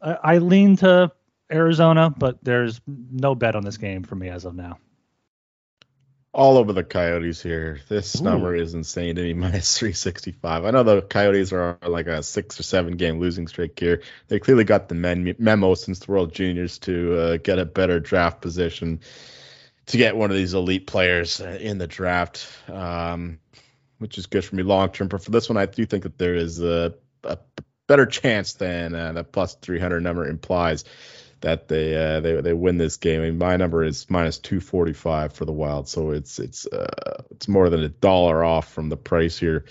I, 0.02 0.14
I 0.14 0.38
lean 0.38 0.74
to 0.78 1.12
Arizona, 1.50 2.10
but 2.10 2.42
there's 2.42 2.80
no 2.86 3.36
bet 3.36 3.54
on 3.54 3.62
this 3.62 3.76
game 3.76 4.02
for 4.02 4.16
me 4.16 4.30
as 4.30 4.46
of 4.46 4.56
now. 4.56 4.78
All 6.32 6.58
over 6.58 6.72
the 6.72 6.82
Coyotes 6.82 7.40
here. 7.40 7.78
This 7.88 8.20
Ooh. 8.20 8.24
number 8.24 8.56
is 8.56 8.74
insane 8.74 9.14
to 9.14 9.22
me, 9.22 9.32
minus 9.34 9.78
365. 9.78 10.64
I 10.64 10.70
know 10.72 10.82
the 10.82 11.00
Coyotes 11.00 11.52
are 11.52 11.78
like 11.86 12.08
a 12.08 12.24
six 12.24 12.58
or 12.58 12.64
seven 12.64 12.96
game 12.96 13.20
losing 13.20 13.46
streak 13.46 13.78
here. 13.78 14.02
They 14.26 14.40
clearly 14.40 14.64
got 14.64 14.88
the 14.88 14.96
men- 14.96 15.36
memo 15.38 15.74
since 15.74 16.00
the 16.00 16.10
World 16.10 16.34
Juniors 16.34 16.78
to 16.80 17.16
uh, 17.16 17.36
get 17.36 17.60
a 17.60 17.64
better 17.64 18.00
draft 18.00 18.40
position 18.40 19.02
to 19.86 19.96
get 19.96 20.16
one 20.16 20.30
of 20.30 20.36
these 20.36 20.54
elite 20.54 20.86
players 20.86 21.40
uh, 21.40 21.58
in 21.60 21.78
the 21.78 21.86
draft, 21.86 22.48
um, 22.68 23.38
which 23.98 24.18
is 24.18 24.26
good 24.26 24.44
for 24.44 24.56
me 24.56 24.62
long 24.62 24.90
term. 24.90 25.08
But 25.08 25.24
for 25.24 25.30
this 25.30 25.48
one, 25.48 25.56
I 25.58 25.66
do 25.66 25.86
think 25.86 26.04
that 26.04 26.18
there 26.18 26.34
is 26.34 26.62
a, 26.62 26.94
a 27.24 27.38
better 27.88 28.06
chance 28.06 28.54
than 28.54 28.94
uh, 28.94 29.12
that 29.14 29.32
plus 29.32 29.54
300 29.56 30.00
number 30.02 30.28
implies 30.28 30.84
that 31.42 31.68
they 31.68 31.96
uh, 31.96 32.20
they 32.20 32.40
they 32.40 32.54
win 32.54 32.78
this 32.78 32.96
game. 32.98 33.22
I 33.22 33.26
mean, 33.26 33.38
my 33.38 33.56
number 33.56 33.84
is 33.84 34.10
minus 34.10 34.38
245 34.38 35.34
for 35.34 35.44
the 35.44 35.52
Wild, 35.52 35.88
so 35.88 36.10
it's 36.10 36.38
it's 36.40 36.66
uh, 36.66 37.22
it's 37.30 37.48
more 37.48 37.70
than 37.70 37.82
a 37.82 37.88
dollar 37.90 38.44
off 38.44 38.72
from 38.72 38.88
the 38.90 38.96
price 38.96 39.38
here 39.38 39.64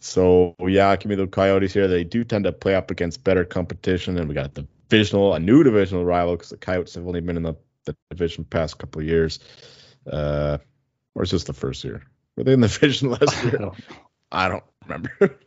So 0.00 0.56
yeah, 0.60 0.96
give 0.96 1.10
me 1.10 1.16
the 1.16 1.28
Coyotes 1.28 1.74
here. 1.74 1.88
They 1.88 2.04
do 2.04 2.24
tend 2.24 2.44
to 2.44 2.52
play 2.52 2.76
up 2.76 2.90
against 2.92 3.24
better 3.24 3.44
competition, 3.46 4.18
and 4.18 4.28
we 4.28 4.34
got 4.36 4.54
the 4.54 4.66
divisional, 4.90 5.34
a 5.34 5.40
new 5.40 5.64
divisional 5.64 6.04
rival 6.06 6.36
because 6.36 6.50
the 6.50 6.58
Coyotes 6.58 6.94
have 6.96 7.06
only 7.08 7.20
been 7.22 7.38
in 7.38 7.44
the, 7.44 7.54
the 7.84 7.96
division 8.10 8.44
past 8.44 8.78
couple 8.78 9.00
of 9.00 9.06
years. 9.06 9.38
Uh, 10.10 10.58
or 11.14 11.22
is 11.22 11.30
this 11.30 11.44
the 11.44 11.52
first 11.52 11.84
year? 11.84 12.02
Were 12.36 12.44
they 12.44 12.52
in 12.52 12.60
the 12.60 12.68
division 12.80 13.10
last 13.10 13.44
year? 13.44 13.70
I 14.30 14.48
don't 14.48 14.64
remember. 14.84 15.12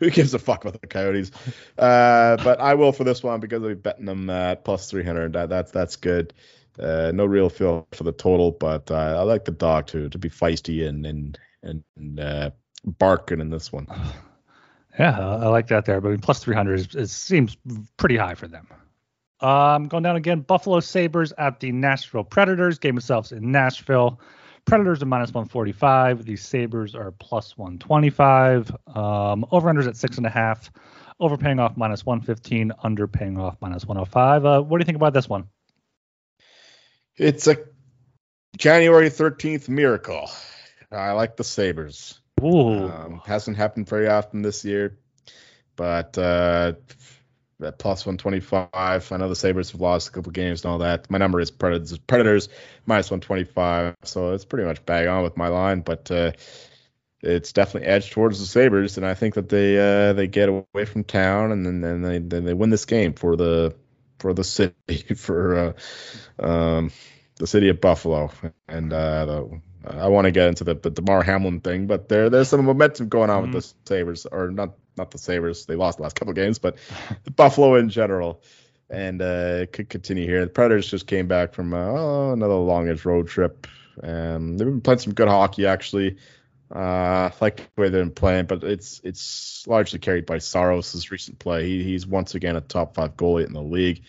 Who 0.00 0.10
gives 0.10 0.34
a 0.34 0.38
fuck 0.38 0.64
about 0.64 0.80
the 0.80 0.86
Coyotes? 0.86 1.30
Uh, 1.78 2.36
but 2.44 2.60
I 2.60 2.74
will 2.74 2.92
for 2.92 3.04
this 3.04 3.22
one 3.22 3.40
because 3.40 3.62
I'm 3.62 3.78
betting 3.78 4.04
them 4.04 4.28
at 4.28 4.64
plus 4.64 4.90
300. 4.90 5.32
That, 5.32 5.48
that's 5.48 5.70
that's 5.72 5.96
good. 5.96 6.34
Uh, 6.78 7.12
no 7.14 7.24
real 7.24 7.48
feel 7.48 7.86
for 7.92 8.04
the 8.04 8.12
total, 8.12 8.50
but 8.50 8.90
uh, 8.90 9.16
I 9.18 9.22
like 9.22 9.44
the 9.44 9.52
dog 9.52 9.86
to 9.88 10.08
to 10.08 10.18
be 10.18 10.28
feisty 10.28 10.86
and 10.86 11.06
and 11.06 11.38
and 11.62 12.20
uh, 12.20 12.50
barking 12.84 13.40
in 13.40 13.50
this 13.50 13.72
one. 13.72 13.86
Yeah, 14.96 15.18
I 15.18 15.48
like 15.48 15.66
that 15.66 15.86
there. 15.86 16.00
But 16.00 16.06
I 16.06 16.10
mean, 16.12 16.20
plus 16.20 16.38
300 16.38 16.78
is, 16.78 16.94
is, 16.94 17.10
seems 17.10 17.56
pretty 17.96 18.16
high 18.16 18.36
for 18.36 18.46
them. 18.46 18.68
Um, 19.40 19.88
going 19.88 20.02
down 20.02 20.16
again, 20.16 20.40
Buffalo 20.40 20.80
Sabres 20.80 21.32
at 21.38 21.60
the 21.60 21.72
Nashville 21.72 22.24
Predators. 22.24 22.78
Game 22.78 22.96
itself 22.96 23.32
in 23.32 23.50
Nashville. 23.50 24.20
Predators 24.64 25.02
are 25.02 25.06
minus 25.06 25.34
145. 25.34 26.24
The 26.24 26.36
Sabres 26.36 26.94
are 26.94 27.10
plus 27.12 27.56
125. 27.58 28.70
Um, 28.94 29.44
over 29.50 29.72
unders 29.72 29.86
at 29.86 29.96
six 29.96 30.16
and 30.16 30.26
a 30.26 30.30
half. 30.30 30.70
Over 31.20 31.36
paying 31.36 31.60
off 31.60 31.76
minus 31.76 32.06
115. 32.06 32.72
Under 32.82 33.06
paying 33.06 33.38
off 33.38 33.56
minus 33.60 33.84
105. 33.84 34.44
Uh, 34.44 34.62
what 34.62 34.78
do 34.78 34.82
you 34.82 34.86
think 34.86 34.96
about 34.96 35.12
this 35.12 35.28
one? 35.28 35.48
It's 37.16 37.46
a 37.46 37.58
January 38.56 39.10
13th 39.10 39.68
miracle. 39.68 40.30
I 40.90 41.12
like 41.12 41.36
the 41.36 41.44
Sabres. 41.44 42.20
Ooh. 42.42 42.88
Um, 42.88 43.22
hasn't 43.24 43.56
happened 43.56 43.88
very 43.88 44.08
often 44.08 44.42
this 44.42 44.64
year, 44.64 44.98
but 45.76 46.16
uh, 46.18 46.72
at 47.62 47.78
plus 47.78 48.06
125. 48.06 48.68
I 48.74 49.16
know 49.16 49.28
the 49.28 49.36
Sabres 49.36 49.70
have 49.72 49.80
lost 49.80 50.08
a 50.08 50.12
couple 50.12 50.32
games 50.32 50.64
and 50.64 50.72
all 50.72 50.78
that. 50.78 51.10
My 51.10 51.18
number 51.18 51.40
is 51.40 51.50
Predators, 51.50 51.96
Predators 51.98 52.48
minus 52.86 53.10
125, 53.10 53.96
so 54.04 54.32
it's 54.32 54.44
pretty 54.44 54.66
much 54.66 54.84
bang 54.84 55.08
on 55.08 55.22
with 55.22 55.36
my 55.36 55.48
line, 55.48 55.80
but 55.80 56.10
uh, 56.10 56.32
it's 57.22 57.52
definitely 57.52 57.88
edged 57.88 58.12
towards 58.12 58.38
the 58.38 58.46
Sabres, 58.46 58.96
and 58.96 59.06
I 59.06 59.14
think 59.14 59.34
that 59.34 59.48
they 59.48 59.78
uh, 59.78 60.12
they 60.12 60.26
get 60.26 60.48
away 60.48 60.84
from 60.84 61.04
town 61.04 61.52
and 61.52 61.64
then, 61.64 61.80
then 61.80 62.02
they 62.02 62.18
then 62.18 62.44
they 62.44 62.54
win 62.54 62.70
this 62.70 62.84
game 62.84 63.14
for 63.14 63.36
the 63.36 63.74
for 64.18 64.34
the 64.34 64.44
city 64.44 65.14
for 65.16 65.74
uh, 66.40 66.44
um, 66.44 66.90
the 67.36 67.46
city 67.46 67.68
of 67.70 67.80
Buffalo 67.80 68.30
and 68.68 68.92
uh, 68.92 69.24
the 69.24 69.60
I 69.86 70.08
want 70.08 70.26
to 70.26 70.30
get 70.30 70.48
into 70.48 70.64
the, 70.64 70.74
the 70.74 70.90
Damar 70.90 71.22
Hamlin 71.22 71.60
thing, 71.60 71.86
but 71.86 72.08
there 72.08 72.30
there's 72.30 72.48
some 72.48 72.64
momentum 72.64 73.08
going 73.08 73.30
on 73.30 73.44
mm-hmm. 73.44 73.54
with 73.54 73.64
the 73.64 73.74
Sabres, 73.88 74.26
or 74.26 74.50
not 74.50 74.74
not 74.96 75.10
the 75.10 75.18
Sabres. 75.18 75.66
They 75.66 75.74
lost 75.74 75.98
the 75.98 76.02
last 76.02 76.16
couple 76.16 76.30
of 76.30 76.36
games, 76.36 76.58
but 76.58 76.78
Buffalo 77.36 77.76
in 77.76 77.90
general, 77.90 78.42
and 78.88 79.20
uh, 79.20 79.66
could 79.66 79.88
continue 79.88 80.26
here. 80.26 80.44
The 80.44 80.50
Predators 80.50 80.90
just 80.90 81.06
came 81.06 81.28
back 81.28 81.54
from 81.54 81.74
uh, 81.74 81.78
oh, 81.78 82.32
another 82.32 82.54
longish 82.54 83.04
road 83.04 83.28
trip, 83.28 83.66
and 84.02 84.58
they've 84.58 84.66
been 84.66 84.80
playing 84.80 85.00
some 85.00 85.14
good 85.14 85.28
hockey 85.28 85.66
actually. 85.66 86.16
Uh, 86.74 87.30
I 87.30 87.32
like 87.40 87.56
the 87.56 87.80
way 87.80 87.88
they've 87.88 88.02
been 88.02 88.10
playing, 88.10 88.46
but 88.46 88.64
it's 88.64 89.00
it's 89.04 89.66
largely 89.66 89.98
carried 89.98 90.26
by 90.26 90.38
Saros' 90.38 91.10
recent 91.10 91.38
play. 91.38 91.68
He, 91.68 91.84
he's 91.84 92.06
once 92.06 92.34
again 92.34 92.56
a 92.56 92.60
top 92.60 92.94
five 92.94 93.16
goalie 93.16 93.46
in 93.46 93.52
the 93.52 93.62
league, 93.62 94.02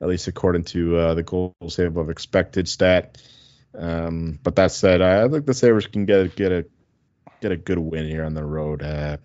at 0.00 0.08
least 0.08 0.28
according 0.28 0.64
to 0.64 0.96
uh, 0.96 1.14
the 1.14 1.22
goal 1.22 1.54
save 1.68 1.88
above 1.88 2.10
expected 2.10 2.68
stat. 2.68 3.22
Um, 3.74 4.38
but 4.42 4.56
that 4.56 4.72
said, 4.72 5.00
I 5.00 5.28
think 5.28 5.46
the 5.46 5.54
Sabres 5.54 5.86
can 5.86 6.04
get 6.04 6.34
get 6.36 6.52
a 6.52 6.66
get 7.40 7.52
a 7.52 7.56
good 7.56 7.78
win 7.78 8.06
here 8.06 8.24
on 8.24 8.34
the 8.34 8.44
road. 8.44 8.82
Uh, 8.82 9.16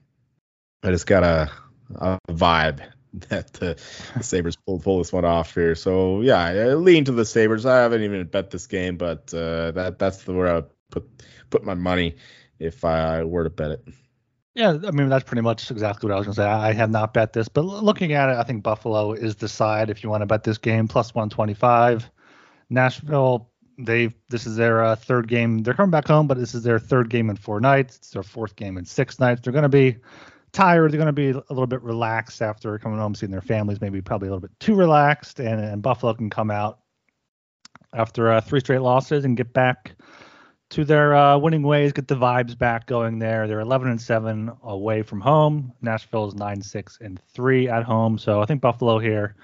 I 0.83 0.91
just 0.91 1.07
got 1.07 1.23
a, 1.23 1.51
a 1.95 2.19
vibe 2.29 2.81
that 3.29 3.53
the, 3.53 3.79
the 4.15 4.23
Sabres 4.23 4.55
pull 4.55 4.79
pull 4.79 4.99
this 4.99 5.11
one 5.11 5.25
off 5.25 5.53
here. 5.53 5.75
So 5.75 6.21
yeah, 6.21 6.43
I 6.43 6.73
lean 6.75 7.05
to 7.05 7.11
the 7.11 7.25
Sabres. 7.25 7.65
I 7.65 7.77
haven't 7.77 8.03
even 8.03 8.25
bet 8.27 8.51
this 8.51 8.67
game, 8.67 8.97
but 8.97 9.33
uh, 9.33 9.71
that 9.71 9.99
that's 9.99 10.23
the 10.23 10.33
where 10.33 10.57
I 10.57 10.63
put 10.91 11.09
put 11.49 11.63
my 11.63 11.73
money 11.73 12.15
if 12.59 12.85
I 12.85 13.23
were 13.23 13.43
to 13.43 13.49
bet 13.49 13.71
it. 13.71 13.87
Yeah, 14.53 14.77
I 14.85 14.91
mean 14.91 15.09
that's 15.09 15.25
pretty 15.25 15.41
much 15.41 15.69
exactly 15.71 16.07
what 16.07 16.15
I 16.15 16.19
was 16.19 16.27
to 16.27 16.33
say. 16.33 16.45
I 16.45 16.71
have 16.73 16.89
not 16.89 17.13
bet 17.13 17.33
this, 17.33 17.49
but 17.49 17.65
looking 17.65 18.13
at 18.13 18.29
it, 18.29 18.37
I 18.37 18.43
think 18.43 18.63
Buffalo 18.63 19.11
is 19.11 19.35
the 19.35 19.49
side 19.49 19.89
if 19.89 20.03
you 20.03 20.09
want 20.09 20.21
to 20.21 20.27
bet 20.27 20.43
this 20.43 20.57
game 20.57 20.87
plus 20.87 21.13
125. 21.13 22.09
Nashville 22.69 23.49
they 23.77 24.13
this 24.29 24.45
is 24.45 24.55
their 24.55 24.83
uh, 24.83 24.95
third 24.95 25.27
game. 25.27 25.59
They're 25.59 25.73
coming 25.73 25.91
back 25.91 26.07
home, 26.07 26.27
but 26.27 26.37
this 26.37 26.55
is 26.55 26.63
their 26.63 26.79
third 26.79 27.09
game 27.09 27.29
in 27.29 27.35
four 27.35 27.59
nights. 27.59 27.97
It's 27.97 28.09
their 28.11 28.23
fourth 28.23 28.55
game 28.55 28.77
in 28.77 28.85
six 28.85 29.19
nights. 29.19 29.41
They're 29.41 29.53
going 29.53 29.63
to 29.63 29.69
be 29.69 29.97
tired. 30.51 30.91
They're 30.91 30.99
going 30.99 31.07
to 31.07 31.13
be 31.13 31.29
a 31.29 31.43
little 31.49 31.67
bit 31.67 31.81
relaxed 31.81 32.41
after 32.41 32.77
coming 32.79 32.99
home, 32.99 33.15
seeing 33.15 33.31
their 33.31 33.41
families. 33.41 33.81
Maybe 33.81 34.01
probably 34.01 34.27
a 34.27 34.31
little 34.31 34.47
bit 34.47 34.57
too 34.59 34.75
relaxed, 34.75 35.39
and, 35.39 35.59
and 35.59 35.81
Buffalo 35.81 36.13
can 36.13 36.29
come 36.29 36.51
out 36.51 36.79
after 37.93 38.31
uh, 38.31 38.41
three 38.41 38.59
straight 38.59 38.81
losses 38.81 39.25
and 39.25 39.37
get 39.37 39.53
back 39.53 39.95
to 40.69 40.83
their 40.83 41.15
uh, 41.15 41.37
winning 41.37 41.63
ways, 41.63 41.93
get 41.93 42.07
the 42.07 42.15
vibes 42.15 42.57
back 42.57 42.87
going 42.87 43.19
there. 43.19 43.47
They're 43.47 43.59
11 43.59 43.87
and 43.87 44.01
7 44.01 44.51
away 44.63 45.03
from 45.03 45.21
home. 45.21 45.71
Nashville 45.81 46.27
is 46.27 46.35
9 46.35 46.61
6 46.61 46.97
and 47.01 47.19
3 47.33 47.69
at 47.69 47.83
home. 47.83 48.17
So 48.17 48.41
I 48.41 48.45
think 48.45 48.61
Buffalo 48.61 48.99
here 48.99 49.35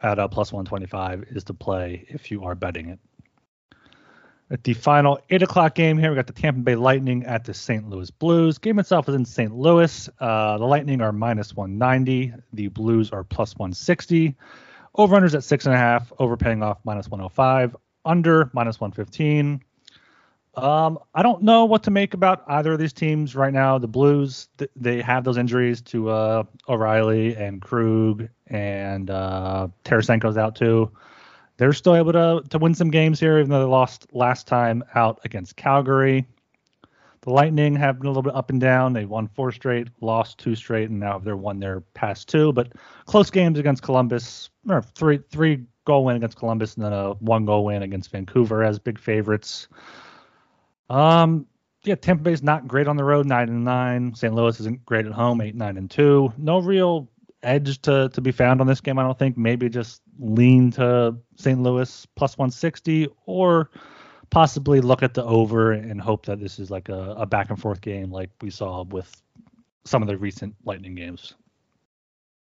at 0.00 0.18
uh, 0.18 0.28
plus 0.28 0.52
125 0.52 1.24
is 1.30 1.44
to 1.44 1.54
play 1.54 2.06
if 2.08 2.30
you 2.30 2.44
are 2.44 2.54
betting 2.54 2.88
it. 2.88 3.00
At 4.50 4.64
the 4.64 4.72
final 4.72 5.18
eight 5.28 5.42
o'clock 5.42 5.74
game 5.74 5.98
here, 5.98 6.08
we 6.08 6.16
got 6.16 6.26
the 6.26 6.32
Tampa 6.32 6.60
Bay 6.60 6.74
Lightning 6.74 7.24
at 7.26 7.44
the 7.44 7.52
St. 7.52 7.88
Louis 7.90 8.10
Blues. 8.10 8.56
Game 8.56 8.78
itself 8.78 9.06
is 9.06 9.14
in 9.14 9.26
St. 9.26 9.54
Louis. 9.54 10.08
Uh, 10.18 10.56
the 10.56 10.64
Lightning 10.64 11.02
are 11.02 11.12
minus 11.12 11.54
190. 11.54 12.32
The 12.54 12.68
Blues 12.68 13.10
are 13.12 13.24
plus 13.24 13.54
160. 13.56 14.34
Over 14.94 15.20
unders 15.20 15.34
at 15.34 15.44
six 15.44 15.66
and 15.66 15.74
a 15.74 15.78
half. 15.78 16.10
Overpaying 16.18 16.62
off 16.62 16.78
minus 16.84 17.10
105. 17.10 17.76
Under 18.06 18.50
minus 18.54 18.80
115. 18.80 19.62
Um, 20.54 20.98
I 21.14 21.22
don't 21.22 21.42
know 21.42 21.66
what 21.66 21.82
to 21.82 21.90
make 21.90 22.14
about 22.14 22.42
either 22.48 22.72
of 22.72 22.78
these 22.78 22.94
teams 22.94 23.36
right 23.36 23.52
now. 23.52 23.76
The 23.76 23.86
Blues, 23.86 24.48
th- 24.56 24.70
they 24.74 25.02
have 25.02 25.24
those 25.24 25.36
injuries 25.36 25.82
to 25.82 26.08
uh, 26.08 26.44
O'Reilly 26.70 27.36
and 27.36 27.60
Krug, 27.60 28.28
and 28.46 29.10
uh, 29.10 29.68
Tarasenko's 29.84 30.38
out 30.38 30.56
too 30.56 30.90
they're 31.58 31.72
still 31.74 31.96
able 31.96 32.12
to 32.12 32.42
to 32.48 32.58
win 32.58 32.74
some 32.74 32.90
games 32.90 33.20
here, 33.20 33.38
even 33.38 33.50
though 33.50 33.60
they 33.60 33.66
lost 33.66 34.06
last 34.12 34.46
time 34.46 34.82
out 34.94 35.20
against 35.24 35.56
Calgary. 35.56 36.26
The 37.22 37.30
Lightning 37.30 37.74
have 37.74 37.98
been 37.98 38.06
a 38.06 38.10
little 38.10 38.22
bit 38.22 38.34
up 38.34 38.48
and 38.48 38.60
down. 38.60 38.92
They 38.92 39.04
won 39.04 39.26
four 39.26 39.52
straight, 39.52 39.88
lost 40.00 40.38
two 40.38 40.54
straight, 40.54 40.88
and 40.88 41.00
now 41.00 41.18
they're 41.18 41.36
won 41.36 41.58
their 41.58 41.80
past 41.92 42.28
two. 42.28 42.52
But 42.52 42.72
close 43.06 43.28
games 43.28 43.58
against 43.58 43.82
Columbus, 43.82 44.48
or 44.68 44.80
three 44.82 45.18
three 45.30 45.64
goal 45.84 46.04
win 46.04 46.16
against 46.16 46.38
Columbus, 46.38 46.76
and 46.76 46.84
then 46.84 46.92
a 46.92 47.14
one 47.14 47.44
goal 47.44 47.64
win 47.64 47.82
against 47.82 48.12
Vancouver 48.12 48.62
as 48.62 48.78
big 48.78 48.98
favorites. 48.98 49.68
Um, 50.88 51.46
yeah, 51.82 51.96
Tampa 51.96 52.22
Bay's 52.22 52.42
not 52.42 52.68
great 52.68 52.86
on 52.86 52.96
the 52.96 53.04
road, 53.04 53.26
nine 53.26 53.48
and 53.48 53.64
nine. 53.64 54.14
St. 54.14 54.32
Louis 54.32 54.58
isn't 54.60 54.84
great 54.86 55.06
at 55.06 55.12
home, 55.12 55.40
eight 55.40 55.56
nine 55.56 55.76
and 55.76 55.90
two. 55.90 56.32
No 56.38 56.60
real 56.60 57.08
edge 57.42 57.80
to 57.82 58.10
to 58.10 58.20
be 58.20 58.32
found 58.32 58.60
on 58.60 58.66
this 58.66 58.80
game. 58.80 58.98
I 58.98 59.02
don't 59.02 59.18
think. 59.18 59.36
Maybe 59.36 59.68
just 59.68 60.02
lean 60.18 60.72
to 60.72 61.16
St. 61.36 61.60
Louis 61.60 62.06
plus 62.14 62.36
160, 62.36 63.08
or 63.26 63.70
possibly 64.30 64.80
look 64.80 65.02
at 65.02 65.14
the 65.14 65.24
over 65.24 65.72
and 65.72 66.00
hope 66.00 66.26
that 66.26 66.40
this 66.40 66.58
is 66.58 66.70
like 66.70 66.88
a, 66.88 67.14
a 67.18 67.26
back 67.26 67.50
and 67.50 67.60
forth 67.60 67.80
game 67.80 68.10
like 68.10 68.30
we 68.40 68.50
saw 68.50 68.82
with 68.84 69.10
some 69.84 70.02
of 70.02 70.08
the 70.08 70.16
recent 70.16 70.54
Lightning 70.64 70.94
games. 70.94 71.34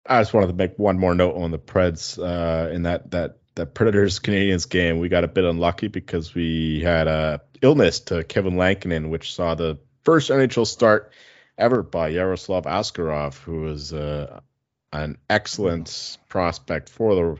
I 0.06 0.22
just 0.22 0.34
wanted 0.34 0.48
to 0.48 0.54
make 0.54 0.78
one 0.78 1.00
more 1.00 1.16
note 1.16 1.36
on 1.36 1.52
the 1.52 1.60
Preds 1.60 2.18
uh, 2.20 2.70
in 2.72 2.84
that 2.84 3.12
that 3.12 3.38
that 3.56 3.74
Predators 3.74 4.20
Canadiens 4.20 4.70
game. 4.70 5.00
We 5.00 5.10
got 5.10 5.24
a 5.24 5.28
bit 5.28 5.46
unlucky 5.46 5.88
because 5.88 6.34
we 6.34 6.82
had 6.82 7.08
a 7.08 7.42
illness 7.62 8.02
to 8.02 8.24
Kevin 8.24 8.58
Lankinen, 8.58 9.10
which 9.10 9.34
saw 9.34 9.56
the 9.56 9.80
first 10.04 10.30
NHL 10.30 10.68
start 10.68 11.12
ever 11.58 11.82
by 11.82 12.10
Yaroslav 12.10 12.66
Askarov, 12.66 13.38
who 13.40 13.62
was 13.62 13.94
uh, 13.94 14.42
an 15.04 15.18
excellent 15.30 16.18
prospect 16.30 16.90
for 16.90 17.16
the 17.16 17.40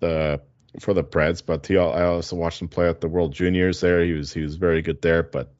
the 0.00 0.40
for 0.80 0.94
the 0.94 1.04
Preds, 1.04 1.44
but 1.44 1.66
he 1.66 1.76
I 1.78 2.04
also 2.04 2.36
watched 2.36 2.60
him 2.60 2.68
play 2.68 2.88
at 2.88 3.00
the 3.00 3.08
World 3.08 3.32
Juniors 3.32 3.80
there. 3.80 4.04
He 4.04 4.12
was 4.12 4.32
he 4.32 4.42
was 4.42 4.56
very 4.56 4.82
good 4.82 5.02
there, 5.02 5.22
but 5.22 5.54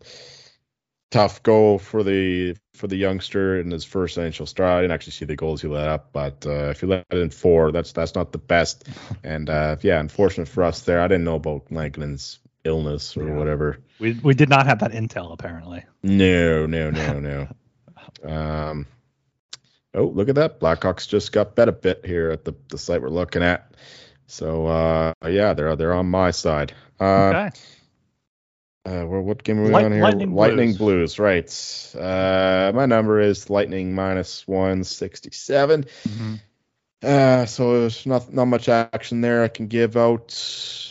tough 1.10 1.42
goal 1.42 1.78
for 1.78 2.02
the 2.02 2.56
for 2.74 2.86
the 2.86 2.96
youngster 2.96 3.58
in 3.58 3.70
his 3.70 3.84
first 3.84 4.18
NHL 4.18 4.48
start. 4.48 4.70
I 4.70 4.80
didn't 4.82 4.92
actually 4.92 5.12
see 5.12 5.24
the 5.24 5.36
goals 5.36 5.62
he 5.62 5.68
let 5.68 5.88
up, 5.88 6.12
but 6.12 6.44
uh, 6.46 6.70
if 6.70 6.82
you 6.82 6.88
let 6.88 7.06
in 7.10 7.30
four, 7.30 7.72
that's 7.72 7.92
that's 7.92 8.14
not 8.14 8.32
the 8.32 8.38
best. 8.38 8.88
And 9.24 9.50
uh, 9.50 9.76
yeah, 9.82 9.98
unfortunate 9.98 10.48
for 10.48 10.62
us 10.62 10.82
there. 10.82 11.00
I 11.00 11.08
didn't 11.08 11.24
know 11.24 11.36
about 11.36 11.70
Lankinen's 11.70 12.38
illness 12.64 13.16
or 13.16 13.28
yeah. 13.28 13.34
whatever. 13.34 13.78
We 13.98 14.12
we 14.22 14.34
did 14.34 14.48
not 14.48 14.66
have 14.66 14.80
that 14.80 14.92
intel 14.92 15.32
apparently. 15.32 15.84
No, 16.02 16.66
no, 16.66 16.90
no, 16.90 17.18
no. 17.18 17.48
um, 18.30 18.86
Oh, 19.96 20.04
look 20.04 20.28
at 20.28 20.34
that. 20.34 20.60
Blackhawks 20.60 21.08
just 21.08 21.32
got 21.32 21.56
bet 21.56 21.68
a 21.68 21.72
bit 21.72 22.04
here 22.04 22.30
at 22.30 22.44
the, 22.44 22.54
the 22.68 22.76
site 22.76 23.00
we're 23.00 23.08
looking 23.08 23.42
at. 23.42 23.72
So 24.26 24.66
uh, 24.66 25.12
yeah, 25.26 25.54
they're 25.54 25.74
they're 25.74 25.94
on 25.94 26.06
my 26.06 26.32
side. 26.32 26.74
Uh, 27.00 27.04
okay. 27.04 27.50
Uh, 28.84 29.04
what 29.04 29.42
game 29.42 29.58
are 29.58 29.64
we 29.64 29.70
Light, 29.70 29.86
on 29.86 29.92
here? 29.92 30.02
Lightning, 30.02 30.34
Lightning 30.34 30.74
Blues. 30.74 31.16
Blues. 31.16 31.18
right. 31.18 31.94
Uh, 32.00 32.70
my 32.72 32.86
number 32.86 33.20
is 33.20 33.50
Lightning 33.50 33.94
minus 33.94 34.46
167. 34.46 35.84
Mm-hmm. 35.84 36.34
Uh, 37.02 37.44
so 37.44 37.80
there's 37.80 38.06
not 38.06 38.32
not 38.32 38.46
much 38.46 38.68
action 38.68 39.20
there. 39.20 39.44
I 39.44 39.48
can 39.48 39.68
give 39.68 39.96
out. 39.96 40.32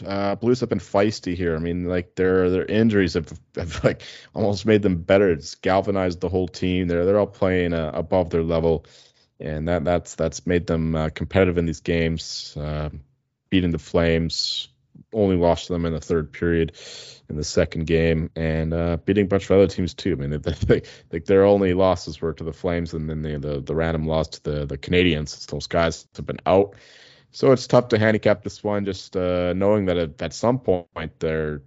Uh, 0.06 0.36
Blues 0.36 0.60
have 0.60 0.70
been 0.70 0.80
feisty 0.80 1.36
here. 1.36 1.56
I 1.56 1.60
mean, 1.60 1.86
like 1.86 2.16
their 2.16 2.50
their 2.50 2.66
injuries 2.66 3.16
have, 3.16 3.32
have 3.56 3.84
like 3.84 4.04
almost 4.34 4.66
made 4.66 4.84
them 4.84 5.02
better. 5.02 5.32
It's 5.32 5.56
galvanized 5.56 6.22
the 6.22 6.30
whole 6.30 6.48
team. 6.48 6.88
They're 6.88 7.06
they're 7.06 7.20
all 7.20 7.28
playing 7.28 7.74
uh, 7.74 7.92
above 7.94 8.30
their 8.30 8.44
level, 8.44 8.86
and 9.40 9.68
that 9.68 9.84
that's 9.84 10.16
that's 10.16 10.46
made 10.46 10.68
them 10.68 10.96
uh, 10.96 11.10
competitive 11.10 11.58
in 11.58 11.66
these 11.66 11.82
games. 11.82 12.56
Uh, 12.56 12.90
beating 13.50 13.72
the 13.72 13.80
Flames, 13.80 14.70
only 15.14 15.36
lost 15.36 15.68
to 15.68 15.74
them 15.74 15.86
in 15.86 15.94
the 15.94 16.02
third 16.02 16.32
period 16.32 16.74
in 17.30 17.36
the 17.36 17.44
second 17.44 17.86
game, 17.88 18.30
and 18.36 18.74
uh, 18.74 18.98
beating 18.98 19.26
a 19.26 19.28
bunch 19.28 19.46
of 19.46 19.52
other 19.52 19.68
teams 19.68 19.94
too. 19.94 20.14
I 20.14 20.16
mean, 20.16 20.30
they, 20.30 20.38
they, 20.66 20.82
like 21.12 21.26
their 21.26 21.46
only 21.46 21.74
losses 21.74 22.22
were 22.22 22.34
to 22.34 22.44
the 22.44 22.54
Flames, 22.54 22.94
and 22.94 23.10
then 23.10 23.22
the 23.22 23.38
the, 23.38 23.62
the 23.62 23.76
random 23.76 24.06
loss 24.06 24.28
to 24.30 24.44
the 24.44 24.66
the 24.66 24.78
Canadiens. 24.78 25.46
Those 25.48 25.68
guys 25.68 26.08
have 26.16 26.26
been 26.26 26.40
out, 26.46 26.76
so 27.32 27.52
it's 27.52 27.68
tough 27.68 27.90
to 27.90 28.00
handicap 28.00 28.44
this 28.44 28.64
one. 28.64 28.86
Just 28.86 29.16
uh, 29.16 29.54
knowing 29.54 29.86
that 29.86 29.98
at, 29.98 30.22
at 30.22 30.34
some 30.34 30.60
point 30.60 31.20
their 31.20 31.62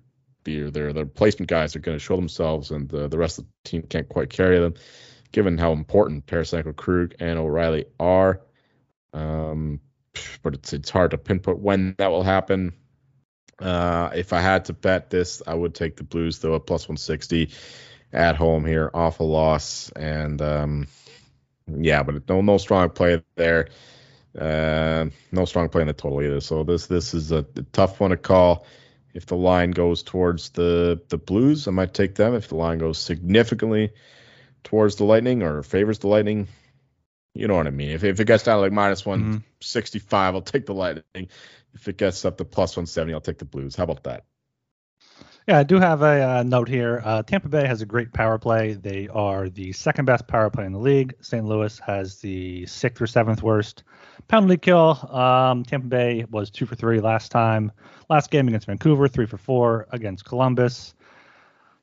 their 0.44 0.70
their, 0.70 0.92
their 0.92 1.06
placement 1.06 1.48
guys 1.48 1.76
are 1.76 1.80
going 1.80 1.96
to 1.96 2.04
show 2.04 2.16
themselves, 2.16 2.70
and 2.70 2.88
the, 2.88 3.08
the 3.08 3.18
rest 3.18 3.38
of 3.38 3.44
the 3.44 3.70
team 3.70 3.82
can't 3.82 4.08
quite 4.08 4.30
carry 4.30 4.58
them, 4.58 4.74
given 5.32 5.58
how 5.58 5.72
important 5.72 6.26
Tarasenko, 6.26 6.74
Krug, 6.74 7.14
and 7.20 7.38
O'Reilly 7.38 7.86
are. 7.98 8.40
Um, 9.12 9.80
but 10.42 10.54
it's 10.54 10.72
it's 10.72 10.90
hard 10.90 11.12
to 11.12 11.18
pinpoint 11.18 11.58
when 11.58 11.94
that 11.98 12.10
will 12.10 12.22
happen. 12.22 12.74
Uh, 13.58 14.10
if 14.14 14.32
I 14.32 14.40
had 14.40 14.66
to 14.66 14.72
bet 14.72 15.10
this, 15.10 15.42
I 15.46 15.54
would 15.54 15.74
take 15.74 15.96
the 15.96 16.04
Blues 16.04 16.38
though 16.38 16.54
at 16.54 16.66
plus 16.66 16.88
160 16.88 17.50
at 18.12 18.36
home 18.36 18.64
here, 18.64 18.90
off 18.94 19.20
a 19.20 19.24
loss, 19.24 19.90
and 19.90 20.40
um, 20.40 20.86
yeah, 21.66 22.02
but 22.02 22.28
no 22.28 22.40
no 22.40 22.58
strong 22.58 22.90
play 22.90 23.22
there. 23.36 23.68
Uh, 24.38 25.06
no 25.32 25.44
strong 25.44 25.68
play 25.68 25.82
in 25.82 25.88
the 25.88 25.92
total 25.92 26.22
either. 26.22 26.40
So 26.40 26.62
this 26.62 26.86
this 26.86 27.14
is 27.14 27.32
a, 27.32 27.38
a, 27.56 27.62
tough 27.72 28.00
one 28.00 28.10
to 28.10 28.16
call. 28.16 28.66
If 29.14 29.26
the 29.26 29.36
line 29.36 29.72
goes 29.72 30.02
towards 30.02 30.50
the 30.50 31.00
the 31.08 31.18
Blues, 31.18 31.66
I 31.66 31.72
might 31.72 31.94
take 31.94 32.14
them. 32.14 32.34
If 32.34 32.48
the 32.48 32.56
line 32.56 32.78
goes 32.78 32.98
significantly 32.98 33.90
towards 34.64 34.96
the 34.96 35.04
Lightning 35.04 35.42
or 35.42 35.62
favors 35.62 35.98
the 35.98 36.08
Lightning, 36.08 36.46
you 37.34 37.48
know 37.48 37.56
what 37.56 37.66
I 37.66 37.70
mean. 37.70 37.90
If 37.90 38.04
if 38.04 38.20
it 38.20 38.26
gets 38.26 38.44
down 38.44 38.56
to 38.56 38.60
like 38.60 38.72
minus 38.72 39.02
mm-hmm. 39.02 39.10
165, 39.10 40.34
I'll 40.34 40.42
take 40.42 40.66
the 40.66 40.74
Lightning 40.74 41.28
if 41.78 41.88
it 41.88 41.96
gets 41.96 42.24
up 42.24 42.38
to 42.38 42.44
plus 42.44 42.76
170, 42.76 43.14
I'll 43.14 43.20
take 43.20 43.38
the 43.38 43.44
Blues. 43.44 43.76
How 43.76 43.84
about 43.84 44.04
that? 44.04 44.24
Yeah, 45.46 45.60
I 45.60 45.62
do 45.62 45.78
have 45.78 46.02
a 46.02 46.22
uh, 46.22 46.42
note 46.42 46.68
here. 46.68 47.00
Uh, 47.02 47.22
Tampa 47.22 47.48
Bay 47.48 47.66
has 47.66 47.80
a 47.80 47.86
great 47.86 48.12
power 48.12 48.36
play. 48.36 48.74
They 48.74 49.08
are 49.08 49.48
the 49.48 49.72
second 49.72 50.04
best 50.04 50.26
power 50.26 50.50
play 50.50 50.66
in 50.66 50.72
the 50.72 50.78
league. 50.78 51.14
St. 51.22 51.42
Louis 51.44 51.78
has 51.78 52.20
the 52.20 52.66
sixth 52.66 53.00
or 53.00 53.06
seventh 53.06 53.42
worst 53.42 53.84
penalty 54.26 54.58
kill. 54.58 54.90
Um, 55.10 55.64
Tampa 55.64 55.86
Bay 55.86 56.26
was 56.30 56.50
two 56.50 56.66
for 56.66 56.74
three 56.74 57.00
last 57.00 57.30
time. 57.30 57.72
Last 58.10 58.30
game 58.30 58.48
against 58.48 58.66
Vancouver, 58.66 59.08
three 59.08 59.24
for 59.24 59.38
four 59.38 59.86
against 59.90 60.26
Columbus. 60.26 60.94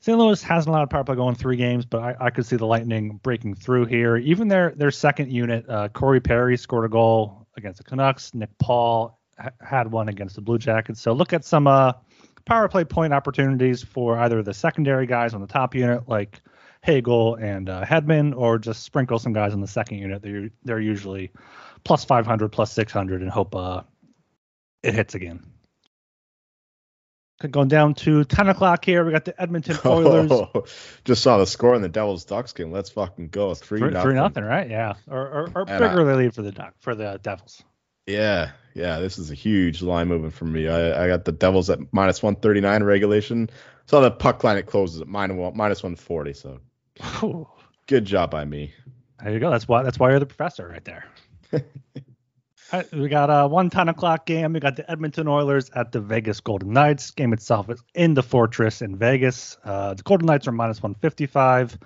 St. 0.02 0.16
Louis 0.16 0.44
hasn't 0.44 0.70
allowed 0.70 0.92
power 0.92 1.04
play 1.04 1.16
going 1.16 1.34
three 1.34 1.58
games, 1.58 1.86
but 1.86 2.04
I, 2.04 2.16
I, 2.20 2.30
could 2.30 2.46
see 2.46 2.58
the 2.58 2.68
Lightning 2.68 3.20
breaking 3.24 3.56
through 3.56 3.86
here. 3.86 4.18
Even 4.18 4.48
their 4.48 4.76
their 4.76 4.92
second 4.92 5.32
unit, 5.32 5.68
uh, 5.68 5.88
Corey 5.88 6.20
Perry 6.20 6.58
scored 6.58 6.86
a 6.86 6.90
goal 6.90 7.48
against 7.58 7.80
the 7.80 7.84
Canucks. 7.84 8.36
Nick 8.36 8.56
Paul 8.60 9.20
had 9.60 9.92
one 9.92 10.10
against 10.10 10.36
the 10.36 10.42
Blue 10.42 10.58
Jackets. 10.58 11.02
So 11.02 11.14
look 11.14 11.34
at 11.34 11.46
some 11.46 11.68
uh, 11.68 11.94
power 12.46 12.68
play 12.68 12.84
point 12.84 13.14
opportunities 13.14 13.84
for 13.84 14.18
either 14.18 14.42
the 14.44 14.54
secondary 14.54 15.08
guys 15.08 15.34
on 15.34 15.42
the 15.42 15.48
top 15.48 15.76
unit, 15.76 16.08
like 16.08 16.42
Hagel 16.82 17.36
and 17.36 17.70
uh, 17.70 17.84
Hedman, 17.84 18.36
or 18.36 18.58
just 18.58 18.84
sprinkle 18.84 19.20
some 19.20 19.34
guys 19.34 19.54
on 19.54 19.62
the 19.62 19.68
second 19.68 19.98
unit. 19.98 20.22
They're 20.22 20.50
they're 20.64 20.80
usually 20.80 21.32
plus 21.84 22.06
500, 22.06 22.50
plus 22.50 22.72
600, 22.72 23.22
and 23.22 23.30
hope 23.30 23.56
uh, 23.56 23.82
it 24.84 24.94
hits 24.94 25.16
again. 25.16 25.44
Going 27.52 27.68
down 27.68 27.96
to 27.96 28.24
10 28.24 28.48
o'clock 28.48 28.86
here, 28.86 29.04
we 29.04 29.12
got 29.12 29.26
the 29.26 29.40
Edmonton 29.40 29.78
Oilers. 29.86 30.32
Oh, 30.32 30.64
just 31.04 31.22
saw 31.22 31.38
the 31.38 31.46
score 31.46 31.76
in 31.76 31.82
the 31.82 31.90
Devils 31.90 32.24
Ducks 32.24 32.54
game. 32.54 32.72
Let's 32.72 32.90
fucking 32.92 33.28
go. 33.28 33.54
Three, 33.54 33.80
three 33.80 33.90
nothing. 33.90 34.10
Three 34.10 34.16
nothing, 34.16 34.44
right? 34.46 34.70
Yeah, 34.70 34.94
or 35.08 35.20
or, 35.28 35.52
or 35.54 35.66
bigger 35.66 36.10
I, 36.10 36.16
lead 36.16 36.34
for 36.34 36.44
the 36.44 36.54
Duck 36.54 36.76
for 36.80 36.96
the 36.96 37.20
Devils. 37.22 37.62
Yeah, 38.08 38.52
yeah, 38.76 39.00
this 39.00 39.18
is 39.18 39.32
a 39.32 39.34
huge 39.34 39.82
line 39.82 40.10
movement 40.10 40.34
for 40.34 40.46
me. 40.46 40.68
I, 40.68 41.06
I 41.06 41.08
got 41.08 41.24
the 41.24 41.32
Devils 41.32 41.70
at 41.70 41.80
minus 41.94 42.22
139 42.22 42.84
regulation. 42.84 43.50
So 43.88 44.02
the 44.02 44.12
puck 44.12 44.44
line 44.44 44.58
it 44.58 44.68
closes 44.68 45.02
at 45.02 45.08
minus 45.08 45.38
minus 45.56 45.82
140. 45.82 46.34
So 46.34 46.60
Ooh. 47.24 47.48
good 47.88 48.04
job 48.04 48.32
by 48.32 48.44
me. 48.44 48.74
There 49.24 49.32
you 49.32 49.40
go. 49.40 49.50
That's 49.50 49.68
why 49.68 49.82
that's 49.82 49.98
why 49.98 50.10
you're 50.10 50.20
the 50.20 50.26
professor 50.26 50.68
right 50.68 50.84
there. 50.84 51.06
right, 52.74 52.92
we 52.92 53.08
got 53.08 53.30
a 53.30 53.48
one 53.48 53.70
ten 53.70 53.88
o'clock 53.88 54.26
game. 54.26 54.52
We 54.52 54.60
got 54.60 54.76
the 54.76 54.90
Edmonton 54.92 55.30
Oilers 55.30 55.70
at 55.74 55.94
the 55.94 56.02
Vegas 56.02 56.42
Golden 56.42 56.74
Knights. 56.74 57.12
Game 57.12 57.32
itself 57.32 57.70
is 57.70 57.82
in 57.94 58.14
the 58.14 58.24
Fortress 58.24 58.82
in 58.82 58.98
Vegas. 58.98 59.58
Uh, 59.64 59.94
the 59.94 60.04
Golden 60.04 60.26
Knights 60.28 60.50
are 60.50 60.52
minus 60.52 60.84
155. 60.84 61.80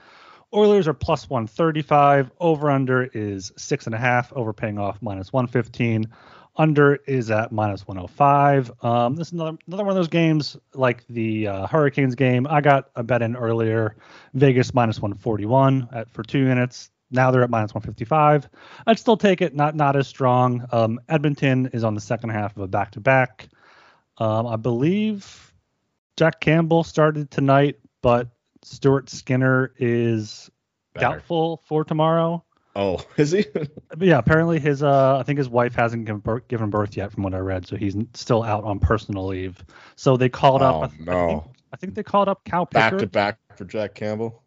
Oilers 0.56 0.88
are 0.88 0.96
plus 0.96 1.30
135. 1.30 2.32
Over 2.40 2.72
under 2.72 3.04
is 3.04 3.52
six 3.58 3.86
and 3.86 3.94
a 3.94 4.00
half. 4.00 4.34
Over 4.34 4.54
paying 4.54 4.80
off 4.80 4.98
minus 5.02 5.32
115. 5.32 6.08
Under 6.60 6.96
is 7.08 7.32
at 7.32 7.52
minus 7.54 7.88
105. 7.88 8.72
Um, 8.84 9.16
this 9.16 9.28
is 9.28 9.34
another 9.34 9.58
another 9.66 9.84
one 9.84 9.92
of 9.92 9.96
those 9.96 10.10
games 10.10 10.58
like 10.76 11.08
the 11.08 11.48
uh, 11.48 11.68
Hurricanes 11.68 12.16
game. 12.16 12.46
I 12.48 12.60
got 12.62 12.90
a 12.96 13.02
bet 13.02 13.22
in 13.22 13.36
earlier. 13.36 13.96
Vegas 14.34 14.74
minus 14.74 15.02
141 15.02 15.88
at 15.94 16.12
for 16.12 16.22
two 16.22 16.44
minutes. 16.44 16.92
Now 17.12 17.32
they're 17.32 17.44
at 17.44 17.50
minus 17.50 17.74
155. 17.74 18.50
I'd 18.86 19.00
still 19.00 19.18
take 19.18 19.42
it. 19.42 19.56
Not 19.56 19.76
not 19.76 19.96
as 19.96 20.08
strong. 20.08 20.66
Um, 20.72 21.00
Edmonton 21.08 21.68
is 21.74 21.84
on 21.86 21.96
the 21.96 22.02
second 22.02 22.30
half 22.32 22.56
of 22.58 22.62
a 22.62 22.68
back 22.68 22.92
to 22.92 23.00
back. 23.00 23.48
I 24.20 24.58
believe 24.58 25.54
Jack 26.18 26.42
Campbell 26.42 26.84
started 26.84 27.32
tonight, 27.32 27.80
but 28.02 28.28
Stuart 28.64 29.10
Skinner 29.10 29.72
is 29.78 30.50
Better. 30.94 31.06
doubtful 31.06 31.64
for 31.66 31.86
tomorrow. 31.86 32.44
Oh, 32.76 33.04
is 33.18 33.32
he? 33.32 33.46
yeah, 34.00 34.18
apparently 34.18 34.60
his 34.60 34.84
uh, 34.84 35.18
I 35.18 35.24
think 35.24 35.38
his 35.38 35.50
wife 35.50 35.76
hasn't 35.76 36.06
given 36.06 36.20
birth, 36.20 36.48
given 36.48 36.70
birth 36.70 36.96
yet, 36.96 37.12
from 37.12 37.24
what 37.24 37.34
I 37.34 37.40
read, 37.40 37.68
so 37.68 37.76
he's 37.76 37.96
still 38.14 38.44
out 38.44 38.64
on 38.64 38.80
personal 38.80 39.28
leave. 39.28 39.64
So 39.96 40.18
they 40.18 40.30
called 40.30 40.62
oh, 40.62 40.84
up. 40.84 40.92
I, 40.94 41.04
no. 41.04 41.14
I 41.14 41.28
think, 41.28 41.44
I 41.74 41.78
think 41.78 41.96
they 41.96 42.04
called 42.04 42.30
up 42.30 42.44
Cal 42.46 42.66
Pickard. 42.66 42.92
Back 42.92 43.00
to 43.00 43.08
back 43.08 43.40
for 43.58 43.66
Jack 43.66 43.96
Campbell. 43.96 44.44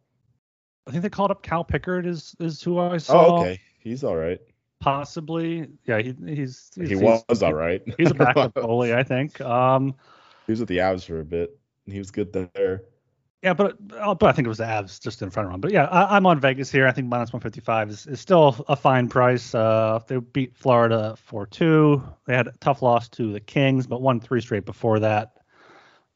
I 0.87 0.91
think 0.91 1.03
they 1.03 1.11
called 1.11 1.31
up 1.31 1.43
Cal 1.43 1.65
Pickard. 1.65 2.07
Is 2.07 2.35
is 2.41 2.63
who 2.63 2.79
I 2.79 2.99
saw. 2.99 3.39
Oh, 3.39 3.41
okay. 3.41 3.61
He's 3.79 4.05
all 4.05 4.17
right. 4.17 4.41
Possibly, 4.81 5.69
yeah. 5.87 5.99
He, 5.99 6.15
he's, 6.27 6.71
he's 6.75 6.89
he 6.89 6.97
was 6.97 7.25
he's, 7.29 7.43
all 7.43 7.55
right. 7.55 7.83
he's 7.99 8.11
a 8.11 8.15
backup 8.15 8.55
goalie, 8.55 8.95
I 8.95 9.03
think. 9.05 9.41
Um, 9.41 9.95
he 10.47 10.53
was 10.53 10.61
with 10.61 10.69
the 10.69 10.79
Avs 10.79 11.05
for 11.05 11.21
a 11.21 11.25
bit. 11.25 11.57
He 11.87 11.99
was 11.99 12.11
good 12.11 12.33
there. 12.33 12.83
Yeah, 13.43 13.55
but 13.55 13.77
uh, 13.99 14.15
but 14.15 14.29
I 14.29 14.33
think 14.33 14.47
it 14.47 14.49
was 14.49 14.59
the 14.59 14.65
Avs 14.65 15.01
just 15.01 15.21
in 15.21 15.31
front 15.31 15.47
of 15.47 15.53
them. 15.53 15.61
But 15.61 15.73
yeah, 15.73 15.87
I, 15.87 16.17
am 16.17 16.27
on 16.27 16.39
Vegas 16.39 16.71
here. 16.71 16.87
I 16.87 16.93
think 16.93 17.09
minus 17.09 17.33
155 17.33 17.91
is, 17.91 18.07
is 18.07 18.21
still 18.21 18.65
a 18.69 18.77
fine 18.77 19.09
price. 19.09 19.53
Uh, 19.53 19.99
they 20.07 20.19
beat 20.19 20.57
Florida 20.57 21.17
4-2. 21.29 22.03
They 22.25 22.37
had 22.37 22.47
a 22.47 22.53
tough 22.61 22.83
loss 22.83 23.09
to 23.11 23.33
the 23.33 23.41
Kings, 23.41 23.89
but 23.89 24.01
won 24.01 24.21
three 24.21 24.41
straight 24.41 24.65
before 24.65 25.01
that. 25.01 25.39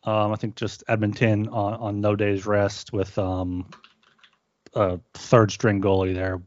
Um, 0.05 0.33
I 0.33 0.37
think 0.37 0.55
just 0.55 0.85
Edmonton 0.87 1.49
on, 1.49 1.74
on 1.74 2.01
no 2.01 2.14
days 2.14 2.47
rest 2.47 2.93
with 2.93 3.18
um, 3.18 3.68
a 4.74 5.01
third 5.14 5.51
string 5.51 5.83
goalie 5.83 6.14
there 6.14 6.41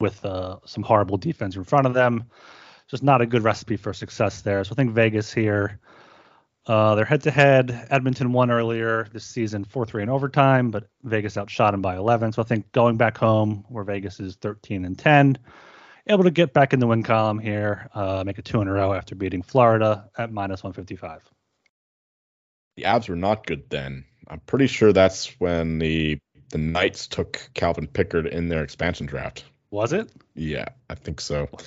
with 0.00 0.24
uh, 0.24 0.56
some 0.66 0.82
horrible 0.82 1.18
defense 1.18 1.54
in 1.54 1.62
front 1.62 1.86
of 1.86 1.94
them. 1.94 2.24
Just 2.88 3.04
not 3.04 3.20
a 3.20 3.26
good 3.26 3.44
recipe 3.44 3.76
for 3.76 3.92
success 3.92 4.42
there. 4.42 4.64
So 4.64 4.72
I 4.72 4.74
think 4.74 4.90
Vegas 4.90 5.32
here 5.32 5.78
uh, 6.66 6.96
they're 6.96 7.04
head 7.04 7.22
to 7.22 7.30
head. 7.30 7.86
Edmonton 7.90 8.32
won 8.32 8.50
earlier 8.50 9.06
this 9.12 9.24
season 9.24 9.64
4 9.64 9.86
3 9.86 10.02
in 10.04 10.08
overtime, 10.08 10.70
but 10.70 10.88
Vegas 11.04 11.36
outshot 11.36 11.72
them 11.72 11.82
by 11.82 11.96
11. 11.96 12.32
So 12.32 12.42
I 12.42 12.44
think 12.44 12.72
going 12.72 12.96
back 12.96 13.16
home, 13.16 13.64
where 13.68 13.84
Vegas 13.84 14.18
is 14.18 14.34
13 14.36 14.84
and 14.84 14.98
10, 14.98 15.38
able 16.08 16.24
to 16.24 16.30
get 16.30 16.52
back 16.52 16.72
in 16.72 16.80
the 16.80 16.86
win 16.86 17.04
column 17.04 17.38
here, 17.38 17.88
uh, 17.94 18.24
make 18.26 18.38
it 18.38 18.44
two 18.44 18.60
in 18.60 18.68
a 18.68 18.72
row 18.72 18.92
after 18.92 19.14
beating 19.14 19.42
Florida 19.42 20.08
at 20.18 20.32
minus 20.32 20.64
155. 20.64 21.22
The 22.76 22.82
Avs 22.82 23.08
were 23.08 23.16
not 23.16 23.46
good 23.46 23.70
then. 23.70 24.04
I'm 24.28 24.40
pretty 24.40 24.66
sure 24.66 24.92
that's 24.92 25.28
when 25.38 25.78
the 25.78 26.18
the 26.50 26.58
Knights 26.58 27.08
took 27.08 27.50
Calvin 27.54 27.86
Pickard 27.88 28.26
in 28.26 28.48
their 28.48 28.62
expansion 28.62 29.06
draft. 29.06 29.44
Was 29.70 29.92
it? 29.92 30.10
Yeah, 30.34 30.66
I 30.88 30.94
think 30.94 31.20
so. 31.20 31.48
I 31.52 31.62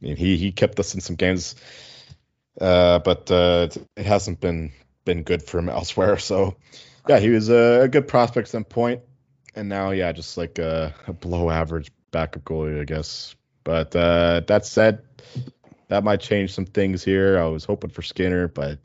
mean, 0.00 0.16
he 0.16 0.36
he 0.36 0.52
kept 0.52 0.78
us 0.80 0.94
in 0.94 1.00
some 1.00 1.16
games 1.16 1.56
uh, 2.60 2.98
but 3.00 3.30
uh, 3.30 3.68
it 3.96 4.06
hasn't 4.06 4.40
been 4.40 4.72
been 5.04 5.22
good 5.22 5.42
for 5.42 5.58
him 5.58 5.68
elsewhere. 5.68 6.18
So 6.18 6.56
yeah, 7.08 7.18
he 7.18 7.30
was 7.30 7.48
a, 7.48 7.88
good 7.90 8.06
prospect 8.06 8.48
at 8.48 8.50
some 8.50 8.64
point, 8.64 9.02
and 9.54 9.68
now 9.68 9.90
yeah, 9.90 10.12
just 10.12 10.36
like 10.36 10.58
a, 10.58 10.94
a 11.06 11.12
below 11.12 11.50
average 11.50 11.90
backup 12.10 12.44
goalie, 12.44 12.80
I 12.80 12.84
guess. 12.84 13.34
But 13.64 13.94
uh, 13.96 14.40
that 14.46 14.66
said, 14.66 15.02
that 15.88 16.04
might 16.04 16.20
change 16.20 16.52
some 16.52 16.66
things 16.66 17.04
here. 17.04 17.38
I 17.38 17.46
was 17.46 17.64
hoping 17.64 17.90
for 17.90 18.02
Skinner, 18.02 18.48
but 18.48 18.78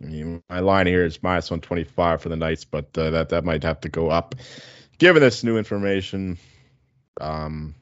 I 0.00 0.06
mean, 0.06 0.42
my 0.48 0.60
line 0.60 0.86
here 0.86 1.04
is 1.04 1.22
minus 1.22 1.50
125 1.50 2.22
for 2.22 2.28
the 2.28 2.36
Knights, 2.36 2.64
but 2.64 2.96
uh, 2.96 3.10
that 3.10 3.30
that 3.30 3.44
might 3.44 3.62
have 3.62 3.80
to 3.80 3.88
go 3.88 4.10
up 4.10 4.34
given 4.98 5.22
this 5.22 5.44
new 5.44 5.58
information. 5.58 6.38
Um, 7.20 7.74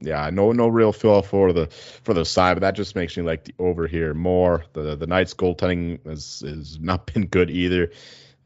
yeah, 0.00 0.30
no 0.30 0.52
no 0.52 0.68
real 0.68 0.92
feel 0.92 1.22
for 1.22 1.52
the 1.52 1.66
for 1.66 2.14
the 2.14 2.24
side, 2.24 2.54
but 2.54 2.60
that 2.60 2.74
just 2.74 2.96
makes 2.96 3.16
me 3.16 3.22
like 3.22 3.44
the 3.44 3.54
over 3.58 3.86
here 3.86 4.14
more. 4.14 4.64
The 4.72 4.96
the 4.96 5.06
Knights 5.06 5.34
goaltending 5.34 6.04
has 6.06 6.42
has 6.46 6.78
not 6.80 7.06
been 7.12 7.26
good 7.26 7.50
either. 7.50 7.90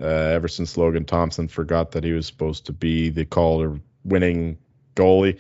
Uh, 0.01 0.07
ever 0.07 0.49
since 0.49 0.77
Logan 0.77 1.05
Thompson 1.05 1.47
forgot 1.47 1.93
that 1.93 2.03
he 2.03 2.13
was 2.13 2.27
supposed 2.27 2.67
to 2.67 2.73
be 2.73 3.11
the 3.11 3.25
Calder 3.25 3.81
winning 4.05 4.59
goalie, 4.97 5.39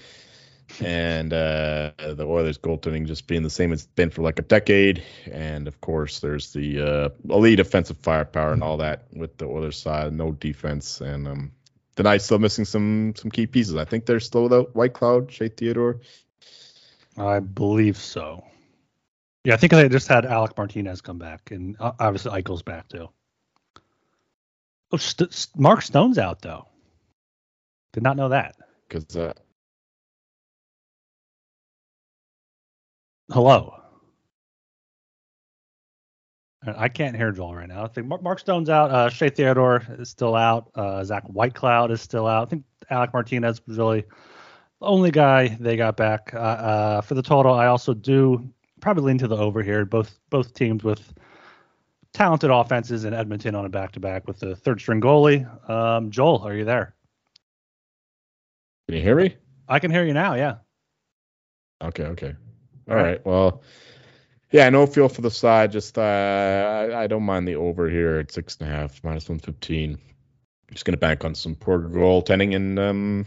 and 0.80 1.32
uh, 1.32 1.90
the 1.98 2.24
Oilers 2.24 2.58
goaltending 2.58 3.06
just 3.06 3.26
being 3.26 3.42
the 3.42 3.50
same 3.50 3.72
it's 3.72 3.86
been 3.86 4.10
for 4.10 4.22
like 4.22 4.38
a 4.38 4.42
decade. 4.42 5.02
And 5.30 5.66
of 5.66 5.80
course, 5.80 6.20
there's 6.20 6.52
the 6.52 6.80
uh, 6.80 7.08
elite 7.28 7.58
offensive 7.60 7.98
firepower 7.98 8.52
and 8.52 8.62
all 8.62 8.76
that 8.76 9.06
with 9.12 9.36
the 9.38 9.46
Oilers 9.46 9.78
side, 9.78 10.12
no 10.12 10.30
defense, 10.30 11.00
and 11.00 11.26
um, 11.26 11.52
the 11.96 12.02
Knights 12.02 12.24
still 12.24 12.38
missing 12.38 12.64
some 12.64 13.14
some 13.16 13.30
key 13.30 13.46
pieces. 13.46 13.76
I 13.76 13.84
think 13.84 14.06
they're 14.06 14.20
still 14.20 14.44
without 14.44 14.74
Whitecloud, 14.74 15.30
Shea 15.30 15.48
Theodore. 15.48 16.00
I 17.16 17.40
believe 17.40 17.96
so. 17.96 18.44
Yeah, 19.44 19.54
I 19.54 19.56
think 19.58 19.72
they 19.72 19.88
just 19.88 20.08
had 20.08 20.24
Alec 20.24 20.56
Martinez 20.56 21.00
come 21.00 21.18
back, 21.18 21.50
and 21.50 21.76
obviously 21.78 22.32
Eichel's 22.32 22.62
back 22.62 22.88
too. 22.88 23.08
Oh, 24.90 24.96
St- 24.96 25.46
Mark 25.56 25.82
Stone's 25.82 26.18
out 26.18 26.40
though. 26.40 26.66
Did 27.92 28.02
not 28.02 28.16
know 28.16 28.30
that. 28.30 28.56
Because 28.88 29.14
uh, 29.16 29.34
hello. 33.30 33.83
I 36.66 36.88
can't 36.88 37.16
hear 37.16 37.32
Joel 37.32 37.54
right 37.54 37.68
now. 37.68 37.84
I 37.84 37.88
think 37.88 38.06
Mark 38.06 38.38
Stone's 38.38 38.70
out. 38.70 38.90
Uh, 38.90 39.08
Shea 39.10 39.28
Theodore 39.28 39.82
is 39.98 40.08
still 40.08 40.34
out. 40.34 40.70
Uh, 40.74 41.04
Zach 41.04 41.24
Whitecloud 41.26 41.90
is 41.90 42.00
still 42.00 42.26
out. 42.26 42.46
I 42.46 42.50
think 42.50 42.64
Alec 42.90 43.12
Martinez 43.12 43.60
was 43.66 43.78
really 43.78 44.02
the 44.80 44.86
only 44.86 45.10
guy 45.10 45.56
they 45.60 45.76
got 45.76 45.96
back. 45.96 46.32
Uh, 46.32 46.38
uh, 46.38 47.00
for 47.00 47.14
the 47.14 47.22
total, 47.22 47.54
I 47.54 47.66
also 47.66 47.92
do 47.92 48.48
probably 48.80 49.04
lean 49.04 49.18
to 49.18 49.28
the 49.28 49.36
over 49.36 49.62
here. 49.62 49.84
Both 49.84 50.18
both 50.30 50.54
teams 50.54 50.84
with 50.84 51.12
talented 52.12 52.50
offenses 52.50 53.04
in 53.04 53.12
Edmonton 53.12 53.54
on 53.54 53.66
a 53.66 53.68
back 53.68 53.92
to 53.92 54.00
back 54.00 54.26
with 54.26 54.38
the 54.38 54.56
third 54.56 54.80
string 54.80 55.00
goalie. 55.00 55.46
Um, 55.68 56.10
Joel, 56.10 56.46
are 56.46 56.54
you 56.54 56.64
there? 56.64 56.94
Can 58.88 58.96
you 58.96 59.02
hear 59.02 59.16
me? 59.16 59.36
I 59.68 59.78
can 59.78 59.90
hear 59.90 60.04
you 60.04 60.14
now. 60.14 60.34
Yeah. 60.34 60.56
Okay. 61.82 62.04
Okay. 62.04 62.34
All, 62.88 62.96
right. 62.96 63.24
Well 63.24 63.62
yeah, 64.54 64.70
no 64.70 64.86
feel 64.86 65.08
for 65.08 65.20
the 65.20 65.32
side. 65.32 65.72
Just 65.72 65.98
uh, 65.98 66.00
I, 66.92 67.02
I, 67.02 67.06
don't 67.08 67.24
mind 67.24 67.48
the 67.48 67.56
over 67.56 67.90
here 67.90 68.18
at 68.18 68.30
six 68.30 68.56
and 68.60 68.68
a 68.68 68.72
half, 68.72 69.02
minus 69.02 69.28
one 69.28 69.40
fifteen. 69.40 69.98
Just 70.70 70.84
gonna 70.84 70.96
bank 70.96 71.24
on 71.24 71.34
some 71.34 71.56
poor 71.56 71.80
goaltending 71.80 72.54
and 72.54 72.78
um, 72.78 73.26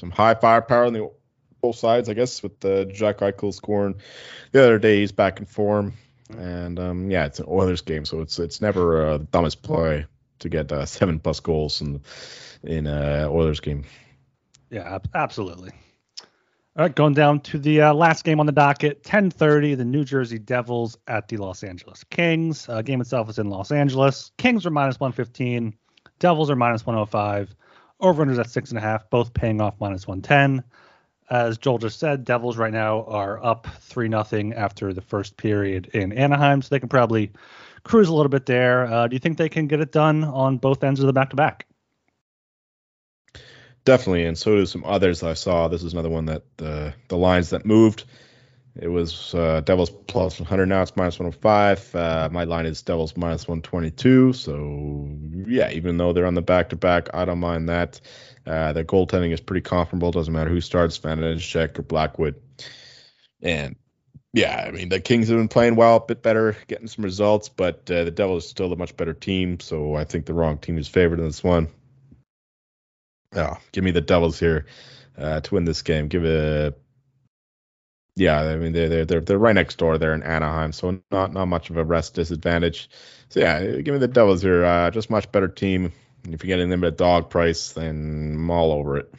some 0.00 0.10
high 0.10 0.34
firepower 0.34 0.86
on 0.86 0.92
the 0.92 1.12
both 1.60 1.76
sides, 1.76 2.08
I 2.08 2.14
guess, 2.14 2.42
with 2.42 2.58
the 2.58 2.86
Jack 2.86 3.18
Eichel 3.18 3.54
scoring 3.54 4.00
the 4.50 4.64
other 4.64 4.80
day. 4.80 4.98
He's 4.98 5.12
back 5.12 5.38
in 5.38 5.46
form, 5.46 5.92
and 6.36 6.80
um, 6.80 7.08
yeah, 7.08 7.26
it's 7.26 7.38
an 7.38 7.46
Oilers 7.48 7.82
game, 7.82 8.04
so 8.04 8.20
it's 8.20 8.40
it's 8.40 8.60
never 8.60 9.06
uh, 9.06 9.18
the 9.18 9.24
dumbest 9.26 9.62
play 9.62 10.06
to 10.40 10.48
get 10.48 10.72
uh, 10.72 10.86
seven 10.86 11.20
plus 11.20 11.38
goals 11.38 11.82
in 11.82 12.00
in 12.64 12.88
a 12.88 13.28
Oilers 13.30 13.60
game. 13.60 13.84
Yeah, 14.70 14.98
absolutely. 15.14 15.70
All 16.76 16.84
right, 16.84 16.92
going 16.92 17.14
down 17.14 17.38
to 17.42 17.58
the 17.60 17.82
uh, 17.82 17.94
last 17.94 18.24
game 18.24 18.40
on 18.40 18.46
the 18.46 18.52
docket, 18.52 19.04
10:30, 19.04 19.76
the 19.76 19.84
New 19.84 20.04
Jersey 20.04 20.40
Devils 20.40 20.98
at 21.06 21.28
the 21.28 21.36
Los 21.36 21.62
Angeles 21.62 22.02
Kings. 22.02 22.68
Uh, 22.68 22.82
game 22.82 23.00
itself 23.00 23.30
is 23.30 23.38
in 23.38 23.48
Los 23.48 23.70
Angeles. 23.70 24.32
Kings 24.38 24.66
are 24.66 24.70
minus 24.70 24.98
115, 24.98 25.72
Devils 26.18 26.50
are 26.50 26.56
minus 26.56 26.84
105. 26.84 27.54
Over-unders 28.00 28.40
at 28.40 28.50
six 28.50 28.70
and 28.70 28.78
a 28.78 28.80
half, 28.80 29.08
both 29.08 29.32
paying 29.34 29.60
off 29.60 29.76
minus 29.78 30.08
110. 30.08 30.64
As 31.30 31.58
Joel 31.58 31.78
just 31.78 32.00
said, 32.00 32.24
Devils 32.24 32.56
right 32.56 32.72
now 32.72 33.04
are 33.04 33.40
up 33.44 33.68
three 33.78 34.08
nothing 34.08 34.52
after 34.52 34.92
the 34.92 35.00
first 35.00 35.36
period 35.36 35.86
in 35.94 36.12
Anaheim, 36.12 36.60
so 36.60 36.70
they 36.70 36.80
can 36.80 36.88
probably 36.88 37.30
cruise 37.84 38.08
a 38.08 38.14
little 38.14 38.30
bit 38.30 38.46
there. 38.46 38.86
Uh, 38.86 39.06
do 39.06 39.14
you 39.14 39.20
think 39.20 39.38
they 39.38 39.48
can 39.48 39.68
get 39.68 39.78
it 39.78 39.92
done 39.92 40.24
on 40.24 40.58
both 40.58 40.82
ends 40.82 40.98
of 40.98 41.06
the 41.06 41.12
back-to-back? 41.12 41.66
Definitely, 43.84 44.24
and 44.24 44.38
so 44.38 44.56
do 44.56 44.64
some 44.64 44.84
others 44.84 45.22
I 45.22 45.34
saw. 45.34 45.68
This 45.68 45.82
is 45.82 45.92
another 45.92 46.08
one 46.08 46.24
that 46.26 46.42
the 46.56 46.94
the 47.08 47.18
lines 47.18 47.50
that 47.50 47.66
moved. 47.66 48.04
It 48.76 48.88
was 48.88 49.34
uh, 49.34 49.60
Devils 49.60 49.90
plus 49.90 50.40
100 50.40 50.66
now. 50.66 50.82
It's 50.82 50.96
minus 50.96 51.18
105. 51.18 51.94
Uh, 51.94 52.28
my 52.32 52.42
line 52.42 52.66
is 52.66 52.82
Devils 52.82 53.16
minus 53.16 53.46
122. 53.46 54.32
So 54.32 55.08
yeah, 55.46 55.70
even 55.70 55.96
though 55.96 56.12
they're 56.12 56.26
on 56.26 56.34
the 56.34 56.42
back 56.42 56.70
to 56.70 56.76
back, 56.76 57.08
I 57.14 57.24
don't 57.24 57.38
mind 57.38 57.68
that. 57.68 58.00
Uh, 58.46 58.72
the 58.72 58.84
goaltending 58.84 59.32
is 59.32 59.40
pretty 59.40 59.60
comparable. 59.60 60.10
Doesn't 60.10 60.32
matter 60.32 60.50
who 60.50 60.60
starts, 60.60 60.98
Vanecek 60.98 61.78
or 61.78 61.82
Blackwood. 61.82 62.34
And 63.42 63.76
yeah, 64.32 64.64
I 64.66 64.72
mean 64.72 64.88
the 64.88 64.98
Kings 64.98 65.28
have 65.28 65.38
been 65.38 65.48
playing 65.48 65.76
well, 65.76 65.96
a 65.96 66.00
bit 66.00 66.22
better, 66.22 66.56
getting 66.66 66.88
some 66.88 67.04
results, 67.04 67.48
but 67.48 67.88
uh, 67.90 68.02
the 68.04 68.10
Devils 68.10 68.46
are 68.46 68.48
still 68.48 68.72
a 68.72 68.76
much 68.76 68.96
better 68.96 69.14
team. 69.14 69.60
So 69.60 69.94
I 69.94 70.02
think 70.02 70.26
the 70.26 70.34
wrong 70.34 70.58
team 70.58 70.78
is 70.78 70.88
favored 70.88 71.20
in 71.20 71.26
this 71.26 71.44
one. 71.44 71.68
Oh, 73.34 73.56
give 73.72 73.84
me 73.84 73.90
the 73.90 74.00
Devils 74.00 74.38
here 74.38 74.66
uh, 75.18 75.40
to 75.40 75.54
win 75.54 75.64
this 75.64 75.82
game. 75.82 76.08
Give 76.08 76.24
it. 76.24 76.80
Yeah, 78.16 78.40
I 78.40 78.56
mean 78.56 78.72
they're 78.72 78.88
they're 78.88 79.04
they're 79.04 79.20
they're 79.20 79.38
right 79.38 79.54
next 79.54 79.76
door. 79.76 79.98
They're 79.98 80.14
in 80.14 80.22
Anaheim, 80.22 80.72
so 80.72 81.00
not 81.10 81.32
not 81.32 81.46
much 81.46 81.70
of 81.70 81.76
a 81.76 81.84
rest 81.84 82.14
disadvantage. 82.14 82.88
So 83.28 83.40
yeah, 83.40 83.60
give 83.80 83.92
me 83.92 83.98
the 83.98 84.08
Devils 84.08 84.40
here. 84.40 84.64
Uh, 84.64 84.90
just 84.90 85.10
much 85.10 85.30
better 85.32 85.48
team. 85.48 85.92
If 86.28 86.44
you're 86.44 86.56
getting 86.56 86.70
them 86.70 86.84
at 86.84 86.96
dog 86.96 87.28
price, 87.28 87.72
then 87.72 88.34
I'm 88.36 88.50
all 88.50 88.72
over 88.72 88.98
it. 88.98 89.12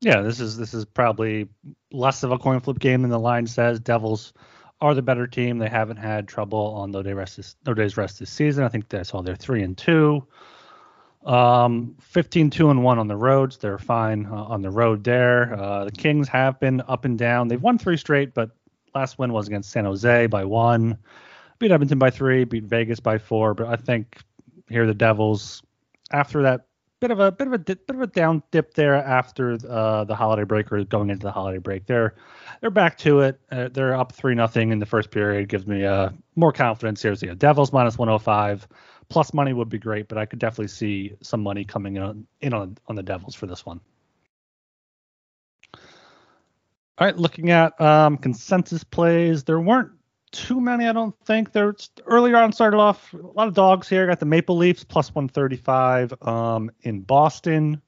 Yeah, 0.00 0.22
this 0.22 0.40
is 0.40 0.56
this 0.56 0.74
is 0.74 0.84
probably 0.84 1.48
less 1.92 2.22
of 2.22 2.32
a 2.32 2.38
coin 2.38 2.60
flip 2.60 2.78
game 2.78 3.02
than 3.02 3.10
the 3.10 3.18
line 3.18 3.46
says. 3.46 3.80
Devils 3.80 4.32
are 4.80 4.94
the 4.94 5.02
better 5.02 5.26
team. 5.26 5.58
They 5.58 5.68
haven't 5.68 5.96
had 5.96 6.28
trouble 6.28 6.74
on 6.74 6.90
no 6.90 7.02
day 7.02 7.12
rest 7.12 7.36
this, 7.36 7.56
no 7.66 7.74
days 7.74 7.96
rest 7.96 8.18
this 8.18 8.30
season. 8.30 8.64
I 8.64 8.68
think 8.68 8.88
that's 8.88 9.14
all 9.14 9.22
they're 9.22 9.36
three 9.36 9.62
and 9.62 9.76
two. 9.76 10.26
Um, 11.24 11.96
15 12.00 12.50
2 12.50 12.70
and 12.70 12.82
1 12.82 12.98
on 12.98 13.08
the 13.08 13.16
roads. 13.16 13.56
They're 13.56 13.78
fine 13.78 14.26
uh, 14.26 14.34
on 14.34 14.62
the 14.62 14.70
road 14.70 15.04
there. 15.04 15.54
Uh, 15.54 15.86
the 15.86 15.92
Kings 15.92 16.28
have 16.28 16.60
been 16.60 16.82
up 16.86 17.04
and 17.04 17.18
down. 17.18 17.48
They've 17.48 17.60
won 17.60 17.78
three 17.78 17.96
straight, 17.96 18.34
but 18.34 18.50
last 18.94 19.18
win 19.18 19.32
was 19.32 19.48
against 19.48 19.70
San 19.70 19.84
Jose 19.84 20.26
by 20.26 20.44
one. 20.44 20.98
Beat 21.58 21.70
Edmonton 21.70 21.98
by 21.98 22.10
three, 22.10 22.44
beat 22.44 22.64
Vegas 22.64 23.00
by 23.00 23.18
four. 23.18 23.54
But 23.54 23.68
I 23.68 23.76
think 23.76 24.18
here 24.68 24.86
the 24.86 24.94
Devils, 24.94 25.62
after 26.12 26.42
that 26.42 26.66
bit 27.00 27.10
of 27.10 27.20
a 27.20 27.30
bit 27.30 27.46
of 27.46 27.52
a 27.52 27.58
dip, 27.58 27.86
bit 27.86 27.96
of 27.96 28.02
a 28.02 28.06
down 28.06 28.42
dip 28.50 28.74
there 28.74 28.94
after 28.94 29.58
uh, 29.68 30.04
the 30.04 30.14
holiday 30.14 30.44
break 30.44 30.72
or 30.72 30.84
going 30.84 31.10
into 31.10 31.24
the 31.24 31.32
holiday 31.32 31.58
break, 31.58 31.86
they're 31.86 32.14
they're 32.60 32.70
back 32.70 32.98
to 32.98 33.20
it. 33.20 33.40
Uh, 33.50 33.68
they're 33.68 33.94
up 33.94 34.12
three 34.12 34.34
nothing 34.34 34.72
in 34.72 34.78
the 34.78 34.86
first 34.86 35.10
period. 35.10 35.48
Gives 35.48 35.66
me 35.66 35.84
uh, 35.84 36.10
more 36.36 36.52
confidence 36.52 37.02
here. 37.02 37.14
So 37.14 37.26
yeah, 37.26 37.34
Devils 37.36 37.72
minus 37.72 37.98
105 37.98 38.66
plus 39.08 39.34
money 39.34 39.52
would 39.52 39.68
be 39.68 39.78
great, 39.78 40.08
but 40.08 40.18
I 40.18 40.26
could 40.26 40.38
definitely 40.38 40.68
see 40.68 41.14
some 41.22 41.42
money 41.42 41.64
coming 41.64 41.96
in, 41.96 42.02
on, 42.02 42.26
in 42.40 42.54
on, 42.54 42.76
on 42.86 42.96
the 42.96 43.02
Devils 43.02 43.34
for 43.34 43.46
this 43.46 43.64
one. 43.66 43.80
All 46.96 47.06
right, 47.06 47.16
looking 47.16 47.50
at 47.50 47.78
um, 47.80 48.16
consensus 48.16 48.84
plays, 48.84 49.42
there 49.42 49.60
weren't 49.60 49.90
too 50.30 50.60
many, 50.60 50.86
I 50.86 50.92
don't 50.92 51.14
think. 51.24 51.52
There 51.52 51.74
earlier 52.06 52.36
on 52.36 52.52
started 52.52 52.76
off 52.76 53.12
a 53.14 53.18
lot 53.18 53.48
of 53.48 53.54
dogs 53.54 53.88
here. 53.88 54.06
Got 54.06 54.20
the 54.20 54.26
Maple 54.26 54.56
Leafs 54.56 54.84
plus 54.84 55.14
135 55.14 56.14
um, 56.22 56.70
in 56.82 57.00
Boston. 57.00 57.80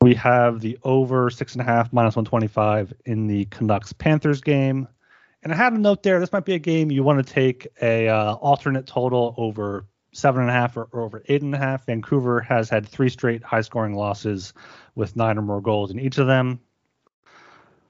We 0.00 0.14
have 0.16 0.60
the 0.60 0.78
over 0.82 1.30
six 1.30 1.52
and 1.52 1.62
a 1.62 1.64
half 1.64 1.92
minus 1.92 2.16
125 2.16 2.92
in 3.06 3.26
the 3.26 3.44
Canucks 3.46 3.92
Panthers 3.92 4.40
game. 4.40 4.88
And 5.42 5.52
I 5.52 5.56
had 5.56 5.72
a 5.72 5.78
note 5.78 6.02
there. 6.02 6.20
This 6.20 6.32
might 6.32 6.44
be 6.44 6.54
a 6.54 6.58
game 6.58 6.90
you 6.90 7.02
want 7.02 7.24
to 7.24 7.32
take 7.32 7.66
a 7.80 8.08
uh, 8.08 8.34
alternate 8.34 8.86
total 8.86 9.34
over 9.36 9.86
seven 10.12 10.42
and 10.42 10.50
a 10.50 10.52
half 10.52 10.76
or, 10.76 10.88
or, 10.92 11.02
over 11.02 11.22
eight 11.28 11.42
and 11.42 11.54
a 11.54 11.58
half. 11.58 11.86
Vancouver 11.86 12.40
has 12.40 12.68
had 12.68 12.86
three 12.86 13.08
straight 13.08 13.42
high 13.42 13.62
scoring 13.62 13.94
losses 13.94 14.52
with 14.94 15.16
nine 15.16 15.38
or 15.38 15.42
more 15.42 15.60
goals 15.60 15.90
in 15.90 15.98
each 15.98 16.18
of 16.18 16.26
them. 16.26 16.60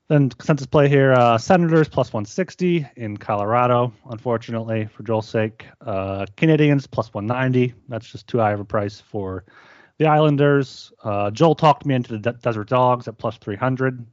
Then 0.09 0.30
consensus 0.30 0.66
play 0.66 0.88
here: 0.88 1.12
uh, 1.12 1.38
Senators 1.38 1.88
plus 1.88 2.12
160 2.12 2.86
in 2.96 3.16
Colorado. 3.16 3.92
Unfortunately, 4.11 4.86
for 4.86 5.03
Joel's 5.03 5.28
sake, 5.28 5.66
uh, 5.80 6.26
Canadiens 6.36 6.90
plus 6.90 7.12
190. 7.12 7.74
That's 7.88 8.11
just 8.11 8.26
too 8.26 8.38
high 8.38 8.53
of 8.53 8.61
a 8.61 8.64
price 8.64 9.00
for 9.00 9.44
the 9.98 10.07
Islanders. 10.07 10.92
Uh, 11.05 11.30
Joel 11.30 11.55
talked 11.55 11.86
me 11.86 11.94
into 11.94 12.12
the 12.12 12.18
De- 12.18 12.38
Desert 12.38 12.68
Dogs 12.68 13.09
at 13.09 13.18
plus 13.18 13.36
300. 13.38 14.07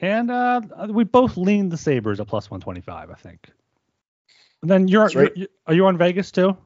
And 0.00 0.30
uh, 0.30 0.62
we 0.88 1.04
both 1.04 1.36
leaned 1.36 1.70
the 1.70 1.76
Sabres 1.76 2.20
at 2.20 2.26
plus 2.26 2.50
125, 2.50 3.10
I 3.10 3.14
think. 3.14 3.50
And 4.62 4.70
then 4.70 4.88
you're, 4.88 5.06
right. 5.08 5.30
you're, 5.36 5.48
are 5.66 5.74
you 5.74 5.86
on 5.86 5.98
Vegas 5.98 6.30
too? 6.30 6.56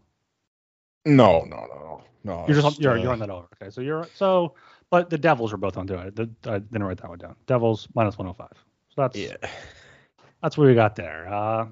No, 1.05 1.41
no, 1.41 1.67
no, 1.67 2.03
no. 2.23 2.45
You're 2.49 2.61
just 2.61 2.81
you're, 2.81 2.93
uh, 2.93 3.03
you're 3.03 3.13
on 3.13 3.19
that 3.19 3.31
over. 3.31 3.47
Okay, 3.61 3.71
so 3.71 3.81
you're 3.81 4.07
so, 4.15 4.55
but 4.91 5.11
the 5.11 5.19
Devils 5.19 5.53
are 5.53 5.57
both 5.57 5.77
on 5.77 5.87
to 5.89 5.99
it. 5.99 6.19
I 6.47 6.59
didn't 6.59 6.85
write 6.85 6.99
that 6.99 7.09
one 7.09 7.19
down. 7.19 7.37
Devils 7.47 7.89
minus 7.95 8.17
105. 8.17 8.49
So 8.95 9.03
that's 9.03 9.17
yeah. 9.17 9.37
That's 10.43 10.57
what 10.57 10.67
we 10.67 10.75
got 10.75 10.95
there. 10.95 11.27
Uh, 11.27 11.33
All 11.33 11.69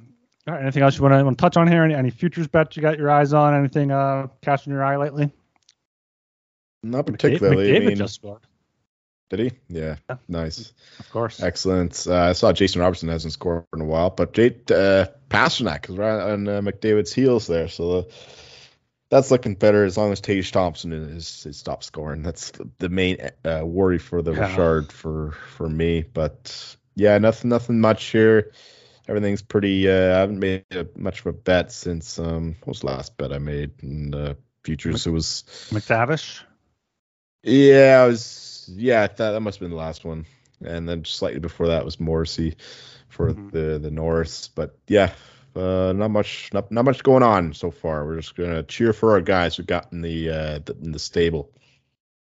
right. 0.47 0.63
Anything 0.63 0.83
else 0.83 0.97
you 0.97 1.05
want 1.05 1.29
to, 1.29 1.35
touch 1.37 1.57
on 1.57 1.69
here? 1.69 1.85
Any, 1.85 1.95
any 1.95 2.11
futures 2.11 2.47
bets 2.49 2.77
you 2.77 2.83
got 2.83 2.99
your 2.99 3.11
eyes 3.11 3.33
on? 3.33 3.55
Anything 3.55 3.91
uh, 3.91 4.29
catching 4.41 4.73
your 4.73 4.83
eye 4.83 4.97
lately? 4.97 5.31
Not 6.83 7.07
particularly. 7.07 7.69
McDavid 7.69 7.83
I 7.83 7.87
mean, 7.87 7.97
just 7.97 8.15
scored. 8.15 8.41
Did 9.33 9.41
he? 9.41 9.53
Yeah. 9.71 9.97
yeah. 10.11 10.17
Nice. 10.29 10.75
Of 10.99 11.11
course. 11.11 11.43
Excellent. 11.43 12.07
Uh, 12.07 12.15
I 12.15 12.33
saw 12.33 12.53
Jason 12.53 12.83
Robertson 12.83 13.09
hasn't 13.09 13.33
scored 13.33 13.65
in 13.75 13.81
a 13.81 13.85
while, 13.87 14.11
but 14.11 14.35
Jake 14.35 14.71
uh, 14.71 15.07
Pastrnak 15.31 15.89
is 15.89 15.97
right 15.97 16.33
on 16.33 16.47
uh, 16.47 16.61
McDavid's 16.61 17.15
heels 17.15 17.47
there. 17.47 17.69
So 17.69 18.01
uh, 18.01 18.03
that's 19.09 19.31
looking 19.31 19.55
better 19.55 19.87
as 19.87 19.97
long 19.97 20.13
as 20.13 20.21
Tage 20.21 20.53
Thompson 20.53 20.93
is, 20.93 21.47
is 21.47 21.57
stopped 21.57 21.85
scoring. 21.85 22.23
That's 22.23 22.51
the, 22.51 22.69
the 22.77 22.91
main 22.91 23.31
uh, 23.43 23.63
worry 23.65 23.97
for 23.97 24.21
the 24.21 24.35
yeah. 24.35 24.51
Richard 24.51 24.93
for 24.93 25.31
for 25.57 25.67
me. 25.67 26.03
But 26.03 26.77
yeah, 26.95 27.17
nothing 27.17 27.49
nothing 27.49 27.81
much 27.81 28.05
here. 28.05 28.53
Everything's 29.09 29.41
pretty. 29.41 29.89
Uh, 29.89 30.15
I 30.15 30.19
haven't 30.19 30.41
made 30.41 30.67
a, 30.73 30.87
much 30.95 31.21
of 31.21 31.27
a 31.27 31.33
bet 31.33 31.73
since 31.73 32.19
um, 32.19 32.57
what 32.61 32.69
was 32.69 32.81
the 32.81 32.87
last 32.87 33.17
bet 33.17 33.33
I 33.33 33.39
made 33.39 33.83
in 33.83 34.15
uh, 34.15 34.35
futures? 34.63 35.07
Mc, 35.07 35.07
it 35.07 35.15
was 35.15 35.45
McTavish. 35.71 36.43
Yeah, 37.43 38.03
I 38.03 38.07
was 38.07 38.52
yeah, 38.69 39.07
that 39.07 39.17
that 39.17 39.41
must 39.41 39.59
have 39.59 39.61
been 39.61 39.71
the 39.71 39.83
last 39.83 40.05
one, 40.05 40.27
and 40.65 40.89
then 40.89 41.05
slightly 41.05 41.41
before 41.41 41.69
that 41.69 41.85
was 41.85 42.01
Morrissey 42.01 42.57
for 43.09 43.33
mm-hmm. 43.33 43.51
the 43.51 43.79
the 43.79 43.91
North. 43.91 44.51
But 44.55 44.77
yeah, 44.89 45.13
uh, 45.55 45.93
not 45.95 46.11
much 46.11 46.51
not, 46.53 46.71
not 46.71 46.85
much 46.85 47.03
going 47.03 47.23
on 47.23 47.55
so 47.55 47.71
far. 47.71 48.05
We're 48.07 48.17
just 48.17 48.37
gonna 48.37 48.63
cheer 48.63 48.93
for 48.93 49.13
our 49.13 49.21
guys 49.21 49.57
who 49.57 49.63
got 49.63 49.93
in 49.93 50.03
the, 50.03 50.31
uh, 50.31 50.59
the 50.65 50.77
in 50.83 50.93
the 50.93 50.99
stable. 50.99 51.51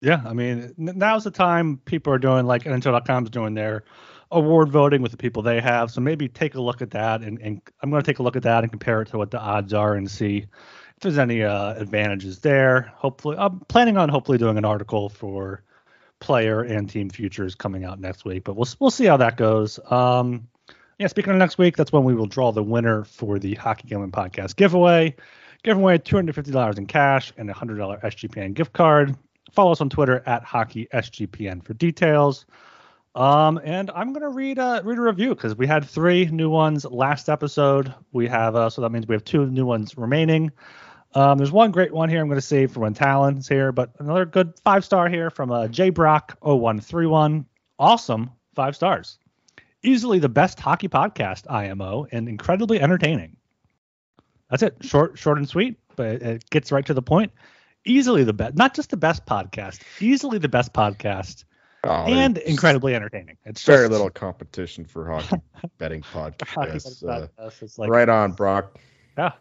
Yeah, 0.01 0.23
I 0.25 0.33
mean 0.33 0.75
now's 0.77 1.25
the 1.25 1.31
time 1.31 1.79
people 1.85 2.13
are 2.13 2.19
doing 2.19 2.47
like 2.47 2.65
NHL.com's 2.65 3.31
doing 3.31 3.55
their 3.55 3.85
award 4.31 4.71
voting 4.71 5.03
with 5.03 5.11
the 5.11 5.17
people 5.17 5.43
they 5.43 5.61
have. 5.61 5.91
So 5.91 6.01
maybe 6.01 6.29
take 6.29 6.55
a 6.55 6.61
look 6.61 6.83
at 6.83 6.91
that, 6.91 7.23
and, 7.23 7.41
and 7.41 7.61
I'm 7.83 7.91
going 7.91 8.03
to 8.03 8.07
take 8.07 8.19
a 8.19 8.23
look 8.23 8.37
at 8.37 8.45
that 8.45 8.63
and 8.63 8.71
compare 8.71 9.03
it 9.03 9.09
to 9.09 9.19
what 9.19 9.31
the 9.31 9.41
odds 9.41 9.75
are 9.75 9.95
and 9.95 10.11
see 10.11 10.39
if 10.39 11.03
there's 11.03 11.19
any 11.19 11.43
uh, 11.43 11.75
advantages 11.75 12.41
there. 12.41 12.93
Hopefully, 12.97 13.37
I'm 13.39 13.61
planning 13.61 13.97
on 13.97 14.09
hopefully 14.09 14.39
doing 14.39 14.59
an 14.59 14.65
article 14.65 15.09
for 15.09 15.63
player 16.21 16.63
and 16.63 16.89
team 16.89 17.11
futures 17.11 17.55
coming 17.55 17.85
out 17.85 17.99
next 18.01 18.25
week, 18.25 18.45
but 18.45 18.55
we'll 18.57 18.69
we'll 18.79 18.91
see 18.91 19.07
how 19.07 19.17
that 19.17 19.37
goes. 19.37 19.81
Um, 19.91 20.47
yeah, 20.99 21.07
speaking 21.07 21.33
of 21.33 21.39
next 21.39 21.57
week, 21.57 21.77
that's 21.77 21.93
when 21.93 22.05
we 22.05 22.15
will 22.15 22.27
draw 22.27 22.53
the 22.53 22.63
winner 22.63 23.05
for 23.05 23.39
the 23.39 23.55
Hockey 23.55 23.89
Gambling 23.89 24.13
Podcast 24.13 24.57
giveaway. 24.57 25.17
Giving 25.63 25.83
away 25.83 25.99
$250 25.99 26.79
in 26.79 26.87
cash 26.87 27.33
and 27.37 27.51
a 27.51 27.55
$100 27.55 28.03
SGPN 28.03 28.55
gift 28.55 28.73
card. 28.73 29.15
Follow 29.53 29.73
us 29.73 29.81
on 29.81 29.91
Twitter 29.91 30.23
at 30.27 30.43
Hockey 30.43 30.89
HockeySGPN 30.93 31.65
for 31.65 31.75
details. 31.75 32.47
Um, 33.15 33.61
and 33.65 33.91
I'm 33.91 34.13
gonna 34.13 34.29
read 34.29 34.59
a 34.59 34.83
read 34.85 34.99
a 34.99 35.01
review 35.01 35.31
because 35.31 35.57
we 35.57 35.67
had 35.67 35.85
three 35.85 36.27
new 36.27 36.49
ones 36.49 36.85
last 36.85 37.29
episode. 37.29 37.93
We 38.13 38.29
have 38.29 38.55
uh, 38.55 38.71
so 38.71 38.83
that 38.83 38.93
means 38.93 39.09
we 39.09 39.15
have 39.15 39.25
two 39.25 39.47
new 39.47 39.67
ones 39.67 39.97
remaining. 39.99 40.53
Um, 41.15 41.39
there's 41.39 41.51
one 41.51 41.73
great 41.73 41.93
one 41.93 42.09
here 42.09 42.21
I'm 42.21 42.29
going 42.29 42.37
to 42.37 42.43
save 42.43 42.73
for 42.73 42.81
when 42.81 42.95
Talon's 42.95 43.49
here, 43.49 43.73
but 43.73 43.91
another 43.99 44.25
good 44.25 44.59
five 44.61 44.85
star 44.85 45.09
here 45.09 45.31
from 45.31 45.51
uh, 45.51 45.67
J 45.69 45.91
Brock 45.91 46.39
0131. 46.43 47.47
Awesome 47.79 48.31
five 48.55 48.77
stars. 48.77 49.19
Easily 49.83 50.19
the 50.19 50.29
best 50.29 50.61
hockey 50.61 50.89
podcast 50.89 51.51
IMO 51.51 52.07
and 52.13 52.29
incredibly 52.29 52.81
entertaining. 52.81 53.37
That's 54.51 54.63
it. 54.63 54.77
Short, 54.83 55.19
short 55.19 55.39
and 55.39 55.49
sweet, 55.49 55.79
but 55.97 56.23
it 56.23 56.51
gets 56.51 56.71
right 56.71 56.85
to 56.87 56.95
the 56.95 57.03
point. 57.03 57.33
Easily 57.85 58.25
the 58.25 58.33
best, 58.33 58.57
not 58.57 58.75
just 58.75 58.91
the 58.91 58.97
best 58.97 59.25
podcast, 59.25 59.81
easily 60.01 60.39
the 60.39 60.49
best 60.49 60.73
podcast. 60.73 61.45
Oh, 61.83 62.05
and 62.05 62.37
incredibly 62.37 62.95
entertaining. 62.95 63.39
It's 63.47 63.65
very 63.65 63.85
just, 63.85 63.93
little 63.93 64.11
competition 64.11 64.85
for 64.85 65.11
hockey 65.11 65.41
betting 65.79 66.03
podcasts. 66.03 67.03
uh, 67.09 67.51
like, 67.79 67.89
right 67.89 68.09
on, 68.09 68.33
Brock. 68.33 68.79
Yeah. 69.17 69.33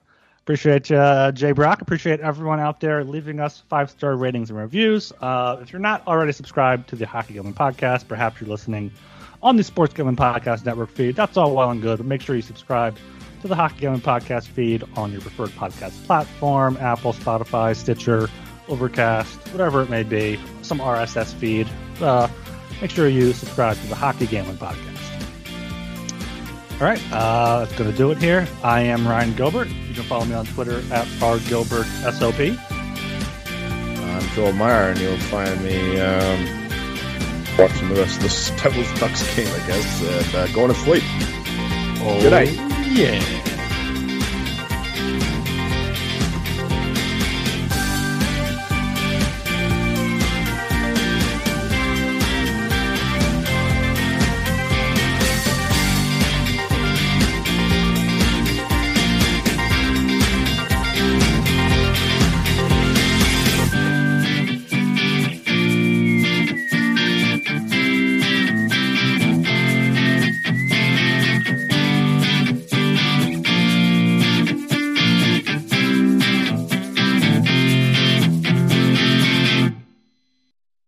Appreciate 0.49 0.91
uh, 0.91 1.31
Jay 1.31 1.51
Brock. 1.51 1.83
Appreciate 1.83 2.21
everyone 2.21 2.59
out 2.59 2.79
there 2.79 3.03
leaving 3.03 3.39
us 3.39 3.61
five 3.69 3.91
star 3.91 4.15
ratings 4.15 4.49
and 4.49 4.57
reviews. 4.57 5.13
Uh, 5.21 5.57
if 5.61 5.71
you're 5.71 5.79
not 5.79 6.07
already 6.07 6.31
subscribed 6.31 6.89
to 6.89 6.95
the 6.95 7.05
Hockey 7.05 7.35
Gambling 7.35 7.53
Podcast, 7.53 8.07
perhaps 8.07 8.41
you're 8.41 8.49
listening 8.49 8.89
on 9.43 9.57
the 9.57 9.63
Sports 9.63 9.93
Gambling 9.93 10.15
Podcast 10.15 10.65
Network 10.65 10.89
feed. 10.89 11.15
That's 11.15 11.37
all 11.37 11.55
well 11.55 11.69
and 11.69 11.83
good, 11.83 11.97
but 11.97 12.07
make 12.07 12.23
sure 12.23 12.35
you 12.35 12.41
subscribe 12.41 12.97
to 13.43 13.47
the 13.47 13.53
Hockey 13.53 13.81
Gambling 13.81 14.01
Podcast 14.01 14.47
feed 14.47 14.83
on 14.97 15.11
your 15.11 15.21
preferred 15.21 15.51
podcast 15.51 16.03
platform 16.07 16.77
Apple, 16.77 17.13
Spotify, 17.13 17.75
Stitcher, 17.75 18.27
Overcast, 18.69 19.37
whatever 19.49 19.83
it 19.83 19.91
may 19.91 20.01
be, 20.01 20.39
some 20.63 20.79
RSS 20.79 21.31
feed. 21.31 21.69
Uh, 22.01 22.27
make 22.81 22.89
sure 22.89 23.07
you 23.07 23.33
subscribe 23.33 23.77
to 23.77 23.85
the 23.85 23.93
Hockey 23.93 24.25
Gambling 24.25 24.57
Podcast. 24.57 24.98
All 26.79 26.87
right, 26.87 27.01
uh, 27.11 27.59
that's 27.59 27.77
going 27.77 27.91
to 27.91 27.97
do 27.97 28.09
it 28.11 28.19
here. 28.19 28.47
I 28.63 28.79
am 28.83 29.05
Ryan 29.05 29.33
Gilbert. 29.35 29.67
You 29.67 29.93
can 29.93 30.03
follow 30.03 30.23
me 30.23 30.33
on 30.33 30.45
Twitter 30.45 30.77
at 30.93 31.05
rgilbertsop. 31.19 32.57
I'm 33.99 34.29
Joel 34.33 34.53
Meyer, 34.53 34.91
and 34.91 34.99
you'll 35.01 35.17
find 35.17 35.61
me 35.61 35.99
um, 35.99 36.69
watching 37.57 37.89
the 37.89 37.95
rest 37.95 38.15
of 38.15 38.23
this 38.23 38.49
Devils 38.63 38.97
Ducks 38.97 39.35
game, 39.35 39.47
I 39.47 39.67
guess, 39.67 40.01
and 40.03 40.35
uh, 40.35 40.47
going 40.53 40.69
to 40.69 40.79
sleep. 40.79 41.03
Oh, 42.01 42.17
Good 42.21 42.31
night. 42.31 42.53
Yeah. 42.87 43.58